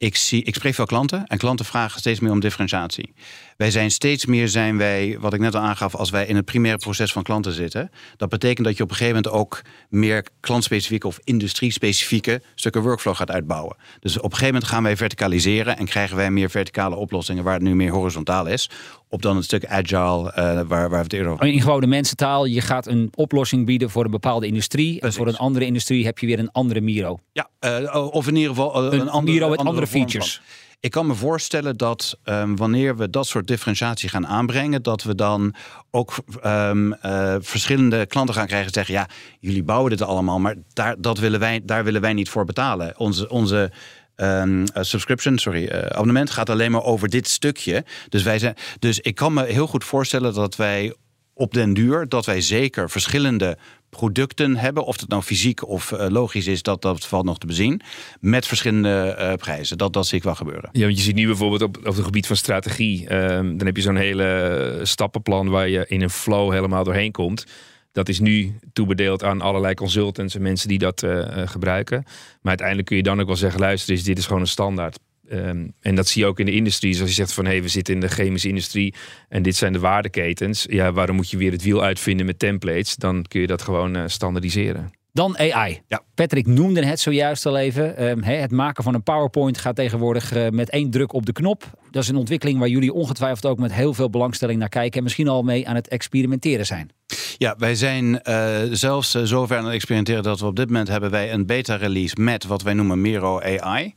ik, 0.02 0.16
zie, 0.16 0.44
ik 0.44 0.56
spreek 0.56 0.74
veel 0.74 0.86
klanten 0.86 1.28
en 1.28 1.38
klanten 1.38 1.66
vragen 1.66 2.00
steeds 2.00 2.20
meer 2.20 2.32
om 2.32 2.40
differentiatie. 2.40 3.14
Wij 3.62 3.72
zijn 3.72 3.92
steeds 3.92 4.26
meer, 4.26 4.48
zijn 4.48 4.78
wij, 4.78 5.18
wat 5.20 5.34
ik 5.34 5.40
net 5.40 5.56
al 5.56 5.62
aangaf, 5.62 5.96
als 5.96 6.10
wij 6.10 6.26
in 6.26 6.36
het 6.36 6.46
primaire 6.46 6.80
proces 6.80 7.12
van 7.12 7.24
klanten 7.24 7.52
zitten. 7.52 7.92
Dat 8.18 8.30
betekent 8.30 8.68
dat 8.68 8.78
je 8.78 8.84
op 8.84 8.90
een 8.90 8.96
gegeven 8.96 9.22
moment 9.24 9.42
ook 9.42 9.62
meer 9.90 10.26
klantspecifieke 10.40 11.08
of 11.08 11.20
industriespecifieke 11.24 12.42
stukken 12.56 12.82
workflow 12.82 13.16
gaat 13.16 13.32
uitbouwen. 13.32 13.76
Dus 14.00 14.18
op 14.18 14.24
een 14.24 14.30
gegeven 14.30 14.54
moment 14.54 14.72
gaan 14.72 14.84
wij 14.84 14.98
verticaliseren 14.98 15.78
en 15.78 15.86
krijgen 15.86 16.18
wij 16.18 16.32
meer 16.32 16.50
verticale 16.50 16.96
oplossingen 16.96 17.44
waar 17.44 17.54
het 17.54 17.64
nu 17.64 17.76
meer 17.76 17.92
horizontaal 17.92 18.46
is. 18.46 18.70
Op 19.10 19.22
dan 19.22 19.36
het 19.36 19.46
stuk 19.46 19.66
agile, 19.66 20.24
uh, 20.24 20.34
waar, 20.34 20.66
waar 20.68 20.90
we 20.90 20.96
het 20.96 21.14
eerder 21.14 21.32
over 21.32 21.46
In 21.46 21.62
gewone 21.62 21.88
mensentaal, 21.88 22.46
je 22.46 22.62
gaat 22.62 22.88
een 22.88 23.10
oplossing 23.16 23.66
bieden 23.66 23.90
voor 23.90 24.06
een 24.06 24.12
bepaalde 24.12 24.48
industrie. 24.48 25.00
Precies. 25.00 25.18
En 25.18 25.24
voor 25.24 25.34
een 25.34 25.40
andere 25.40 25.66
industrie 25.66 26.06
heb 26.06 26.20
je 26.20 26.28
weer 26.28 26.40
een 26.40 26.52
andere 26.52 26.82
Miro. 26.82 27.20
Ja, 27.32 27.50
uh, 27.60 28.08
of 28.12 28.28
in 28.28 28.36
ieder 28.36 28.50
geval 28.50 28.86
uh, 28.86 28.94
een, 28.94 29.00
een 29.00 29.10
andere, 29.10 29.34
Miro 29.34 29.50
met 29.50 29.60
andere, 29.60 29.78
andere 29.78 29.88
features. 29.88 30.42
Ik 30.82 30.92
kan 30.92 31.08
me 31.08 31.16
voorstellen 31.16 31.78
dat 31.78 32.18
ehm, 32.24 32.56
wanneer 32.56 32.98
we 32.98 33.10
dat 33.10 33.28
soort 33.28 33.48
differentiatie 33.48 34.10
gaan 34.10 34.28
aanbrengen, 34.28 34.84
dat 34.84 35.04
we 35.04 35.16
dan 35.16 35.56
ook 35.92 36.14
ehm, 36.42 36.92
eh, 36.92 37.36
verschillende 37.40 38.06
klanten 38.06 38.36
gaan 38.36 38.48
krijgen 38.48 38.74
zeggen: 38.74 38.94
ja, 38.94 39.08
jullie 39.40 39.64
bouwen 39.64 39.90
dit 39.90 40.02
allemaal, 40.02 40.40
maar 40.40 40.56
daar, 40.74 40.96
dat 40.98 41.18
willen 41.20 41.40
wij, 41.40 41.62
daar 41.64 41.84
willen 41.84 42.02
wij 42.02 42.14
niet 42.14 42.30
voor 42.30 42.46
betalen. 42.46 43.00
Onze, 43.00 43.30
onze 43.30 43.72
ehm, 44.16 44.66
eh, 44.74 44.84
subscription, 44.84 45.38
sorry, 45.38 45.68
eh, 45.68 45.86
abonnement 45.86 46.30
gaat 46.30 46.50
alleen 46.50 46.72
maar 46.72 46.84
over 46.84 47.10
dit 47.10 47.28
stukje. 47.28 47.86
Dus, 48.10 48.24
wij 48.24 48.40
zijn, 48.40 48.56
dus 48.80 49.00
ik 49.00 49.16
kan 49.16 49.34
me 49.34 49.46
heel 49.46 49.68
goed 49.68 49.84
voorstellen 49.84 50.34
dat 50.34 50.56
wij 50.56 50.96
op 51.34 51.54
den 51.54 51.74
duur, 51.74 52.10
dat 52.10 52.26
wij 52.26 52.42
zeker 52.42 52.90
verschillende 52.90 53.58
producten 53.92 54.58
hebben. 54.58 54.86
Of 54.86 55.00
het 55.00 55.10
nou 55.10 55.22
fysiek 55.22 55.68
of 55.68 55.92
uh, 55.92 56.06
logisch 56.10 56.48
is, 56.48 56.62
dat, 56.62 56.82
dat 56.82 57.06
valt 57.06 57.26
nog 57.26 57.38
te 57.38 57.46
bezien. 57.46 57.82
Met 58.20 58.48
verschillende 58.48 59.16
uh, 59.20 59.34
prijzen. 59.34 59.78
Dat, 59.78 59.94
dat 59.94 60.08
zie 60.08 60.18
ik 60.18 60.24
wel 60.24 60.36
gebeuren. 60.36 60.70
Ja, 60.72 60.86
want 60.86 60.98
je 60.98 61.04
ziet 61.04 61.16
nu 61.16 61.26
bijvoorbeeld 61.26 61.62
op, 61.62 61.78
op 61.78 61.96
het 61.96 62.04
gebied 62.04 62.28
van 62.28 62.36
strategie. 62.36 63.16
Um, 63.16 63.58
dan 63.58 63.68
heb 63.68 63.76
je 63.76 63.82
zo'n 63.82 63.96
hele 63.96 64.80
stappenplan 64.84 65.50
waar 65.50 65.70
je 65.70 65.86
in 65.88 66.02
een 66.02 66.10
flow 66.10 66.52
helemaal 66.52 66.84
doorheen 66.84 67.12
komt. 67.12 67.46
Dat 67.92 68.10
is 68.10 68.20
nu 68.20 68.60
toebedeeld 68.74 69.24
aan 69.24 69.42
allerlei 69.42 69.74
consultants 69.74 70.36
en 70.36 70.42
mensen 70.42 70.68
die 70.68 70.78
dat 70.78 71.04
uh, 71.04 71.24
gebruiken. 71.46 72.04
Maar 72.06 72.40
uiteindelijk 72.42 72.88
kun 72.88 72.98
je 72.98 73.04
dan 73.04 73.20
ook 73.20 73.28
wel 73.28 73.36
zeggen: 73.36 73.60
luister, 73.60 73.94
is 73.94 74.04
dit 74.04 74.18
is 74.18 74.26
gewoon 74.26 74.42
een 74.42 74.48
standaard 74.48 75.00
Um, 75.34 75.74
en 75.80 75.96
dat 75.96 76.08
zie 76.08 76.22
je 76.22 76.28
ook 76.28 76.40
in 76.40 76.46
de 76.46 76.52
industrie. 76.52 77.00
Als 77.00 77.10
je 77.10 77.16
zegt 77.16 77.34
van 77.34 77.46
hé, 77.46 77.52
hey, 77.52 77.62
we 77.62 77.68
zitten 77.68 77.94
in 77.94 78.00
de 78.00 78.08
chemische 78.08 78.48
industrie 78.48 78.94
en 79.30 79.42
dit 79.42 79.56
zijn 79.56 79.74
de 79.74 79.80
waardeketens. 79.80 80.66
Ja, 80.70 80.92
waarom 80.92 81.16
moet 81.16 81.30
je 81.30 81.38
weer 81.38 81.52
het 81.52 81.64
wiel 81.64 81.84
uitvinden 81.84 82.26
met 82.26 82.40
templates? 82.40 82.96
Dan 82.96 83.26
kun 83.28 83.42
je 83.42 83.48
dat 83.48 83.62
gewoon 83.62 83.98
uh, 83.98 84.04
standaardiseren. 84.06 84.92
Dan 85.14 85.38
AI. 85.38 85.82
Ja. 85.88 86.02
Patrick 86.16 86.48
noemde 86.48 86.86
het 86.86 87.00
zojuist 87.00 87.46
al 87.46 87.58
even. 87.58 88.10
Um, 88.10 88.24
he, 88.24 88.34
het 88.34 88.52
maken 88.52 88.84
van 88.84 88.94
een 88.94 89.04
PowerPoint 89.04 89.58
gaat 89.58 89.76
tegenwoordig 89.76 90.36
uh, 90.36 90.50
met 90.50 90.70
één 90.70 90.90
druk 90.90 91.14
op 91.14 91.26
de 91.26 91.32
knop. 91.32 91.64
Dat 91.92 92.04
is 92.04 92.10
een 92.10 92.16
ontwikkeling 92.16 92.60
waar 92.60 92.68
jullie 92.68 92.94
ongetwijfeld 92.94 93.46
ook 93.46 93.60
met 93.60 93.74
heel 93.74 93.94
veel 93.94 94.10
belangstelling 94.10 94.60
naar 94.60 94.70
kijken. 94.70 94.98
En 94.98 95.04
misschien 95.04 95.28
al 95.28 95.44
mee 95.44 95.68
aan 95.68 95.76
het 95.76 95.88
experimenteren 95.88 96.66
zijn. 96.66 96.90
Ja, 97.38 97.56
wij 97.58 97.76
zijn 97.76 98.20
uh, 98.24 98.58
zelfs 98.72 99.16
uh, 99.16 99.24
zover 99.24 99.58
aan 99.58 99.66
het 99.66 99.74
experimenteren 99.74 100.24
dat 100.24 100.40
we 100.40 100.46
op 100.46 100.56
dit 100.56 100.68
moment 100.68 100.88
hebben 100.88 101.12
wij 101.12 101.34
een 101.34 101.46
beta 101.46 101.76
release 101.76 102.22
met 102.22 102.46
wat 102.46 102.62
wij 102.62 102.74
noemen 102.74 103.02
Miro 103.02 103.42
AI. 103.42 103.94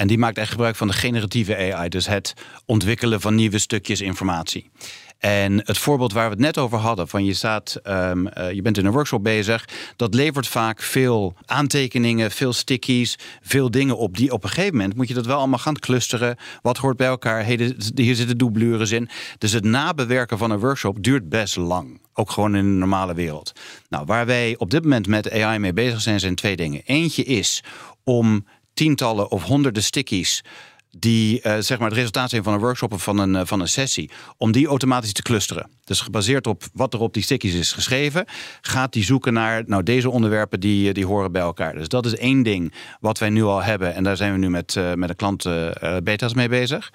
En 0.00 0.06
die 0.06 0.18
maakt 0.18 0.38
echt 0.38 0.50
gebruik 0.50 0.76
van 0.76 0.86
de 0.86 0.92
generatieve 0.92 1.56
AI, 1.56 1.88
dus 1.88 2.06
het 2.06 2.34
ontwikkelen 2.66 3.20
van 3.20 3.34
nieuwe 3.34 3.58
stukjes 3.58 4.00
informatie. 4.00 4.70
En 5.18 5.62
het 5.64 5.78
voorbeeld 5.78 6.12
waar 6.12 6.24
we 6.24 6.30
het 6.30 6.40
net 6.40 6.58
over 6.58 6.78
hadden, 6.78 7.08
van 7.08 7.24
je 7.24 7.34
staat, 7.34 7.80
um, 7.84 8.26
uh, 8.26 8.52
je 8.52 8.62
bent 8.62 8.78
in 8.78 8.86
een 8.86 8.92
workshop 8.92 9.22
bezig, 9.22 9.64
dat 9.96 10.14
levert 10.14 10.46
vaak 10.46 10.82
veel 10.82 11.34
aantekeningen, 11.44 12.30
veel 12.30 12.52
stickies, 12.52 13.18
veel 13.42 13.70
dingen 13.70 13.96
op. 13.96 14.16
Die 14.16 14.32
op 14.32 14.44
een 14.44 14.48
gegeven 14.48 14.76
moment 14.76 14.96
moet 14.96 15.08
je 15.08 15.14
dat 15.14 15.26
wel 15.26 15.38
allemaal 15.38 15.58
gaan 15.58 15.78
clusteren. 15.78 16.36
Wat 16.62 16.76
hoort 16.76 16.96
bij 16.96 17.06
elkaar? 17.06 17.44
Hey, 17.44 17.74
hier 17.94 18.14
zitten 18.14 18.38
doublures 18.38 18.90
in. 18.90 19.08
Dus 19.38 19.52
het 19.52 19.64
nabewerken 19.64 20.38
van 20.38 20.50
een 20.50 20.58
workshop 20.58 21.02
duurt 21.02 21.28
best 21.28 21.56
lang. 21.56 22.00
Ook 22.14 22.30
gewoon 22.30 22.56
in 22.56 22.64
de 22.64 22.78
normale 22.78 23.14
wereld. 23.14 23.52
Nou, 23.88 24.04
waar 24.04 24.26
wij 24.26 24.54
op 24.58 24.70
dit 24.70 24.82
moment 24.82 25.06
met 25.06 25.30
AI 25.30 25.58
mee 25.58 25.72
bezig 25.72 26.00
zijn, 26.00 26.20
zijn 26.20 26.34
twee 26.34 26.56
dingen. 26.56 26.82
Eentje 26.84 27.24
is 27.24 27.62
om 28.04 28.44
tientallen 28.80 29.30
of 29.30 29.42
honderden 29.42 29.82
stickies 29.82 30.42
die 30.90 31.40
uh, 31.42 31.56
zeg 31.58 31.78
maar 31.78 31.88
het 31.88 31.96
resultaat 31.96 32.30
zijn 32.30 32.42
van 32.42 32.52
een 32.52 32.60
workshop 32.60 32.92
of 32.92 33.02
van 33.02 33.18
een, 33.18 33.34
uh, 33.34 33.40
van 33.44 33.60
een 33.60 33.68
sessie, 33.68 34.10
om 34.36 34.52
die 34.52 34.66
automatisch 34.66 35.12
te 35.12 35.22
clusteren. 35.22 35.70
Dus 35.84 36.00
gebaseerd 36.00 36.46
op 36.46 36.62
wat 36.72 36.94
er 36.94 37.00
op 37.00 37.14
die 37.14 37.22
stickies 37.22 37.54
is 37.54 37.72
geschreven, 37.72 38.24
gaat 38.60 38.92
die 38.92 39.04
zoeken 39.04 39.32
naar 39.32 39.62
nou, 39.66 39.82
deze 39.82 40.10
onderwerpen 40.10 40.60
die, 40.60 40.88
eh, 40.88 40.94
die 40.94 41.06
horen 41.06 41.32
bij 41.32 41.42
elkaar. 41.42 41.74
Dus 41.74 41.88
dat 41.88 42.06
is 42.06 42.16
één 42.16 42.42
ding 42.42 42.74
wat 43.00 43.18
wij 43.18 43.30
nu 43.30 43.42
al 43.42 43.62
hebben 43.62 43.94
en 43.94 44.04
daar 44.04 44.16
zijn 44.16 44.32
we 44.32 44.38
nu 44.38 44.50
met, 44.50 44.74
uh, 44.74 44.92
met 44.94 45.08
de 45.08 45.14
klanten 45.14 45.74
beta's 46.04 46.34
mee 46.34 46.48
bezig. 46.48 46.92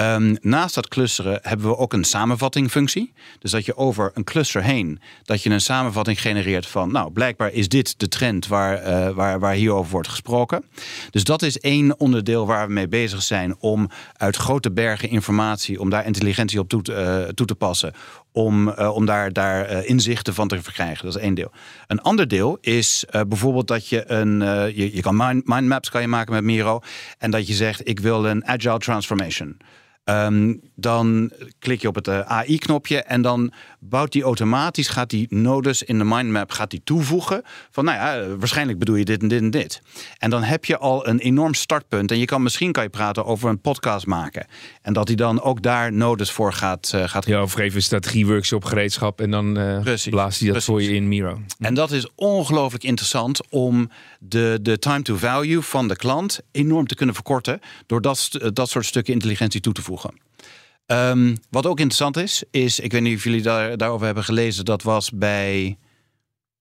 Um, 0.00 0.36
naast 0.40 0.74
dat 0.74 0.88
clusteren 0.88 1.38
hebben 1.42 1.66
we 1.66 1.76
ook 1.76 1.92
een 1.92 2.04
samenvattingfunctie. 2.04 3.12
Dus 3.38 3.50
dat 3.50 3.64
je 3.64 3.76
over 3.76 4.10
een 4.14 4.24
cluster 4.24 4.62
heen, 4.62 5.00
dat 5.22 5.42
je 5.42 5.50
een 5.50 5.60
samenvatting 5.60 6.20
genereert 6.20 6.66
van, 6.66 6.92
nou, 6.92 7.10
blijkbaar 7.10 7.52
is 7.52 7.68
dit 7.68 7.98
de 7.98 8.08
trend 8.08 8.46
waar, 8.46 8.86
uh, 8.86 9.08
waar, 9.10 9.38
waar 9.38 9.54
hierover 9.54 9.90
wordt 9.90 10.08
gesproken. 10.08 10.64
Dus 11.10 11.24
dat 11.24 11.42
is 11.42 11.58
één 11.58 12.00
onderdeel 12.00 12.46
waar 12.46 12.66
we 12.66 12.72
mee 12.72 12.88
bezig 12.88 13.22
zijn 13.22 13.56
om 13.58 13.90
uit 14.16 14.36
grote 14.36 14.70
bergen 14.70 15.08
informatie, 15.08 15.80
om 15.80 15.90
daar 15.90 16.06
intelligentie 16.06 16.58
op 16.58 16.68
toe 16.68 16.82
te, 16.82 17.22
uh, 17.26 17.32
toe 17.32 17.46
te 17.46 17.54
passen, 17.54 17.92
om, 18.32 18.68
uh, 18.68 18.94
om 18.94 19.06
daar, 19.06 19.32
daar 19.32 19.84
inzichten 19.84 20.34
van 20.34 20.48
te 20.48 20.62
verkrijgen. 20.62 21.04
Dat 21.04 21.16
is 21.16 21.22
één 21.22 21.34
deel. 21.34 21.52
Een 21.86 22.00
ander 22.00 22.28
deel 22.28 22.58
is 22.60 23.04
bijvoorbeeld 23.28 23.68
dat 23.68 23.88
je 23.88 24.10
een. 24.10 24.40
je, 24.74 24.94
je 24.94 25.00
kan 25.00 25.16
mind, 25.16 25.46
mindmaps 25.46 25.90
kan 25.90 26.00
je 26.00 26.08
maken 26.08 26.32
met 26.32 26.44
Miro. 26.44 26.80
En 27.18 27.30
dat 27.30 27.46
je 27.46 27.54
zegt: 27.54 27.88
ik 27.88 28.00
wil 28.00 28.26
een 28.26 28.46
agile 28.46 28.78
transformation. 28.78 29.56
Um, 30.10 30.60
dan 30.74 31.30
klik 31.58 31.80
je 31.80 31.88
op 31.88 31.94
het 31.94 32.08
uh, 32.08 32.20
AI-knopje 32.20 33.02
en 33.02 33.22
dan 33.22 33.52
bouwt 33.80 34.12
die 34.12 34.22
automatisch, 34.22 34.88
gaat 34.88 35.10
die 35.10 35.26
nodes 35.30 35.82
in 35.82 35.98
de 35.98 36.04
mindmap 36.04 36.50
gaat 36.50 36.70
die 36.70 36.80
toevoegen. 36.84 37.42
Van 37.70 37.84
nou 37.84 37.96
ja, 37.96 38.36
waarschijnlijk 38.36 38.78
bedoel 38.78 38.96
je 38.96 39.04
dit 39.04 39.22
en 39.22 39.28
dit 39.28 39.40
en 39.40 39.50
dit. 39.50 39.82
En 40.18 40.30
dan 40.30 40.42
heb 40.42 40.64
je 40.64 40.78
al 40.78 41.08
een 41.08 41.18
enorm 41.18 41.54
startpunt. 41.54 42.10
En 42.10 42.18
je 42.18 42.24
kan 42.24 42.42
misschien 42.42 42.72
kan 42.72 42.82
je 42.82 42.88
praten 42.88 43.24
over 43.24 43.48
een 43.48 43.60
podcast 43.60 44.06
maken. 44.06 44.46
En 44.82 44.92
dat 44.92 45.06
hij 45.06 45.16
dan 45.16 45.42
ook 45.42 45.62
daar 45.62 45.92
nodes 45.92 46.30
voor 46.30 46.52
gaat. 46.52 46.92
Uh, 46.94 47.08
gaat... 47.08 47.26
Ja, 47.26 47.42
of 47.42 47.58
even 47.58 47.76
een 47.76 47.82
strategieworkshop 47.82 48.64
gereedschap 48.64 49.20
en 49.20 49.30
dan 49.30 49.58
uh, 49.58 49.80
blaast 49.82 50.04
hij 50.04 50.12
dat 50.12 50.30
precies. 50.30 50.64
voor 50.64 50.82
je 50.82 50.94
in 50.94 51.08
Miro. 51.08 51.40
En 51.58 51.74
dat 51.74 51.90
is 51.90 52.08
ongelooflijk 52.14 52.84
interessant 52.84 53.50
om 53.50 53.90
de, 54.18 54.58
de 54.62 54.78
time 54.78 55.02
to 55.02 55.16
value 55.16 55.62
van 55.62 55.88
de 55.88 55.96
klant 55.96 56.40
enorm 56.52 56.86
te 56.86 56.94
kunnen 56.94 57.14
verkorten. 57.14 57.60
Door 57.86 58.00
dat, 58.00 58.30
dat 58.52 58.68
soort 58.68 58.86
stukken 58.86 59.12
intelligentie 59.12 59.60
toe 59.60 59.72
te 59.72 59.82
voegen. 59.82 60.27
Um, 60.92 61.36
wat 61.50 61.66
ook 61.66 61.78
interessant 61.78 62.16
is, 62.16 62.42
is, 62.50 62.80
ik 62.80 62.92
weet 62.92 63.02
niet 63.02 63.16
of 63.16 63.24
jullie 63.24 63.42
daar, 63.42 63.76
daarover 63.76 64.06
hebben 64.06 64.24
gelezen, 64.24 64.64
dat 64.64 64.82
was 64.82 65.10
bij 65.10 65.78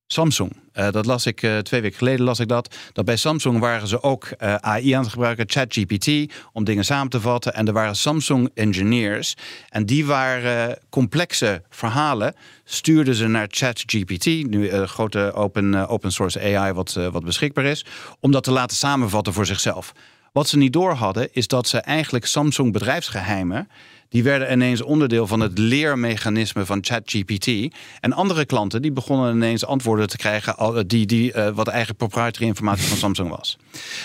Samsung. 0.08 0.52
Uh, 0.74 0.92
dat 0.92 1.06
las 1.06 1.26
ik 1.26 1.42
uh, 1.42 1.58
twee 1.58 1.82
weken 1.82 1.98
geleden, 1.98 2.26
las 2.26 2.40
ik 2.40 2.48
dat. 2.48 2.76
Dat 2.94 3.06
bij 3.06 3.16
Samsung 3.16 3.60
waren 3.60 3.88
ze 3.88 4.04
ook 4.04 4.30
uh, 4.40 4.56
AI 4.56 4.92
aan 4.92 5.02
het 5.02 5.12
gebruiken, 5.12 5.46
ChatGPT, 5.50 6.34
om 6.54 6.64
dingen 6.64 6.86
samen 6.86 7.10
te 7.10 7.22
vatten. 7.22 7.54
En 7.54 7.68
er 7.68 7.74
waren 7.74 7.96
Samsung 7.96 8.50
engineers. 8.54 9.36
En 9.70 9.86
die 9.86 10.06
waren 10.06 10.80
complexe 10.90 11.64
verhalen, 11.70 12.36
stuurden 12.64 13.16
ze 13.16 13.28
naar 13.28 13.48
ChatGPT, 13.50 14.26
nu 14.26 14.70
een 14.70 14.88
grote 14.88 15.34
open, 15.34 15.88
open 15.88 16.12
source 16.12 16.58
AI 16.58 16.74
wat, 16.74 16.94
wat 16.94 17.24
beschikbaar 17.24 17.66
is, 17.66 17.86
om 18.20 18.32
dat 18.32 18.44
te 18.44 18.52
laten 18.52 18.78
samenvatten 18.78 19.34
voor 19.34 19.46
zichzelf. 19.46 19.94
Wat 20.32 20.48
ze 20.48 20.58
niet 20.58 20.74
door 20.74 20.92
hadden, 20.92 21.34
is 21.34 21.48
dat 21.48 21.68
ze 21.68 21.78
eigenlijk 21.78 22.26
Samsung 22.26 22.74
bedrijfsgeheimen 22.74 23.68
die 24.10 24.24
werden 24.24 24.52
ineens 24.52 24.82
onderdeel 24.82 25.28
van 25.28 25.40
het 25.40 25.58
leermechanisme 25.58 26.66
van 26.66 26.78
ChatGPT. 26.82 27.76
En 28.00 28.14
andere 28.14 28.46
klanten 28.46 28.82
die 28.82 28.92
begonnen 28.92 29.36
ineens 29.36 29.66
antwoorden 29.66 30.08
te 30.08 30.18
krijgen 30.18 30.88
die, 30.88 31.06
die 31.06 31.34
uh, 31.34 31.50
wat 31.50 31.68
eigenlijk 31.68 31.98
proprietary 31.98 32.46
informatie 32.46 32.88
van 32.88 32.98
Samsung 32.98 33.30
was. 33.30 33.58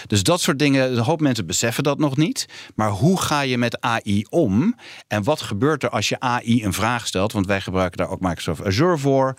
Dus 0.07 0.23
dat 0.23 0.41
soort 0.41 0.59
dingen, 0.59 0.93
een 0.93 0.99
hoop 0.99 1.21
mensen 1.21 1.47
beseffen 1.47 1.85
dat 1.85 1.99
nog 1.99 2.17
niet. 2.17 2.47
Maar 2.75 2.91
hoe 2.91 3.21
ga 3.21 3.41
je 3.41 3.59
met 3.59 3.81
AI 3.81 4.25
om? 4.31 4.77
En 5.09 5.23
wat 5.23 5.41
gebeurt 5.41 5.83
er 5.83 5.91
als 5.91 6.09
je 6.09 6.21
AI 6.21 6.65
een 6.65 6.73
vraag 6.73 7.07
stelt? 7.07 7.33
Want 7.33 7.47
wij 7.47 7.61
gebruiken 7.61 7.99
daar 7.99 8.11
ook 8.11 8.21
Microsoft 8.21 8.65
Azure 8.65 8.99
voor. 8.99 9.35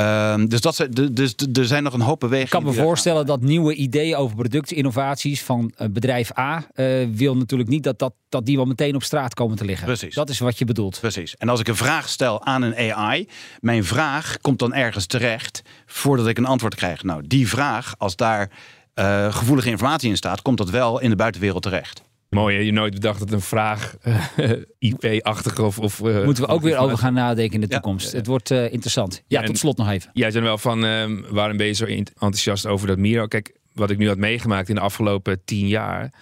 Um, 0.00 0.48
dus, 0.48 0.60
dat, 0.60 0.88
dus 1.10 1.34
er 1.52 1.64
zijn 1.64 1.82
nog 1.82 1.92
een 1.92 2.00
hoop 2.00 2.20
bewegingen. 2.20 2.58
Ik 2.58 2.64
kan 2.64 2.74
me 2.74 2.82
voorstellen 2.82 3.26
dat 3.26 3.40
nieuwe 3.40 3.74
ideeën 3.74 4.16
over 4.16 4.36
productinnovaties 4.36 5.42
van 5.42 5.72
bedrijf 5.90 6.38
A 6.38 6.66
uh, 6.74 7.08
wil 7.12 7.36
natuurlijk 7.36 7.70
niet 7.70 7.82
dat, 7.82 7.98
dat, 7.98 8.14
dat 8.28 8.46
die 8.46 8.56
wel 8.56 8.64
meteen 8.64 8.94
op 8.94 9.02
straat 9.02 9.34
komen 9.34 9.56
te 9.56 9.64
liggen. 9.64 9.86
Precies. 9.86 10.14
Dat 10.14 10.28
is 10.28 10.38
wat 10.38 10.58
je 10.58 10.64
bedoelt. 10.64 11.00
Precies. 11.00 11.36
En 11.36 11.48
als 11.48 11.60
ik 11.60 11.68
een 11.68 11.76
vraag 11.76 12.08
stel 12.08 12.44
aan 12.44 12.62
een 12.62 12.92
AI, 12.92 13.28
mijn 13.60 13.84
vraag 13.84 14.38
komt 14.40 14.58
dan 14.58 14.74
ergens 14.74 15.06
terecht 15.06 15.62
voordat 15.86 16.26
ik 16.26 16.38
een 16.38 16.46
antwoord 16.46 16.74
krijg. 16.74 17.02
Nou, 17.02 17.26
die 17.26 17.48
vraag, 17.48 17.94
als 17.98 18.16
daar 18.16 18.50
uh, 18.94 19.34
gevoelige 19.34 19.68
informatie 19.68 20.10
in 20.10 20.16
staat, 20.16 20.42
komt 20.42 20.58
dat 20.58 20.70
wel 20.70 21.00
in 21.00 21.10
de 21.10 21.16
buitenwereld 21.16 21.62
terecht. 21.62 22.02
Mooi, 22.34 22.56
hè? 22.56 22.62
je 22.62 22.72
nooit 22.72 22.94
bedacht 22.94 23.18
dat 23.18 23.32
een 23.32 23.40
vraag 23.40 23.96
uh, 24.36 24.50
IP-achtig 24.78 25.58
of... 25.58 25.78
of 25.78 26.00
uh, 26.00 26.24
Moeten 26.24 26.44
we 26.44 26.50
ook 26.50 26.62
weer 26.62 26.76
over 26.76 26.98
gaan 26.98 27.14
nadenken 27.14 27.54
in 27.54 27.60
de 27.60 27.68
toekomst. 27.68 28.12
Ja. 28.12 28.18
Het 28.18 28.26
wordt 28.26 28.50
uh, 28.50 28.72
interessant. 28.72 29.22
Ja, 29.26 29.42
tot 29.42 29.58
slot 29.58 29.76
nog 29.76 29.90
even. 29.90 30.10
Jij 30.12 30.30
zijn 30.30 30.44
wel 30.44 30.58
van, 30.58 30.84
ehm, 30.84 31.20
waarom 31.28 31.56
ben 31.56 31.66
je 31.66 31.72
zo 31.72 31.84
enthousiast 31.84 32.66
over 32.66 32.86
dat 32.86 32.98
Miro? 32.98 33.26
Kijk, 33.26 33.56
wat 33.72 33.90
ik 33.90 33.98
nu 33.98 34.08
had 34.08 34.16
meegemaakt 34.16 34.68
in 34.68 34.74
de 34.74 34.80
afgelopen 34.80 35.44
tien 35.44 35.68
jaar... 35.68 36.12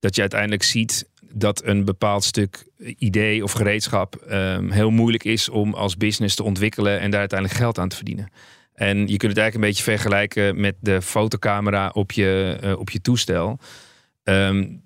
dat 0.00 0.14
je 0.14 0.20
uiteindelijk 0.20 0.62
ziet 0.62 1.08
dat 1.32 1.64
een 1.64 1.84
bepaald 1.84 2.24
stuk 2.24 2.66
idee 2.96 3.42
of 3.42 3.52
gereedschap 3.52 4.24
um, 4.30 4.70
heel 4.70 4.90
moeilijk 4.90 5.24
is 5.24 5.48
om 5.48 5.74
als 5.74 5.96
business 5.96 6.36
te 6.36 6.42
ontwikkelen 6.42 7.00
en 7.00 7.10
daar 7.10 7.20
uiteindelijk 7.20 7.60
geld 7.60 7.78
aan 7.78 7.88
te 7.88 7.96
verdienen. 7.96 8.30
En 8.74 8.98
je 8.98 9.16
kunt 9.16 9.32
het 9.32 9.38
eigenlijk 9.38 9.54
een 9.54 9.60
beetje 9.60 9.82
vergelijken 9.82 10.60
met 10.60 10.74
de 10.80 11.02
fotocamera 11.02 11.90
op 11.92 12.12
je, 12.12 12.56
op 12.78 12.90
je 12.90 13.00
toestel. 13.00 13.58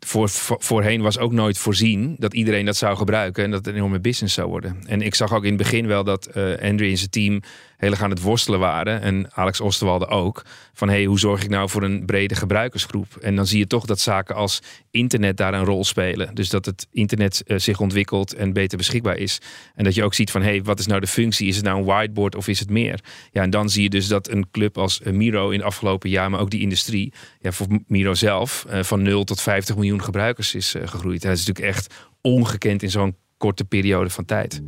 Voor, 0.01 0.29
voor, 0.29 0.57
voorheen 0.61 1.03
was 1.03 1.19
ook 1.19 1.33
nooit 1.33 1.59
voorzien 1.59 2.17
dat 2.19 2.35
iedereen 2.35 2.65
dat 2.65 2.77
zou 2.77 2.97
gebruiken 2.97 3.45
en 3.45 3.51
dat 3.51 3.59
het 3.59 3.69
een 3.69 3.75
enorme 3.75 4.01
business 4.01 4.35
zou 4.35 4.49
worden. 4.49 4.83
En 4.87 5.03
ik 5.03 5.15
zag 5.15 5.33
ook 5.33 5.43
in 5.43 5.49
het 5.49 5.63
begin 5.63 5.87
wel 5.87 6.05
dat 6.05 6.29
uh, 6.37 6.57
Andrew 6.63 6.91
en 6.91 6.97
zijn 6.97 7.11
team 7.11 7.41
heel 7.85 7.97
aan 7.97 8.11
het 8.11 8.21
worstelen 8.21 8.61
waren. 8.61 9.01
En 9.01 9.31
Alex 9.35 9.61
Osterwalde 9.61 10.07
ook. 10.07 10.43
Van 10.73 10.89
hey, 10.89 11.05
hoe 11.05 11.19
zorg 11.19 11.43
ik 11.43 11.49
nou 11.49 11.69
voor 11.69 11.83
een 11.83 12.05
brede 12.05 12.35
gebruikersgroep? 12.35 13.17
En 13.21 13.37
dan 13.37 13.47
zie 13.47 13.59
je 13.59 13.67
toch 13.67 13.85
dat 13.85 14.01
zaken 14.01 14.35
als 14.35 14.63
internet 14.91 15.37
daar 15.37 15.55
een 15.55 15.65
rol 15.65 15.85
spelen. 15.85 16.35
Dus 16.35 16.49
dat 16.49 16.65
het 16.65 16.87
internet 16.93 17.43
eh, 17.47 17.59
zich 17.59 17.81
ontwikkelt 17.81 18.35
en 18.35 18.53
beter 18.53 18.79
beschikbaar 18.79 19.17
is. 19.17 19.39
En 19.75 19.85
dat 19.85 19.95
je 19.95 20.05
ook 20.05 20.15
ziet 20.15 20.31
van 20.31 20.43
hey, 20.43 20.63
wat 20.63 20.79
is 20.79 20.87
nou 20.87 21.01
de 21.01 21.07
functie? 21.07 21.49
Is 21.49 21.57
het 21.57 21.65
nou 21.65 21.79
een 21.79 21.85
whiteboard 21.85 22.35
of 22.35 22.49
is 22.49 22.59
het 22.59 22.71
meer? 22.71 23.01
Ja, 23.33 23.43
en 23.43 23.51
dan 23.51 23.71
zie 23.71 23.83
je 23.83 23.91
dus 23.91 24.09
dat 24.09 24.29
een 24.29 24.51
club 24.51 24.79
als 24.79 25.03
eh, 25.03 25.13
Miro 25.13 25.51
in 25.51 25.59
de 25.59 25.65
afgelopen 25.65 26.11
jaar, 26.11 26.31
maar 26.31 26.41
ook 26.41 26.51
die 26.51 26.61
industrie, 26.61 27.13
ja, 27.41 27.53
voor 27.53 27.67
Miro 27.87 28.15
zelf, 28.15 28.67
uh, 28.71 28.83
van 28.83 29.03
0 29.03 29.25
tot 29.25 29.41
50 29.41 29.75
miljoen 29.75 30.03
gebruikers 30.03 30.55
is 30.55 30.75
gegroeid. 30.85 31.23
Dat 31.23 31.33
is 31.33 31.47
natuurlijk 31.47 31.77
echt 31.77 31.95
ongekend 32.21 32.83
in 32.83 32.91
zo'n 32.91 33.17
korte 33.45 33.65
periode 33.65 34.11
van 34.11 34.25
tijd. 34.25 34.63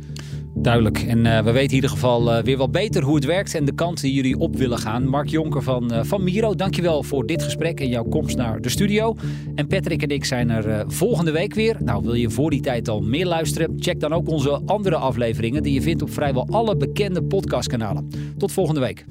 Duidelijk. 0.55 0.97
En 0.97 1.25
uh, 1.25 1.39
we 1.43 1.51
weten 1.51 1.69
in 1.69 1.75
ieder 1.75 1.89
geval 1.89 2.37
uh, 2.37 2.43
weer 2.43 2.57
wat 2.57 2.71
beter 2.71 3.03
hoe 3.03 3.15
het 3.15 3.25
werkt 3.25 3.55
en 3.55 3.65
de 3.65 3.75
kant 3.75 4.01
die 4.01 4.13
jullie 4.13 4.37
op 4.37 4.55
willen 4.55 4.77
gaan. 4.77 5.07
Mark 5.07 5.27
Jonker 5.27 5.63
van, 5.63 5.93
uh, 5.93 5.99
van 6.03 6.23
Miro, 6.23 6.55
dankjewel 6.55 7.03
voor 7.03 7.25
dit 7.25 7.43
gesprek 7.43 7.79
en 7.79 7.89
jouw 7.89 8.03
komst 8.03 8.37
naar 8.37 8.61
de 8.61 8.69
studio. 8.69 9.15
En 9.55 9.67
Patrick 9.67 10.01
en 10.01 10.09
ik 10.09 10.25
zijn 10.25 10.49
er 10.49 10.85
volgende 10.87 11.31
week 11.31 11.53
weer. 11.53 11.75
Nou, 11.79 12.03
wil 12.03 12.13
je 12.13 12.29
voor 12.29 12.49
die 12.49 12.61
tijd 12.61 12.87
al 12.87 13.01
meer 13.01 13.25
luisteren? 13.25 13.75
Check 13.79 13.99
dan 13.99 14.13
ook 14.13 14.29
onze 14.29 14.61
andere 14.65 14.95
afleveringen 14.95 15.63
die 15.63 15.73
je 15.73 15.81
vindt 15.81 16.01
op 16.01 16.13
vrijwel 16.13 16.47
alle 16.51 16.77
bekende 16.77 17.23
podcastkanalen. 17.23 18.09
Tot 18.37 18.51
volgende 18.51 18.79
week. 18.79 19.05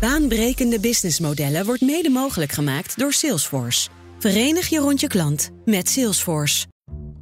Baanbrekende 0.00 0.80
businessmodellen 0.80 1.64
wordt 1.64 1.80
mede 1.80 2.10
mogelijk 2.10 2.52
gemaakt 2.52 2.98
door 2.98 3.12
Salesforce. 3.12 3.88
Verenig 4.18 4.68
je 4.68 4.78
rond 4.78 5.00
je 5.00 5.06
klant 5.06 5.50
met 5.64 5.88
Salesforce. 5.88 6.71